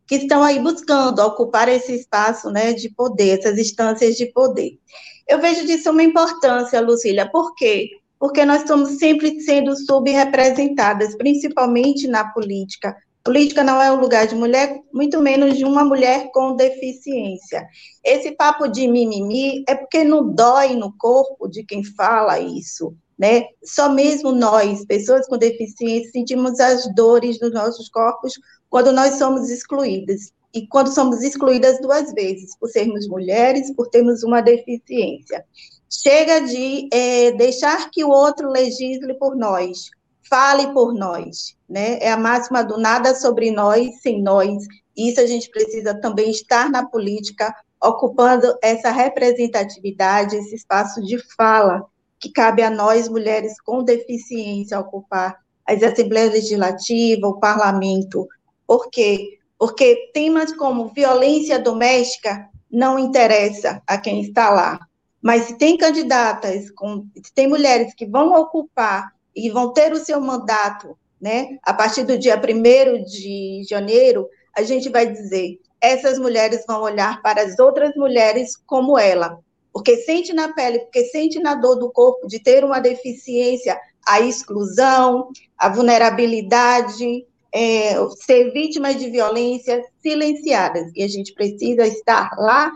que 0.08 0.16
estão 0.16 0.44
aí 0.44 0.60
buscando 0.60 1.20
ocupar 1.20 1.68
esse 1.68 1.94
espaço 1.94 2.50
né, 2.50 2.74
de 2.74 2.89
poder, 2.89 3.39
essas 3.39 3.58
instâncias 3.58 4.16
de 4.16 4.28
poder. 4.28 4.80
Eu 5.28 5.39
vejo 5.39 5.66
disso 5.66 5.92
uma 5.92 6.04
importância, 6.04 6.80
Lucília, 6.80 7.30
por 7.30 7.54
quê? 7.56 7.89
Porque 8.18 8.46
nós 8.46 8.62
estamos 8.62 8.98
sempre 8.98 9.42
sendo 9.42 9.76
subrepresentadas, 9.76 11.16
principalmente 11.16 12.08
na 12.08 12.26
política. 12.32 12.96
Política 13.24 13.64
não 13.64 13.82
é 13.82 13.92
o 13.92 14.00
lugar 14.00 14.26
de 14.26 14.36
mulher, 14.36 14.80
muito 14.94 15.22
menos 15.22 15.58
de 15.58 15.66
uma 15.66 15.84
mulher 15.84 16.30
com 16.34 16.56
deficiência. 16.56 17.68
Esse 18.04 18.32
papo 18.32 18.68
de 18.68 18.88
mimimi 18.88 19.64
é 19.68 19.76
porque 19.76 20.04
não 20.04 20.34
dói 20.34 20.76
no 20.76 20.96
corpo 20.98 21.48
de 21.48 21.64
quem 21.64 21.84
fala 21.84 22.39
isso 22.39 22.96
né? 23.22 23.44
Só 23.64 23.88
mesmo 23.88 24.32
nós, 24.32 24.84
pessoas 24.84 25.28
com 25.28 25.38
deficiência, 25.38 26.10
sentimos 26.10 26.60
as 26.60 26.92
dores 26.96 27.38
dos 27.38 27.54
nossos 27.54 27.88
corpos 27.88 28.34
quando 28.68 28.92
nós 28.92 29.20
somos 29.20 29.48
excluídas. 29.48 30.34
E 30.52 30.66
quando 30.66 30.92
somos 30.92 31.22
excluídas 31.22 31.80
duas 31.80 32.12
vezes, 32.14 32.58
por 32.58 32.68
sermos 32.68 33.08
mulheres, 33.08 33.72
por 33.76 33.88
termos 33.90 34.24
uma 34.24 34.42
deficiência. 34.42 35.46
Chega 35.88 36.40
de 36.42 36.90
é, 36.92 37.32
deixar 37.34 37.92
que 37.92 38.04
o 38.04 38.10
outro 38.10 38.50
legisle 38.50 39.14
por 39.14 39.36
nós, 39.36 39.92
fale 40.28 40.74
por 40.74 40.92
nós, 40.92 41.56
né? 41.70 42.00
É 42.02 42.12
a 42.12 42.18
máxima 42.18 42.64
do 42.64 42.80
nada 42.80 43.14
sobre 43.14 43.52
nós, 43.52 44.02
sem 44.02 44.20
nós. 44.20 44.66
Isso 44.98 45.22
a 45.22 45.28
gente 45.28 45.48
precisa 45.52 45.94
também 45.94 46.32
estar 46.32 46.72
na 46.72 46.88
política, 46.88 47.54
ocupando 47.82 48.58
essa 48.64 48.90
representatividade, 48.90 50.36
esse 50.36 50.56
espaço 50.56 51.02
de 51.04 51.20
fala, 51.36 51.86
que 52.22 52.32
cabe 52.32 52.62
a 52.62 52.70
nós, 52.70 53.10
mulheres 53.10 53.60
com 53.60 53.84
deficiência, 53.84 54.80
ocupar 54.80 55.38
as 55.66 55.82
assembleias 55.82 56.34
legislativas, 56.34 57.30
o 57.30 57.40
parlamento. 57.40 58.28
Por 58.68 58.90
quê? 58.90 59.40
Porque 59.58 60.12
temas 60.14 60.54
como 60.56 60.90
violência 60.90 61.60
doméstica 61.60 62.48
não 62.70 63.00
interessa 63.00 63.82
a 63.88 63.98
quem 63.98 64.22
está 64.22 64.50
lá. 64.50 64.80
Mas 65.22 65.44
se 65.44 65.58
tem 65.58 65.78
candidatas, 65.78 66.72
com, 66.72 67.06
se 67.24 67.34
tem 67.34 67.48
mulheres 67.48 67.94
que 67.94 68.06
vão 68.06 68.34
ocupar 68.34 69.12
e 69.36 69.50
vão 69.50 69.74
ter 69.74 69.92
o 69.92 70.04
seu 70.04 70.20
mandato, 70.22 70.98
né, 71.20 71.58
a 71.64 71.74
partir 71.74 72.04
do 72.04 72.18
dia 72.18 72.36
1 72.36 73.04
de 73.04 73.64
janeiro, 73.70 74.28
a 74.56 74.64
gente 74.64 74.90
vai 74.90 75.06
dizer: 75.06 75.60
essas 75.80 76.18
mulheres 76.18 76.64
vão 76.68 76.82
olhar 76.82 77.22
para 77.22 77.42
as 77.42 77.60
outras 77.60 77.96
mulheres 77.96 78.56
como 78.66 78.98
ela, 78.98 79.40
porque 79.74 79.98
sente 79.98 80.34
na 80.34 80.54
pele, 80.54 80.80
porque 80.80 81.06
sente 81.06 81.40
na 81.40 81.56
dor 81.56 81.76
do 81.76 81.92
corpo 81.92 82.28
de 82.28 82.40
ter 82.40 82.64
uma 82.64 82.80
deficiência, 82.80 83.80
a 84.06 84.20
exclusão, 84.20 85.30
a 85.58 85.70
vulnerabilidade, 85.70 87.26
é, 87.54 87.96
ser 88.26 88.52
vítimas 88.52 88.98
de 88.98 89.10
violência 89.10 89.84
silenciadas. 90.02 90.92
E 90.96 91.04
a 91.04 91.08
gente 91.08 91.34
precisa 91.34 91.86
estar 91.86 92.32
lá 92.38 92.72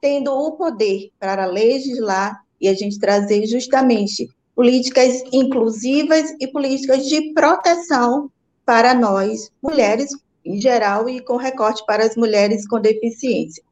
tendo 0.00 0.32
o 0.32 0.52
poder 0.52 1.10
para 1.18 1.46
legislar 1.46 2.42
e 2.60 2.68
a 2.68 2.74
gente 2.74 2.98
trazer 2.98 3.46
justamente 3.46 4.28
políticas 4.54 5.22
inclusivas 5.32 6.34
e 6.40 6.46
políticas 6.46 7.06
de 7.06 7.32
proteção 7.32 8.30
para 8.66 8.92
nós, 8.92 9.50
mulheres 9.62 10.10
em 10.44 10.60
geral, 10.60 11.08
e 11.08 11.20
com 11.20 11.36
recorte 11.36 11.84
para 11.86 12.04
as 12.04 12.16
mulheres 12.16 12.66
com 12.66 12.80
deficiência. 12.80 13.62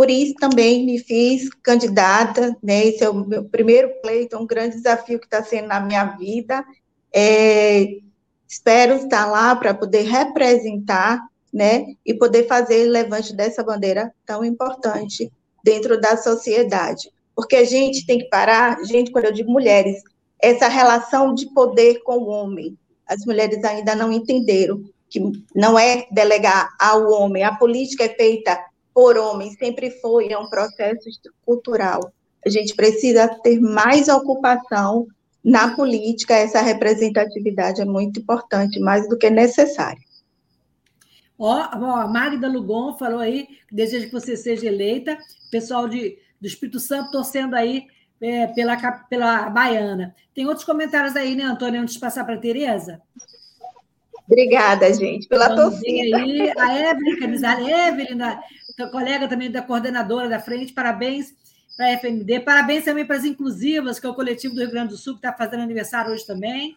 Por 0.00 0.08
isso 0.08 0.32
também 0.36 0.86
me 0.86 0.98
fiz 0.98 1.50
candidata, 1.62 2.56
né? 2.62 2.86
Esse 2.86 3.04
é 3.04 3.10
o 3.10 3.12
meu 3.12 3.44
primeiro 3.44 3.90
pleito, 4.00 4.34
é 4.34 4.38
um 4.38 4.46
grande 4.46 4.76
desafio 4.76 5.18
que 5.18 5.26
está 5.26 5.44
sendo 5.44 5.68
na 5.68 5.78
minha 5.78 6.16
vida. 6.16 6.64
É, 7.12 7.98
espero 8.48 8.94
estar 8.94 9.26
lá 9.26 9.54
para 9.54 9.74
poder 9.74 10.04
representar, 10.04 11.20
né? 11.52 11.84
E 12.02 12.14
poder 12.14 12.46
fazer 12.46 12.88
o 12.88 12.90
levante 12.90 13.36
dessa 13.36 13.62
bandeira 13.62 14.10
tão 14.24 14.42
importante 14.42 15.30
dentro 15.62 16.00
da 16.00 16.16
sociedade. 16.16 17.12
Porque 17.36 17.56
a 17.56 17.64
gente 17.64 18.06
tem 18.06 18.20
que 18.20 18.30
parar, 18.30 18.82
gente, 18.86 19.10
quando 19.10 19.26
eu 19.26 19.32
digo 19.32 19.52
mulheres, 19.52 20.02
essa 20.40 20.66
relação 20.66 21.34
de 21.34 21.44
poder 21.52 22.02
com 22.04 22.16
o 22.16 22.28
homem. 22.28 22.74
As 23.06 23.26
mulheres 23.26 23.62
ainda 23.64 23.94
não 23.94 24.10
entenderam 24.10 24.82
que 25.10 25.20
não 25.54 25.78
é 25.78 26.06
delegar 26.10 26.70
ao 26.80 27.10
homem, 27.10 27.42
a 27.42 27.54
política 27.54 28.04
é 28.04 28.08
feita 28.08 28.58
por 28.94 29.16
homens, 29.16 29.56
sempre 29.58 29.90
foi, 29.90 30.32
é 30.32 30.38
um 30.38 30.48
processo 30.48 31.08
cultural. 31.44 32.12
A 32.44 32.48
gente 32.48 32.74
precisa 32.74 33.28
ter 33.42 33.60
mais 33.60 34.08
ocupação 34.08 35.06
na 35.44 35.74
política, 35.74 36.34
essa 36.34 36.60
representatividade 36.60 37.80
é 37.80 37.84
muito 37.84 38.20
importante, 38.20 38.78
mais 38.78 39.08
do 39.08 39.16
que 39.16 39.30
necessária. 39.30 40.00
Ó, 41.38 41.52
a 41.52 42.06
Magda 42.06 42.46
Lugon 42.46 42.98
falou 42.98 43.20
aí 43.20 43.46
que 43.66 43.74
deseja 43.74 44.06
que 44.06 44.12
você 44.12 44.36
seja 44.36 44.66
eleita. 44.66 45.16
Pessoal 45.50 45.88
de, 45.88 46.18
do 46.38 46.46
Espírito 46.46 46.78
Santo 46.78 47.10
torcendo 47.10 47.54
aí 47.54 47.86
é, 48.20 48.46
pela, 48.48 48.76
pela 49.08 49.48
Baiana. 49.48 50.14
Tem 50.34 50.46
outros 50.46 50.66
comentários 50.66 51.16
aí, 51.16 51.34
né, 51.34 51.44
Antônio, 51.44 51.80
antes 51.80 51.94
de 51.94 52.00
passar 52.00 52.24
para 52.24 52.34
a 52.34 52.38
Tereza? 52.38 53.00
Obrigada, 54.26 54.92
gente, 54.92 55.26
pela 55.26 55.48
Vamos 55.48 55.80
torcida. 55.80 56.18
Aí, 56.18 56.52
a 56.56 56.90
Evelyn 56.90 57.18
Camisale, 57.18 57.72
Evelyn, 57.72 58.16
da, 58.18 58.40
colega 58.88 59.28
também 59.28 59.50
da 59.50 59.62
coordenadora 59.62 60.28
da 60.28 60.38
frente, 60.38 60.72
parabéns 60.72 61.34
para 61.76 61.86
a 61.86 61.92
FND, 61.94 62.40
parabéns 62.40 62.84
também 62.84 63.06
para 63.06 63.16
as 63.16 63.24
Inclusivas, 63.24 63.98
que 63.98 64.06
é 64.06 64.08
o 64.08 64.14
coletivo 64.14 64.54
do 64.54 64.60
Rio 64.60 64.70
Grande 64.70 64.90
do 64.90 64.96
Sul, 64.96 65.14
que 65.14 65.18
está 65.18 65.32
fazendo 65.32 65.62
aniversário 65.62 66.12
hoje 66.12 66.26
também. 66.26 66.76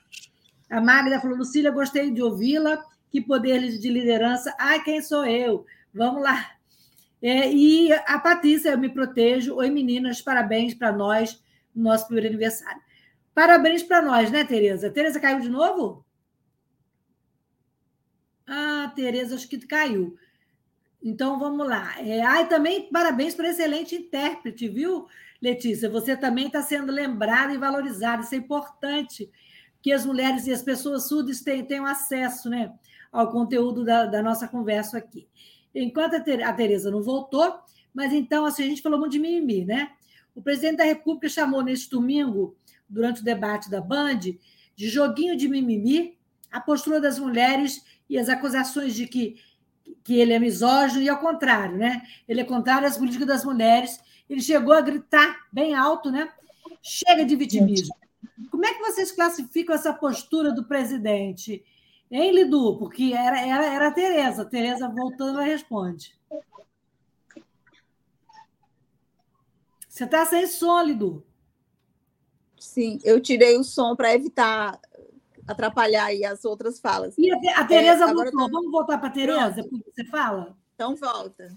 A 0.69 0.81
Magda 0.81 1.19
falou, 1.19 1.37
Lucília, 1.37 1.71
gostei 1.71 2.09
de 2.09 2.21
ouvi-la, 2.21 2.83
que 3.11 3.21
poder 3.21 3.77
de 3.77 3.89
liderança. 3.89 4.55
Ai, 4.59 4.83
quem 4.83 5.01
sou 5.01 5.25
eu? 5.25 5.65
Vamos 5.93 6.23
lá. 6.23 6.51
É, 7.21 7.51
e 7.51 7.93
a 7.93 8.19
Patrícia, 8.19 8.71
eu 8.71 8.77
me 8.77 8.89
protejo. 8.89 9.55
Oi, 9.55 9.69
meninas, 9.69 10.21
parabéns 10.21 10.73
para 10.73 10.91
nós 10.91 11.41
no 11.75 11.83
nosso 11.83 12.05
primeiro 12.05 12.29
aniversário. 12.29 12.81
Parabéns 13.33 13.83
para 13.83 14.01
nós, 14.01 14.31
né, 14.31 14.43
Tereza? 14.43 14.89
Tereza 14.89 15.19
caiu 15.19 15.39
de 15.39 15.49
novo? 15.49 16.05
Ah, 18.47 18.91
Tereza, 18.95 19.35
acho 19.35 19.47
que 19.47 19.57
caiu. 19.59 20.17
Então, 21.03 21.37
vamos 21.37 21.67
lá. 21.67 21.99
É, 21.99 22.21
ah, 22.21 22.45
também 22.45 22.89
parabéns 22.89 23.35
para 23.35 23.49
excelente 23.49 23.95
intérprete, 23.95 24.69
viu, 24.69 25.05
Letícia? 25.41 25.89
Você 25.89 26.15
também 26.15 26.47
está 26.47 26.61
sendo 26.61 26.91
lembrada 26.91 27.53
e 27.53 27.57
valorizada. 27.57 28.21
Isso 28.21 28.33
é 28.33 28.37
importante, 28.37 29.29
que 29.81 29.91
as 29.91 30.05
mulheres 30.05 30.47
e 30.47 30.53
as 30.53 30.61
pessoas 30.61 31.07
surdas 31.09 31.41
tenham 31.41 31.85
acesso 31.85 32.49
né, 32.49 32.71
ao 33.11 33.29
conteúdo 33.29 33.83
da, 33.83 34.05
da 34.05 34.23
nossa 34.23 34.47
conversa 34.47 34.97
aqui. 34.97 35.27
Enquanto 35.75 36.15
a 36.15 36.53
Tereza 36.53 36.89
não 36.89 37.01
voltou, 37.01 37.59
mas 37.93 38.13
então, 38.13 38.45
assim, 38.45 38.63
a 38.63 38.67
gente 38.67 38.81
falou 38.81 38.99
muito 38.99 39.11
de 39.11 39.19
mimimi, 39.19 39.65
né? 39.65 39.91
O 40.33 40.41
presidente 40.41 40.77
da 40.77 40.83
República 40.83 41.27
chamou 41.27 41.61
neste 41.61 41.89
domingo, 41.89 42.55
durante 42.87 43.21
o 43.21 43.23
debate 43.23 43.69
da 43.69 43.81
Band, 43.81 44.19
de 44.75 44.87
joguinho 44.87 45.35
de 45.35 45.47
mimimi 45.47 46.17
a 46.51 46.61
postura 46.61 47.01
das 47.01 47.19
mulheres 47.19 47.83
e 48.09 48.17
as 48.17 48.29
acusações 48.29 48.93
de 48.93 49.07
que, 49.07 49.35
que 50.03 50.19
ele 50.19 50.33
é 50.33 50.39
misógino, 50.39 51.01
e 51.01 51.09
ao 51.09 51.19
contrário, 51.19 51.77
né? 51.77 52.01
Ele 52.27 52.41
é 52.41 52.43
contrário 52.43 52.87
às 52.87 52.97
políticas 52.97 53.27
das 53.27 53.45
mulheres. 53.45 53.99
Ele 54.29 54.41
chegou 54.41 54.73
a 54.73 54.81
gritar 54.81 55.47
bem 55.51 55.73
alto, 55.73 56.11
né? 56.11 56.31
Chega 56.81 57.23
de 57.23 57.35
vitimismo. 57.35 57.95
Como 58.51 58.65
é 58.65 58.73
que 58.73 58.81
vocês 58.81 59.11
classificam 59.11 59.75
essa 59.75 59.93
postura 59.93 60.51
do 60.51 60.65
presidente? 60.65 61.63
Hein, 62.11 62.31
Lidu? 62.31 62.77
Porque 62.77 63.13
era, 63.13 63.39
era, 63.39 63.65
era 63.65 63.87
a 63.87 63.91
Tereza. 63.91 64.41
A 64.41 64.45
Tereza 64.45 64.89
voltando, 64.89 65.39
ela 65.39 65.47
responde. 65.47 66.17
Você 69.87 70.03
está 70.03 70.25
sem 70.25 70.45
som, 70.47 70.81
Lidu. 70.81 71.23
Sim, 72.59 72.99
eu 73.03 73.21
tirei 73.21 73.57
o 73.57 73.63
som 73.63 73.95
para 73.95 74.13
evitar 74.13 74.79
atrapalhar 75.47 76.05
aí 76.05 76.23
as 76.25 76.45
outras 76.45 76.79
falas. 76.79 77.15
E 77.17 77.31
a, 77.31 77.59
a 77.59 77.65
Tereza 77.65 78.05
é, 78.05 78.13
voltou. 78.13 78.31
Tô... 78.31 78.49
Vamos 78.49 78.71
voltar 78.71 78.97
para 78.97 79.07
a 79.07 79.11
Tereza, 79.11 79.63
você 79.85 80.05
fala? 80.05 80.55
Então 80.75 80.95
volta. 80.95 81.55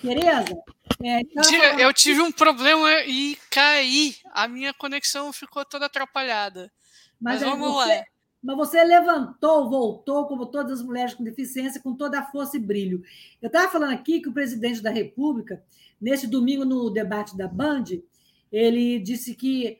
Tereza? 0.00 0.56
É, 1.02 1.20
então... 1.20 1.42
Eu 1.78 1.92
tive 1.92 2.20
um 2.20 2.32
problema 2.32 3.02
e 3.06 3.36
caí. 3.50 4.16
A 4.32 4.46
minha 4.46 4.74
conexão 4.74 5.32
ficou 5.32 5.64
toda 5.64 5.86
atrapalhada. 5.86 6.70
Mas, 7.20 7.40
Mas 7.40 7.50
vamos 7.50 7.72
você, 7.72 7.96
lá. 7.96 8.04
Mas 8.42 8.56
você 8.56 8.82
levantou, 8.82 9.70
voltou, 9.70 10.26
como 10.26 10.46
todas 10.46 10.80
as 10.80 10.84
mulheres 10.84 11.14
com 11.14 11.22
deficiência, 11.22 11.80
com 11.80 11.94
toda 11.94 12.18
a 12.18 12.26
força 12.26 12.56
e 12.56 12.60
brilho. 12.60 13.02
Eu 13.40 13.46
estava 13.46 13.70
falando 13.70 13.92
aqui 13.92 14.20
que 14.20 14.28
o 14.28 14.32
presidente 14.32 14.82
da 14.82 14.90
República, 14.90 15.62
nesse 16.00 16.26
domingo 16.26 16.64
no 16.64 16.90
debate 16.90 17.36
da 17.36 17.46
Band, 17.46 17.84
ele 18.50 18.98
disse 18.98 19.34
que 19.34 19.78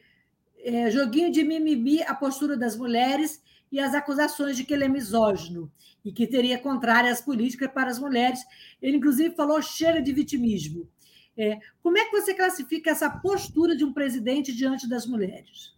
é, 0.63 0.91
joguinho 0.91 1.31
de 1.31 1.43
mimimi 1.43 2.03
a 2.03 2.15
postura 2.15 2.57
das 2.57 2.77
mulheres 2.77 3.43
e 3.71 3.81
as 3.81 3.95
acusações 3.95 4.57
de 4.57 4.65
que 4.65 4.73
ele 4.73 4.85
é 4.85 4.89
misógino 4.89 5.71
e 6.05 6.13
que 6.13 6.27
teria 6.27 6.59
contrárias 6.59 7.21
políticas 7.21 7.71
para 7.73 7.91
as 7.91 7.99
mulheres. 7.99 8.41
Ele, 8.81 8.97
inclusive, 8.99 9.35
falou 9.35 9.61
chega 9.63 10.01
de 10.01 10.13
vitimismo. 10.13 10.89
É, 11.37 11.59
como 11.83 11.97
é 11.97 12.05
que 12.05 12.11
você 12.11 12.35
classifica 12.35 12.91
essa 12.91 13.09
postura 13.09 13.75
de 13.75 13.85
um 13.85 13.93
presidente 13.93 14.53
diante 14.53 14.89
das 14.89 15.07
mulheres? 15.07 15.73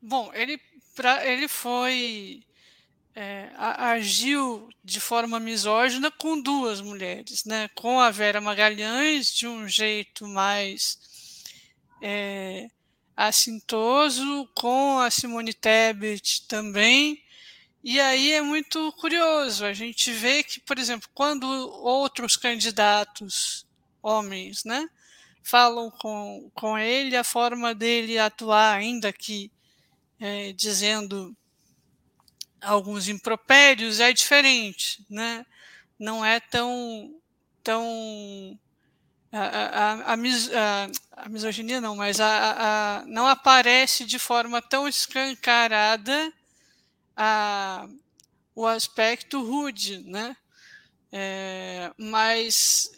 Bom, 0.00 0.30
ele, 0.32 0.58
pra, 0.94 1.26
ele 1.26 1.48
foi. 1.48 2.42
É, 3.18 3.50
agiu 3.56 4.68
de 4.84 5.00
forma 5.00 5.40
misógina 5.40 6.10
com 6.10 6.38
duas 6.38 6.82
mulheres, 6.82 7.46
né? 7.46 7.66
com 7.74 7.98
a 7.98 8.10
Vera 8.10 8.42
Magalhães, 8.42 9.32
de 9.32 9.46
um 9.46 9.66
jeito 9.66 10.28
mais 10.28 10.98
é, 12.02 12.68
assintoso, 13.16 14.48
com 14.54 14.98
a 14.98 15.10
Simone 15.10 15.54
Tebet 15.54 16.46
também. 16.46 17.22
E 17.82 18.00
aí 18.00 18.32
é 18.32 18.42
muito 18.42 18.92
curioso, 18.94 19.64
a 19.64 19.72
gente 19.72 20.10
vê 20.12 20.42
que, 20.42 20.60
por 20.60 20.78
exemplo, 20.78 21.08
quando 21.14 21.46
outros 21.46 22.36
candidatos, 22.36 23.64
homens, 24.02 24.64
né, 24.64 24.88
falam 25.42 25.90
com, 25.92 26.50
com 26.52 26.76
ele, 26.76 27.16
a 27.16 27.22
forma 27.22 27.72
dele 27.74 28.18
atuar, 28.18 28.76
ainda 28.76 29.12
que 29.12 29.52
é, 30.18 30.52
dizendo 30.52 31.36
alguns 32.60 33.06
impropérios, 33.06 34.00
é 34.00 34.12
diferente, 34.12 35.04
né? 35.08 35.46
Não 35.98 36.24
é 36.24 36.40
tão, 36.40 37.14
tão 37.62 38.58
a, 39.36 39.46
a, 39.46 40.12
a, 40.12 40.16
mis, 40.16 40.50
a, 40.52 41.28
misoginia 41.28 41.80
não, 41.80 41.96
mas 41.96 42.20
a, 42.20 43.04
não 43.06 43.26
aparece 43.26 44.04
de 44.04 44.18
forma 44.18 44.62
tão 44.62 44.88
escancarada 44.88 46.32
o 48.54 48.66
aspecto 48.66 49.42
rude, 49.42 49.98
né? 49.98 50.36
É, 51.12 51.92
mas 51.96 52.90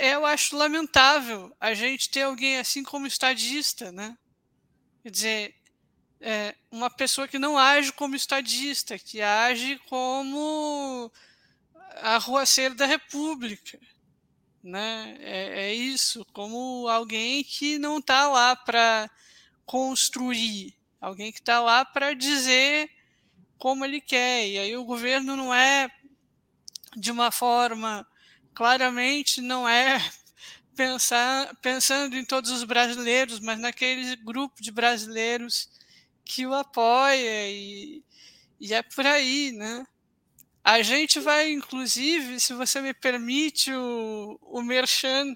eu 0.00 0.26
acho 0.26 0.56
lamentável 0.56 1.54
a 1.60 1.72
gente 1.72 2.10
ter 2.10 2.22
alguém 2.22 2.58
assim 2.58 2.82
como 2.82 3.06
estadista, 3.06 3.92
né? 3.92 4.16
Quer 5.02 5.10
dizer, 5.10 5.54
é, 6.20 6.54
uma 6.70 6.90
pessoa 6.90 7.28
que 7.28 7.38
não 7.38 7.56
age 7.56 7.92
como 7.92 8.16
estadista, 8.16 8.98
que 8.98 9.22
age 9.22 9.78
como 9.88 11.12
a 11.96 12.18
ruaceira 12.18 12.74
da 12.74 12.86
República 12.86 13.78
né? 14.62 15.16
É, 15.20 15.68
é 15.68 15.74
isso, 15.74 16.24
como 16.32 16.88
alguém 16.88 17.42
que 17.44 17.78
não 17.78 17.98
está 17.98 18.28
lá 18.28 18.56
para 18.56 19.10
construir, 19.64 20.74
alguém 21.00 21.32
que 21.32 21.40
está 21.40 21.60
lá 21.60 21.84
para 21.84 22.14
dizer 22.14 22.90
como 23.58 23.84
ele 23.84 24.00
quer. 24.00 24.48
E 24.48 24.58
aí 24.58 24.76
o 24.76 24.84
governo 24.84 25.36
não 25.36 25.52
é 25.54 25.90
de 26.96 27.10
uma 27.10 27.30
forma 27.30 28.06
claramente 28.58 29.40
não 29.40 29.68
é 29.68 29.98
pensar, 30.74 31.54
pensando 31.62 32.16
em 32.16 32.24
todos 32.24 32.50
os 32.50 32.64
brasileiros, 32.64 33.38
mas 33.38 33.58
naquele 33.58 34.16
grupo 34.16 34.60
de 34.60 34.72
brasileiros 34.72 35.68
que 36.24 36.44
o 36.44 36.52
apoia 36.52 37.48
e, 37.48 38.02
e 38.60 38.74
é 38.74 38.82
por 38.82 39.06
aí, 39.06 39.52
né? 39.52 39.86
A 40.70 40.82
gente 40.82 41.18
vai, 41.18 41.50
inclusive, 41.50 42.38
se 42.38 42.52
você 42.52 42.82
me 42.82 42.92
permite, 42.92 43.72
o, 43.72 44.38
o 44.42 44.60
Merchan, 44.60 45.34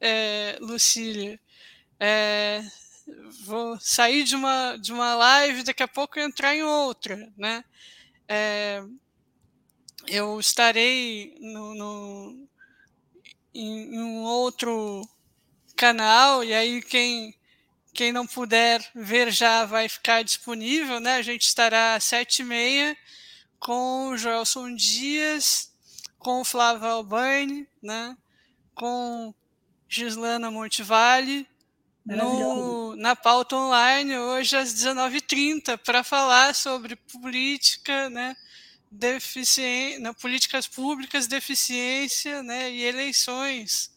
é, 0.00 0.58
Lucília, 0.60 1.38
é, 2.00 2.60
vou 3.44 3.78
sair 3.78 4.24
de 4.24 4.34
uma, 4.34 4.76
de 4.76 4.92
uma 4.92 5.14
live, 5.14 5.62
daqui 5.62 5.84
a 5.84 5.88
pouco 5.88 6.18
entrar 6.18 6.56
em 6.56 6.64
outra, 6.64 7.32
né? 7.36 7.62
É, 8.26 8.82
eu 10.08 10.40
estarei 10.40 11.36
no, 11.38 11.74
no, 11.76 12.48
em, 13.54 13.94
em 13.94 14.00
um 14.00 14.24
outro 14.24 15.08
canal, 15.76 16.42
e 16.42 16.52
aí 16.52 16.82
quem, 16.82 17.36
quem 17.94 18.10
não 18.10 18.26
puder 18.26 18.84
ver 18.96 19.30
já 19.30 19.64
vai 19.64 19.88
ficar 19.88 20.24
disponível, 20.24 20.98
né? 20.98 21.18
A 21.18 21.22
gente 21.22 21.42
estará 21.42 21.94
às 21.94 22.02
sete 22.02 22.42
e 22.42 22.44
meia 22.44 22.96
com 23.60 24.08
o 24.08 24.16
Joelson 24.16 24.74
Dias, 24.74 25.70
com 26.18 26.40
o 26.40 26.44
Flávio 26.44 26.88
Albani, 26.88 27.68
né? 27.82 28.16
com 28.74 29.34
Gislana 29.86 30.50
Montevale, 30.50 31.46
no, 32.04 32.96
na 32.96 33.14
pauta 33.14 33.54
online, 33.54 34.16
hoje 34.16 34.56
às 34.56 34.74
19h30, 34.74 35.76
para 35.78 36.02
falar 36.02 36.54
sobre 36.54 36.96
política, 36.96 38.08
né? 38.08 38.34
Deficiência, 38.90 40.14
políticas 40.14 40.66
públicas, 40.66 41.26
deficiência 41.26 42.42
né? 42.42 42.72
e 42.72 42.82
eleições 42.82 43.92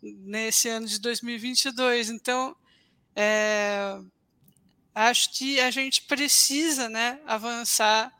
nesse 0.00 0.68
ano 0.68 0.86
de 0.86 0.98
2022. 1.00 2.08
Então, 2.08 2.56
é, 3.16 3.98
acho 4.94 5.32
que 5.32 5.60
a 5.60 5.70
gente 5.70 6.02
precisa 6.02 6.88
né, 6.88 7.20
avançar 7.26 8.12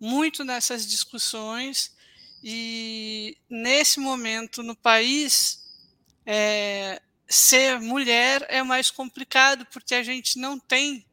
muito 0.00 0.42
nessas 0.44 0.86
discussões 0.86 1.94
e 2.42 3.36
nesse 3.48 4.00
momento 4.00 4.62
no 4.62 4.74
país 4.74 5.60
é, 6.24 7.00
ser 7.28 7.78
mulher 7.78 8.44
é 8.48 8.62
mais 8.62 8.90
complicado 8.90 9.66
porque 9.66 9.94
a 9.94 10.02
gente 10.02 10.38
não 10.38 10.58
tem 10.58 11.04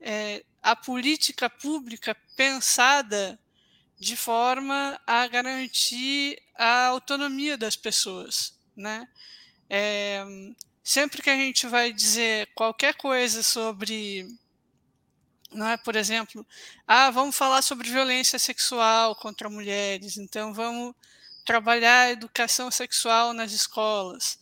é, 0.00 0.42
a 0.62 0.74
política 0.74 1.50
pública 1.50 2.16
pensada 2.34 3.38
de 3.98 4.16
forma 4.16 5.00
a 5.06 5.26
garantir 5.28 6.42
a 6.56 6.86
autonomia 6.86 7.56
das 7.56 7.76
pessoas, 7.76 8.58
né? 8.74 9.06
É, 9.70 10.24
sempre 10.82 11.22
que 11.22 11.30
a 11.30 11.36
gente 11.36 11.66
vai 11.66 11.92
dizer 11.92 12.48
qualquer 12.54 12.94
coisa 12.94 13.42
sobre 13.42 14.26
é? 15.68 15.76
Por 15.76 15.96
exemplo, 15.96 16.46
ah, 16.86 17.10
vamos 17.10 17.36
falar 17.36 17.62
sobre 17.62 17.90
violência 17.90 18.38
sexual 18.38 19.14
contra 19.16 19.50
mulheres, 19.50 20.16
então 20.16 20.54
vamos 20.54 20.94
trabalhar 21.44 22.02
a 22.02 22.10
educação 22.12 22.70
sexual 22.70 23.32
nas 23.32 23.52
escolas. 23.52 24.38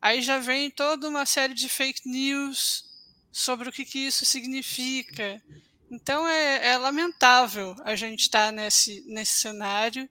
Aí 0.00 0.22
já 0.22 0.38
vem 0.38 0.70
toda 0.70 1.08
uma 1.08 1.26
série 1.26 1.54
de 1.54 1.68
fake 1.68 2.08
news 2.08 2.84
sobre 3.30 3.68
o 3.68 3.72
que, 3.72 3.84
que 3.84 3.98
isso 3.98 4.24
significa. 4.24 5.42
Então 5.90 6.26
é, 6.28 6.68
é 6.68 6.78
lamentável 6.78 7.76
a 7.84 7.94
gente 7.94 8.20
estar 8.20 8.46
tá 8.46 8.52
nesse, 8.52 9.04
nesse 9.06 9.34
cenário 9.34 10.08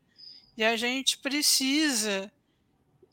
e 0.56 0.64
a 0.64 0.76
gente 0.76 1.18
precisa 1.18 2.32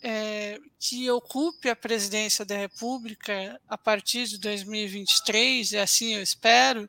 é, 0.02 0.58
que 0.78 1.10
ocupe 1.10 1.68
a 1.68 1.76
presidência 1.76 2.44
da 2.44 2.56
República 2.56 3.60
a 3.68 3.78
partir 3.78 4.26
de 4.26 4.38
2023, 4.38 5.72
e 5.72 5.78
assim 5.78 6.14
eu 6.14 6.22
espero, 6.22 6.88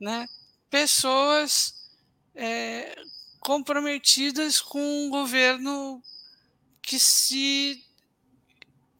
né, 0.00 0.26
pessoas 0.70 1.74
é, 2.34 2.94
comprometidas 3.40 4.60
com 4.60 4.80
um 4.80 5.10
governo 5.10 6.02
que 6.82 6.98
se 6.98 7.80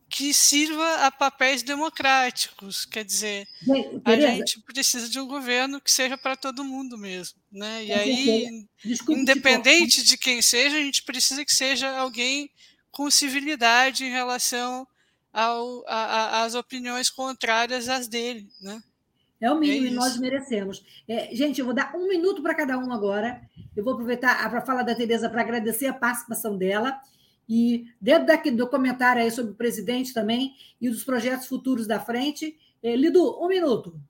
que 0.08 0.32
sirva 0.32 1.06
a 1.06 1.10
papéis 1.10 1.64
democráticos, 1.64 2.84
quer 2.84 3.04
dizer, 3.04 3.48
Bem, 3.62 4.00
a 4.04 4.16
gente 4.16 4.60
precisa 4.60 5.08
de 5.08 5.18
um 5.18 5.26
governo 5.26 5.80
que 5.80 5.90
seja 5.90 6.16
para 6.16 6.36
todo 6.36 6.62
mundo 6.62 6.96
mesmo, 6.96 7.36
né? 7.50 7.84
E 7.84 7.92
aí, 7.92 8.64
Desculpe, 8.84 9.20
independente 9.20 10.04
de 10.04 10.16
quem 10.16 10.40
seja, 10.40 10.76
a 10.76 10.80
gente 10.80 11.02
precisa 11.02 11.44
que 11.44 11.52
seja 11.52 11.90
alguém 11.98 12.48
com 12.92 13.10
civilidade 13.10 14.04
em 14.04 14.10
relação 14.10 14.86
ao, 15.32 15.84
a, 15.88 15.96
a, 15.96 16.44
às 16.44 16.54
opiniões 16.54 17.10
contrárias 17.10 17.88
às 17.88 18.06
dele, 18.06 18.48
né? 18.60 18.80
É 19.44 19.50
o 19.50 19.58
mínimo 19.58 19.88
é 19.88 19.90
e 19.90 19.94
nós 19.94 20.16
merecemos. 20.16 20.82
É, 21.06 21.34
gente, 21.34 21.60
eu 21.60 21.66
vou 21.66 21.74
dar 21.74 21.94
um 21.94 22.08
minuto 22.08 22.42
para 22.42 22.54
cada 22.54 22.78
um 22.78 22.90
agora. 22.90 23.42
Eu 23.76 23.84
vou 23.84 23.92
aproveitar 23.92 24.48
para 24.48 24.62
falar 24.62 24.82
da 24.84 24.94
Tereza 24.94 25.28
para 25.28 25.42
agradecer 25.42 25.86
a 25.86 25.92
participação 25.92 26.56
dela. 26.56 26.98
E 27.46 27.84
dentro 28.00 28.28
daqui 28.28 28.50
do 28.50 28.66
comentário 28.66 29.20
aí 29.20 29.30
sobre 29.30 29.52
o 29.52 29.54
presidente 29.54 30.14
também 30.14 30.54
e 30.80 30.88
dos 30.88 31.04
projetos 31.04 31.46
futuros 31.46 31.86
da 31.86 32.00
frente. 32.00 32.58
É, 32.82 32.96
Lidu, 32.96 33.38
um 33.38 33.48
minuto. 33.48 34.00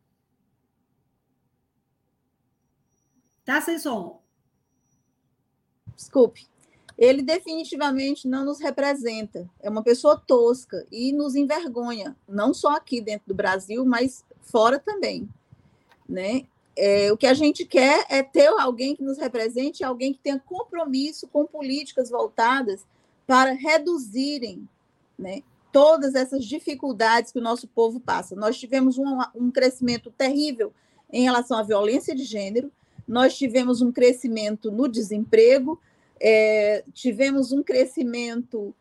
Tá 3.45 3.61
sem 3.61 3.76
som. 3.80 4.22
Desculpe. 5.97 6.47
Ele 6.97 7.22
definitivamente 7.22 8.28
não 8.28 8.45
nos 8.45 8.61
representa. 8.61 9.51
É 9.61 9.68
uma 9.68 9.82
pessoa 9.82 10.16
tosca 10.16 10.87
e 10.93 11.12
nos 11.12 11.35
envergonha, 11.35 12.16
não 12.28 12.55
só 12.55 12.76
aqui 12.76 13.01
dentro 13.01 13.26
do 13.26 13.35
Brasil, 13.35 13.85
mas 13.85 14.24
fora 14.45 14.79
também, 14.79 15.29
né? 16.09 16.47
É, 16.77 17.13
o 17.13 17.17
que 17.17 17.27
a 17.27 17.35
gente 17.35 17.65
quer 17.65 18.05
é 18.09 18.23
ter 18.23 18.49
alguém 18.49 18.97
que 18.97 19.03
nos 19.03 19.19
represente, 19.19 19.85
alguém 19.85 20.13
que 20.13 20.19
tenha 20.19 20.41
compromisso 20.41 21.29
com 21.29 21.47
políticas 21.47 22.11
voltadas 22.11 22.85
para 23.27 23.53
reduzirem 23.53 24.69
né, 25.17 25.43
todas 25.73 26.15
essas 26.15 26.45
dificuldades 26.45 27.31
que 27.31 27.39
o 27.39 27.43
nosso 27.43 27.69
povo 27.69 28.01
passa. 28.01 28.35
Nós 28.35 28.59
tivemos 28.59 28.99
um, 28.99 29.19
um 29.35 29.51
crescimento 29.51 30.11
terrível 30.11 30.73
em 31.13 31.23
relação 31.23 31.57
à 31.57 31.63
violência 31.63 32.15
de 32.15 32.25
gênero, 32.25 32.73
nós 33.07 33.37
tivemos 33.37 33.81
um 33.81 33.93
crescimento 33.93 34.71
no 34.73 34.89
desemprego, 34.89 35.81
é, 36.21 36.83
tivemos 36.93 37.53
um 37.53 37.63
crescimento 37.63 38.75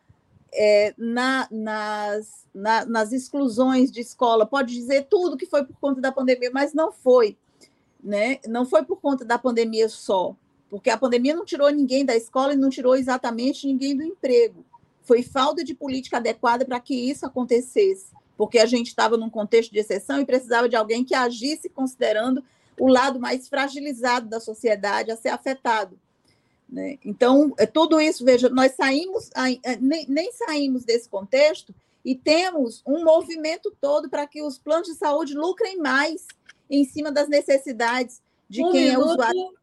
é, 0.54 0.94
na, 0.96 1.48
nas, 1.50 2.46
na, 2.54 2.84
nas 2.86 3.12
exclusões 3.12 3.90
de 3.90 4.00
escola, 4.00 4.46
pode 4.46 4.72
dizer 4.72 5.06
tudo 5.10 5.36
que 5.36 5.46
foi 5.46 5.64
por 5.64 5.76
conta 5.80 6.00
da 6.00 6.12
pandemia, 6.12 6.50
mas 6.52 6.72
não 6.72 6.92
foi. 6.92 7.36
Né? 8.02 8.38
Não 8.46 8.64
foi 8.64 8.84
por 8.84 9.00
conta 9.00 9.24
da 9.24 9.38
pandemia 9.38 9.88
só, 9.88 10.36
porque 10.70 10.90
a 10.90 10.98
pandemia 10.98 11.34
não 11.34 11.44
tirou 11.44 11.68
ninguém 11.70 12.04
da 12.04 12.16
escola 12.16 12.52
e 12.52 12.56
não 12.56 12.70
tirou 12.70 12.94
exatamente 12.94 13.66
ninguém 13.66 13.96
do 13.96 14.02
emprego. 14.02 14.64
Foi 15.02 15.22
falta 15.22 15.64
de 15.64 15.74
política 15.74 16.18
adequada 16.18 16.64
para 16.64 16.80
que 16.80 16.94
isso 16.94 17.26
acontecesse, 17.26 18.06
porque 18.36 18.58
a 18.58 18.66
gente 18.66 18.88
estava 18.88 19.16
num 19.16 19.30
contexto 19.30 19.72
de 19.72 19.78
exceção 19.78 20.20
e 20.20 20.26
precisava 20.26 20.68
de 20.68 20.76
alguém 20.76 21.04
que 21.04 21.14
agisse 21.14 21.68
considerando 21.68 22.44
o 22.78 22.88
lado 22.88 23.20
mais 23.20 23.48
fragilizado 23.48 24.28
da 24.28 24.40
sociedade 24.40 25.10
a 25.10 25.16
ser 25.16 25.28
afetado. 25.28 25.98
Né? 26.68 26.98
Então, 27.04 27.54
é 27.58 27.66
tudo 27.66 28.00
isso, 28.00 28.24
veja, 28.24 28.48
nós 28.48 28.72
saímos, 28.72 29.30
é, 29.62 29.76
nem, 29.76 30.06
nem 30.08 30.32
saímos 30.32 30.84
desse 30.84 31.08
contexto 31.08 31.74
e 32.04 32.14
temos 32.14 32.82
um 32.86 33.04
movimento 33.04 33.74
todo 33.80 34.10
para 34.10 34.26
que 34.26 34.42
os 34.42 34.58
planos 34.58 34.88
de 34.88 34.94
saúde 34.94 35.34
lucrem 35.34 35.78
mais 35.78 36.26
em 36.68 36.84
cima 36.84 37.12
das 37.12 37.28
necessidades 37.28 38.22
de 38.48 38.62
um 38.62 38.72
quem 38.72 38.88
minuto. 38.90 39.08
é 39.08 39.12
usuário. 39.12 39.54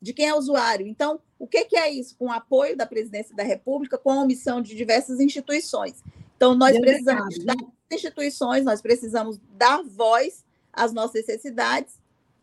De 0.00 0.12
quem 0.12 0.28
é 0.28 0.34
usuário. 0.34 0.86
Então, 0.86 1.20
o 1.38 1.46
que, 1.46 1.64
que 1.64 1.76
é 1.76 1.90
isso? 1.90 2.16
Com 2.16 2.26
o 2.26 2.32
apoio 2.32 2.76
da 2.76 2.86
presidência 2.86 3.34
da 3.34 3.42
República, 3.42 3.98
com 3.98 4.10
a 4.10 4.22
omissão 4.22 4.60
de 4.60 4.74
diversas 4.74 5.20
instituições. 5.20 6.02
Então, 6.36 6.54
nós 6.54 6.72
Deu 6.72 6.82
precisamos 6.82 7.38
das 7.44 7.56
instituições, 7.90 8.64
nós 8.64 8.80
precisamos 8.80 9.40
dar 9.52 9.82
voz 9.82 10.44
às 10.72 10.92
nossas 10.92 11.14
necessidades 11.14 11.94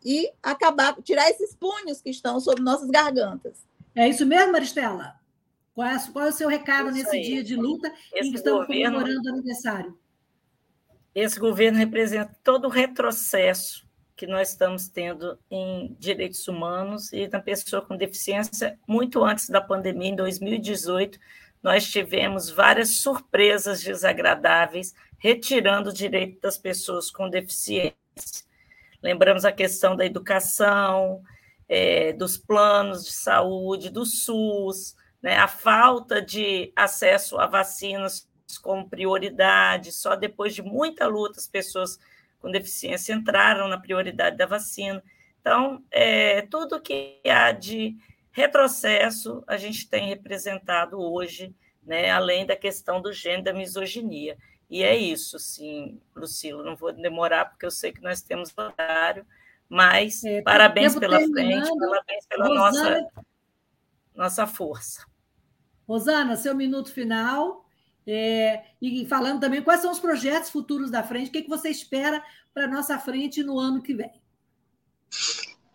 e 0.06 0.30
acabar, 0.40 0.94
tirar 1.02 1.28
esses 1.28 1.52
punhos 1.56 2.00
que 2.00 2.10
estão 2.10 2.38
sobre 2.38 2.62
nossas 2.62 2.88
gargantas. 2.88 3.66
É 3.92 4.08
isso 4.08 4.24
mesmo, 4.24 4.52
Maristela? 4.52 5.16
Qual 5.74 5.88
é, 5.88 5.98
qual 6.12 6.26
é 6.26 6.28
o 6.28 6.32
seu 6.32 6.48
recado 6.48 6.90
isso 6.90 6.98
nesse 6.98 7.16
aí. 7.16 7.22
dia 7.24 7.42
de 7.42 7.56
luta 7.56 7.92
esse 8.14 8.28
em 8.28 8.30
que 8.30 8.38
estamos 8.38 8.66
governo, 8.66 9.00
comemorando 9.00 9.28
o 9.28 9.32
aniversário? 9.32 9.98
Esse 11.12 11.40
governo 11.40 11.76
representa 11.76 12.38
todo 12.44 12.66
o 12.66 12.70
retrocesso 12.70 13.84
que 14.14 14.28
nós 14.28 14.50
estamos 14.50 14.86
tendo 14.86 15.36
em 15.50 15.94
direitos 15.98 16.46
humanos 16.46 17.12
e 17.12 17.26
na 17.26 17.40
pessoa 17.40 17.82
com 17.82 17.96
deficiência 17.96 18.78
muito 18.86 19.24
antes 19.24 19.50
da 19.50 19.60
pandemia, 19.60 20.10
em 20.10 20.16
2018, 20.16 21.18
nós 21.62 21.90
tivemos 21.90 22.48
várias 22.48 22.98
surpresas 22.98 23.82
desagradáveis, 23.82 24.94
retirando 25.18 25.90
o 25.90 25.92
direito 25.92 26.40
das 26.40 26.56
pessoas 26.56 27.10
com 27.10 27.28
deficiência. 27.28 27.96
Lembramos 29.02 29.44
a 29.44 29.52
questão 29.52 29.94
da 29.94 30.04
educação, 30.04 31.22
é, 31.68 32.12
dos 32.12 32.36
planos 32.36 33.04
de 33.04 33.12
saúde, 33.12 33.90
do 33.90 34.04
SUS, 34.04 34.94
né, 35.22 35.36
a 35.36 35.48
falta 35.48 36.22
de 36.22 36.72
acesso 36.76 37.38
a 37.38 37.46
vacinas 37.46 38.28
como 38.62 38.88
prioridade, 38.88 39.92
só 39.92 40.14
depois 40.14 40.54
de 40.54 40.62
muita 40.62 41.06
luta 41.06 41.38
as 41.38 41.48
pessoas 41.48 41.98
com 42.38 42.50
deficiência 42.50 43.12
entraram 43.12 43.66
na 43.66 43.78
prioridade 43.78 44.36
da 44.36 44.46
vacina. 44.46 45.02
Então, 45.40 45.82
é, 45.90 46.42
tudo 46.42 46.80
que 46.80 47.20
há 47.24 47.50
de 47.52 47.96
retrocesso 48.30 49.42
a 49.46 49.56
gente 49.56 49.88
tem 49.88 50.08
representado 50.08 51.00
hoje, 51.00 51.54
né, 51.82 52.10
além 52.10 52.46
da 52.46 52.54
questão 52.54 53.00
do 53.00 53.12
gênero 53.12 53.44
da 53.44 53.52
misoginia. 53.52 54.36
E 54.68 54.82
é 54.82 54.96
isso, 54.96 55.38
sim, 55.38 56.00
Lucilo, 56.14 56.64
não 56.64 56.74
vou 56.74 56.92
demorar, 56.92 57.44
porque 57.46 57.64
eu 57.64 57.70
sei 57.70 57.92
que 57.92 58.02
nós 58.02 58.20
temos 58.20 58.52
horário, 58.56 59.24
mas 59.68 60.24
é, 60.24 60.42
parabéns 60.42 60.96
pela 60.96 61.18
frente, 61.20 61.70
parabéns 61.78 62.26
pela 62.26 62.46
Rosana, 62.48 63.00
nossa, 63.00 63.08
nossa 64.14 64.46
força. 64.46 65.06
Rosana, 65.86 66.36
seu 66.36 66.54
minuto 66.54 66.92
final. 66.92 67.64
É, 68.08 68.62
e 68.80 69.04
falando 69.06 69.40
também 69.40 69.62
quais 69.62 69.80
são 69.80 69.90
os 69.90 69.98
projetos 69.98 70.50
futuros 70.50 70.90
da 70.92 71.02
frente, 71.02 71.28
o 71.28 71.32
que, 71.32 71.42
que 71.42 71.48
você 71.48 71.68
espera 71.68 72.22
para 72.54 72.64
a 72.64 72.68
nossa 72.68 72.98
frente 72.98 73.42
no 73.42 73.58
ano 73.58 73.82
que 73.82 73.94
vem? 73.94 74.12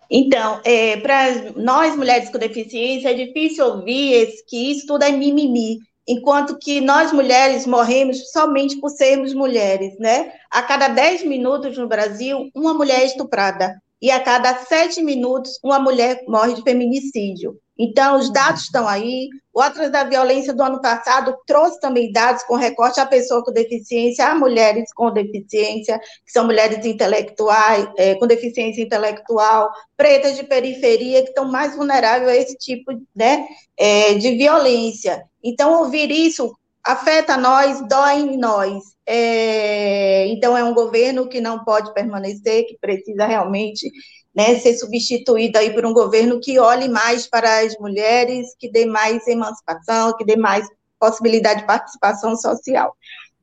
Então, 0.09 0.61
é, 0.65 0.97
para 0.97 1.51
nós 1.55 1.95
mulheres 1.95 2.29
com 2.29 2.37
deficiência, 2.37 3.11
é 3.11 3.13
difícil 3.13 3.65
ouvir 3.65 4.29
que 4.47 4.71
isso 4.71 4.87
tudo 4.87 5.03
é 5.03 5.11
mimimi, 5.11 5.79
enquanto 6.07 6.57
que 6.57 6.81
nós 6.81 7.11
mulheres 7.11 7.65
morremos 7.65 8.31
somente 8.31 8.79
por 8.79 8.89
sermos 8.89 9.33
mulheres, 9.33 9.97
né? 9.99 10.33
A 10.49 10.61
cada 10.61 10.87
10 10.87 11.23
minutos 11.23 11.77
no 11.77 11.87
Brasil, 11.87 12.49
uma 12.55 12.73
mulher 12.73 13.01
é 13.01 13.05
estuprada, 13.05 13.81
e 14.01 14.09
a 14.09 14.19
cada 14.19 14.55
7 14.65 15.03
minutos, 15.03 15.59
uma 15.63 15.79
mulher 15.79 16.23
morre 16.27 16.55
de 16.55 16.63
feminicídio. 16.63 17.55
Então, 17.77 18.17
os 18.17 18.31
dados 18.31 18.63
estão 18.63 18.87
aí. 18.87 19.29
O 19.53 19.61
Atlas 19.61 19.91
da 19.91 20.03
Violência 20.03 20.53
do 20.53 20.63
ano 20.63 20.81
passado 20.81 21.35
trouxe 21.45 21.79
também 21.79 22.11
dados 22.11 22.43
com 22.43 22.55
recorte 22.55 22.99
à 22.99 23.05
pessoa 23.05 23.43
com 23.43 23.51
deficiência, 23.51 24.27
a 24.27 24.35
mulheres 24.35 24.91
com 24.93 25.11
deficiência, 25.11 25.99
que 26.25 26.31
são 26.31 26.45
mulheres 26.45 26.85
intelectuais, 26.85 27.87
é, 27.97 28.15
com 28.15 28.27
deficiência 28.27 28.81
intelectual, 28.81 29.71
pretas 29.97 30.35
de 30.35 30.43
periferia, 30.43 31.21
que 31.21 31.29
estão 31.29 31.45
mais 31.45 31.75
vulneráveis 31.75 32.29
a 32.29 32.35
esse 32.35 32.55
tipo 32.55 32.91
né, 33.15 33.47
é, 33.77 34.13
de 34.15 34.35
violência. 34.35 35.23
Então, 35.43 35.79
ouvir 35.79 36.11
isso 36.11 36.55
afeta 36.83 37.37
nós, 37.37 37.87
dói 37.87 38.21
em 38.21 38.37
nós. 38.37 38.83
É, 39.05 40.27
então, 40.27 40.57
é 40.57 40.63
um 40.63 40.73
governo 40.73 41.27
que 41.27 41.41
não 41.41 41.63
pode 41.63 41.93
permanecer, 41.93 42.65
que 42.67 42.77
precisa 42.79 43.25
realmente 43.25 43.89
né, 44.35 44.57
ser 44.59 44.77
substituída 44.77 45.59
aí 45.59 45.73
por 45.73 45.85
um 45.85 45.93
governo 45.93 46.39
que 46.39 46.57
olhe 46.59 46.87
mais 46.87 47.27
para 47.27 47.59
as 47.59 47.77
mulheres, 47.77 48.55
que 48.57 48.71
dê 48.71 48.85
mais 48.85 49.27
emancipação, 49.27 50.15
que 50.17 50.25
dê 50.25 50.35
mais 50.35 50.67
possibilidade 50.99 51.61
de 51.61 51.67
participação 51.67 52.35
social. 52.35 52.95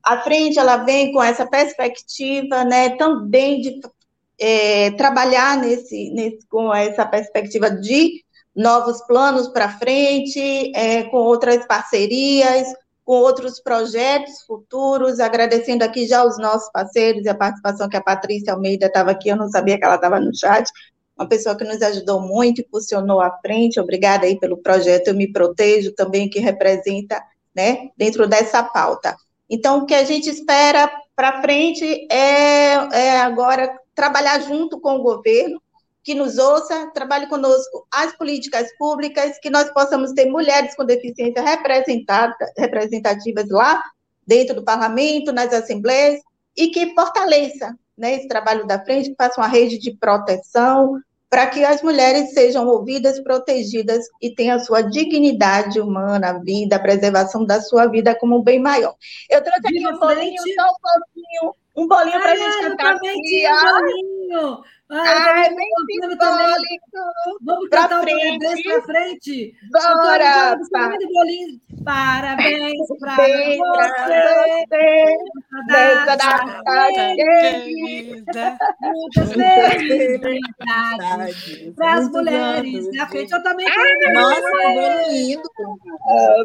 A 0.03 0.21
frente, 0.21 0.57
ela 0.57 0.77
vem 0.77 1.11
com 1.11 1.21
essa 1.21 1.45
perspectiva, 1.45 2.63
né, 2.63 2.95
também 2.97 3.61
de 3.61 3.79
é, 4.39 4.91
trabalhar 4.91 5.57
nesse, 5.57 6.09
nesse, 6.11 6.47
com 6.47 6.73
essa 6.73 7.05
perspectiva 7.05 7.69
de 7.69 8.23
novos 8.55 9.01
planos 9.05 9.47
para 9.47 9.77
frente, 9.77 10.71
é, 10.75 11.03
com 11.03 11.17
outras 11.17 11.65
parcerias, 11.65 12.67
com 13.05 13.13
outros 13.13 13.59
projetos 13.59 14.43
futuros, 14.45 15.19
agradecendo 15.19 15.83
aqui 15.83 16.05
já 16.05 16.23
os 16.23 16.37
nossos 16.37 16.71
parceiros 16.71 17.25
e 17.25 17.29
a 17.29 17.35
participação 17.35 17.89
que 17.89 17.97
a 17.97 18.03
Patrícia 18.03 18.53
Almeida 18.53 18.85
estava 18.85 19.11
aqui, 19.11 19.29
eu 19.29 19.35
não 19.35 19.49
sabia 19.49 19.77
que 19.77 19.83
ela 19.83 19.95
estava 19.95 20.19
no 20.19 20.35
chat, 20.35 20.69
uma 21.17 21.27
pessoa 21.27 21.55
que 21.55 21.65
nos 21.65 21.81
ajudou 21.81 22.21
muito, 22.21 22.61
impulsionou 22.61 23.19
à 23.19 23.31
frente, 23.41 23.79
obrigada 23.79 24.25
aí 24.25 24.39
pelo 24.39 24.57
projeto 24.57 25.09
Eu 25.09 25.15
Me 25.15 25.31
Protejo, 25.31 25.91
também 25.91 26.29
que 26.29 26.39
representa, 26.39 27.21
né, 27.53 27.89
dentro 27.97 28.27
dessa 28.27 28.63
pauta. 28.63 29.15
Então, 29.49 29.79
o 29.79 29.85
que 29.85 29.95
a 29.95 30.03
gente 30.03 30.29
espera 30.29 30.89
para 31.15 31.41
frente 31.41 32.07
é, 32.11 32.73
é 32.93 33.19
agora 33.19 33.75
trabalhar 33.95 34.39
junto 34.41 34.79
com 34.79 34.95
o 34.95 35.01
governo, 35.01 35.61
que 36.09 36.15
nos 36.15 36.39
ouça, 36.39 36.89
trabalhe 36.91 37.27
conosco 37.27 37.85
as 37.91 38.17
políticas 38.17 38.75
públicas, 38.79 39.37
que 39.39 39.47
nós 39.47 39.71
possamos 39.71 40.11
ter 40.11 40.25
mulheres 40.25 40.75
com 40.75 40.83
deficiência 40.83 41.43
representativas 42.57 43.47
lá 43.47 43.79
dentro 44.25 44.55
do 44.55 44.63
parlamento, 44.63 45.31
nas 45.31 45.53
assembleias, 45.53 46.19
e 46.57 46.69
que 46.69 46.95
fortaleça 46.95 47.77
né, 47.95 48.15
esse 48.15 48.27
trabalho 48.27 48.65
da 48.65 48.83
frente, 48.83 49.11
que 49.11 49.15
faça 49.15 49.39
uma 49.39 49.47
rede 49.47 49.77
de 49.77 49.95
proteção, 49.97 50.99
para 51.29 51.45
que 51.45 51.63
as 51.63 51.83
mulheres 51.83 52.33
sejam 52.33 52.67
ouvidas, 52.67 53.19
protegidas 53.19 54.03
e 54.19 54.33
tenham 54.33 54.57
a 54.57 54.61
sua 54.61 54.81
dignidade 54.81 55.79
humana, 55.79 56.31
a 56.31 56.39
vida, 56.39 56.77
a 56.77 56.79
preservação 56.79 57.45
da 57.45 57.61
sua 57.61 57.85
vida 57.85 58.15
como 58.15 58.39
um 58.39 58.41
bem 58.41 58.59
maior. 58.59 58.95
Eu 59.29 59.43
trouxe 59.43 59.59
aqui 59.59 59.87
um 59.87 59.99
bolinho, 59.99 60.41
só 60.55 60.63
um 60.63 60.79
pouquinho, 60.81 61.55
um 61.75 61.87
bolinho 61.87 62.19
para 62.19 62.31
a 62.31 62.35
gente 62.35 62.61
cantar 62.61 62.95
aqui. 62.95 63.47
Um 63.47 64.33
bolinho. 64.33 64.63
Ah, 64.91 65.33
Ai, 65.35 65.53
bem 65.53 65.67
simbólico. 66.01 67.37
Vamos 67.41 67.69
cantar 67.69 68.01
frente. 68.01 68.39
parabéns 68.39 68.63
para 68.63 68.81
frente. 68.81 69.53
Bora! 69.71 70.57
Parabéns 71.85 72.87
para 72.99 73.15
você. 73.15 73.57
data 76.17 77.15
querida. 77.15 78.57
Muitas 78.81 79.31
felicidades 79.33 81.75
para 81.75 81.93
as 81.93 82.09
mulheres 82.11 82.89
na 82.95 83.07
frente. 83.07 83.31
Eu 83.31 83.43
também 83.43 83.67
quero. 83.67 84.13
Nossa, 84.13 84.49
lindo. 85.11 85.43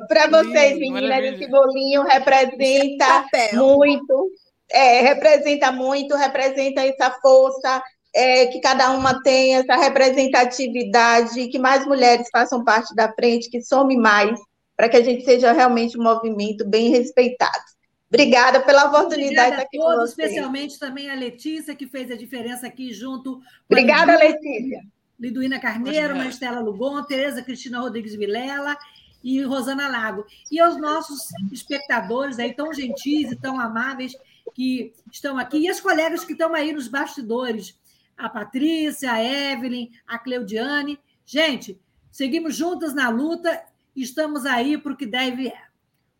Para 0.06 0.26
vocês, 0.28 0.78
meninas, 0.78 1.24
esse 1.24 1.46
bolinho 1.48 2.02
representa 2.02 3.24
muito. 3.54 4.30
É, 4.70 5.00
representa 5.02 5.70
muito, 5.72 6.14
representa 6.16 6.80
essa 6.82 7.10
força, 7.22 7.82
é, 8.14 8.46
que 8.46 8.60
cada 8.60 8.90
uma 8.92 9.22
tenha 9.22 9.58
essa 9.58 9.76
representatividade, 9.76 11.48
que 11.48 11.58
mais 11.58 11.84
mulheres 11.84 12.28
façam 12.30 12.62
parte 12.62 12.94
da 12.94 13.12
frente, 13.12 13.50
que 13.50 13.60
some 13.60 13.96
mais, 13.96 14.38
para 14.76 14.88
que 14.88 14.96
a 14.96 15.02
gente 15.02 15.24
seja 15.24 15.52
realmente 15.52 15.98
um 15.98 16.02
movimento 16.02 16.64
bem 16.66 16.90
respeitado. 16.90 17.64
Obrigada 18.08 18.60
pela 18.60 18.84
oportunidade 18.84 19.54
Obrigada 19.54 19.62
aqui 19.62 19.76
todos. 19.76 20.10
Especialmente 20.10 20.78
também 20.78 21.10
a 21.10 21.14
Letícia, 21.14 21.74
que 21.74 21.86
fez 21.86 22.10
a 22.12 22.16
diferença 22.16 22.66
aqui 22.66 22.92
junto. 22.92 23.40
Obrigada, 23.68 24.16
Letícia. 24.16 24.82
Liduína 25.18 25.58
Carneiro, 25.58 26.16
Maristela 26.16 26.60
Lugon, 26.60 27.02
Tereza 27.02 27.42
Cristina 27.42 27.80
Rodrigues 27.80 28.14
Vilela 28.14 28.76
e 29.22 29.42
Rosana 29.42 29.88
Lago. 29.88 30.24
E 30.50 30.60
aos 30.60 30.76
nossos 30.76 31.18
espectadores 31.50 32.38
aí 32.38 32.52
tão 32.52 32.72
gentis 32.72 33.32
e 33.32 33.36
tão 33.36 33.58
amáveis 33.58 34.12
que 34.54 34.92
estão 35.10 35.38
aqui, 35.38 35.58
e 35.58 35.68
as 35.68 35.80
colegas 35.80 36.24
que 36.24 36.32
estão 36.32 36.54
aí 36.54 36.72
nos 36.72 36.86
bastidores, 36.86 37.74
a 38.16 38.28
Patrícia, 38.28 39.12
a 39.12 39.22
Evelyn, 39.22 39.90
a 40.06 40.18
Cleudiane. 40.18 40.98
Gente, 41.24 41.80
seguimos 42.10 42.56
juntas 42.56 42.94
na 42.94 43.08
luta 43.08 43.62
e 43.94 44.02
estamos 44.02 44.44
aí 44.46 44.78
para 44.78 44.92
o 44.92 44.96
que 44.96 45.06
deve. 45.06 45.52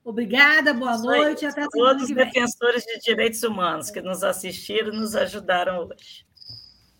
Obrigada, 0.04 0.74
boa 0.74 0.94
Isso 0.94 1.04
noite. 1.04 1.46
Aí, 1.46 1.50
até 1.50 1.66
Todos 1.70 2.04
os 2.04 2.14
defensores 2.14 2.84
de 2.84 3.00
direitos 3.00 3.42
humanos 3.42 3.90
que 3.90 4.00
nos 4.00 4.22
assistiram 4.22 4.92
e 4.92 4.96
nos 4.96 5.16
ajudaram 5.16 5.88
hoje. 5.88 6.24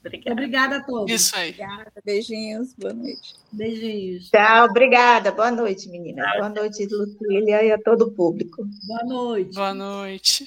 Obrigada. 0.01 0.33
Obrigada 0.33 0.77
a 0.77 0.83
todos. 0.83 1.11
Isso 1.11 1.35
aí. 1.35 1.51
Obrigada. 1.51 1.93
Beijinhos. 2.05 2.75
Boa 2.75 2.93
noite. 2.93 3.35
Beijinhos. 3.51 4.31
Tchau, 4.31 4.67
obrigada. 4.67 5.33
Boa 5.33 5.51
noite, 5.51 5.89
meninas. 5.89 6.31
Boa 6.37 6.51
noite, 6.51 6.87
Lucília, 6.87 7.63
e 7.63 7.73
a 7.73 7.79
todo 7.79 8.03
o 8.03 8.13
público. 8.13 8.67
Boa 8.87 9.05
noite. 9.05 9.55
Boa 9.55 9.75
noite. 9.75 10.47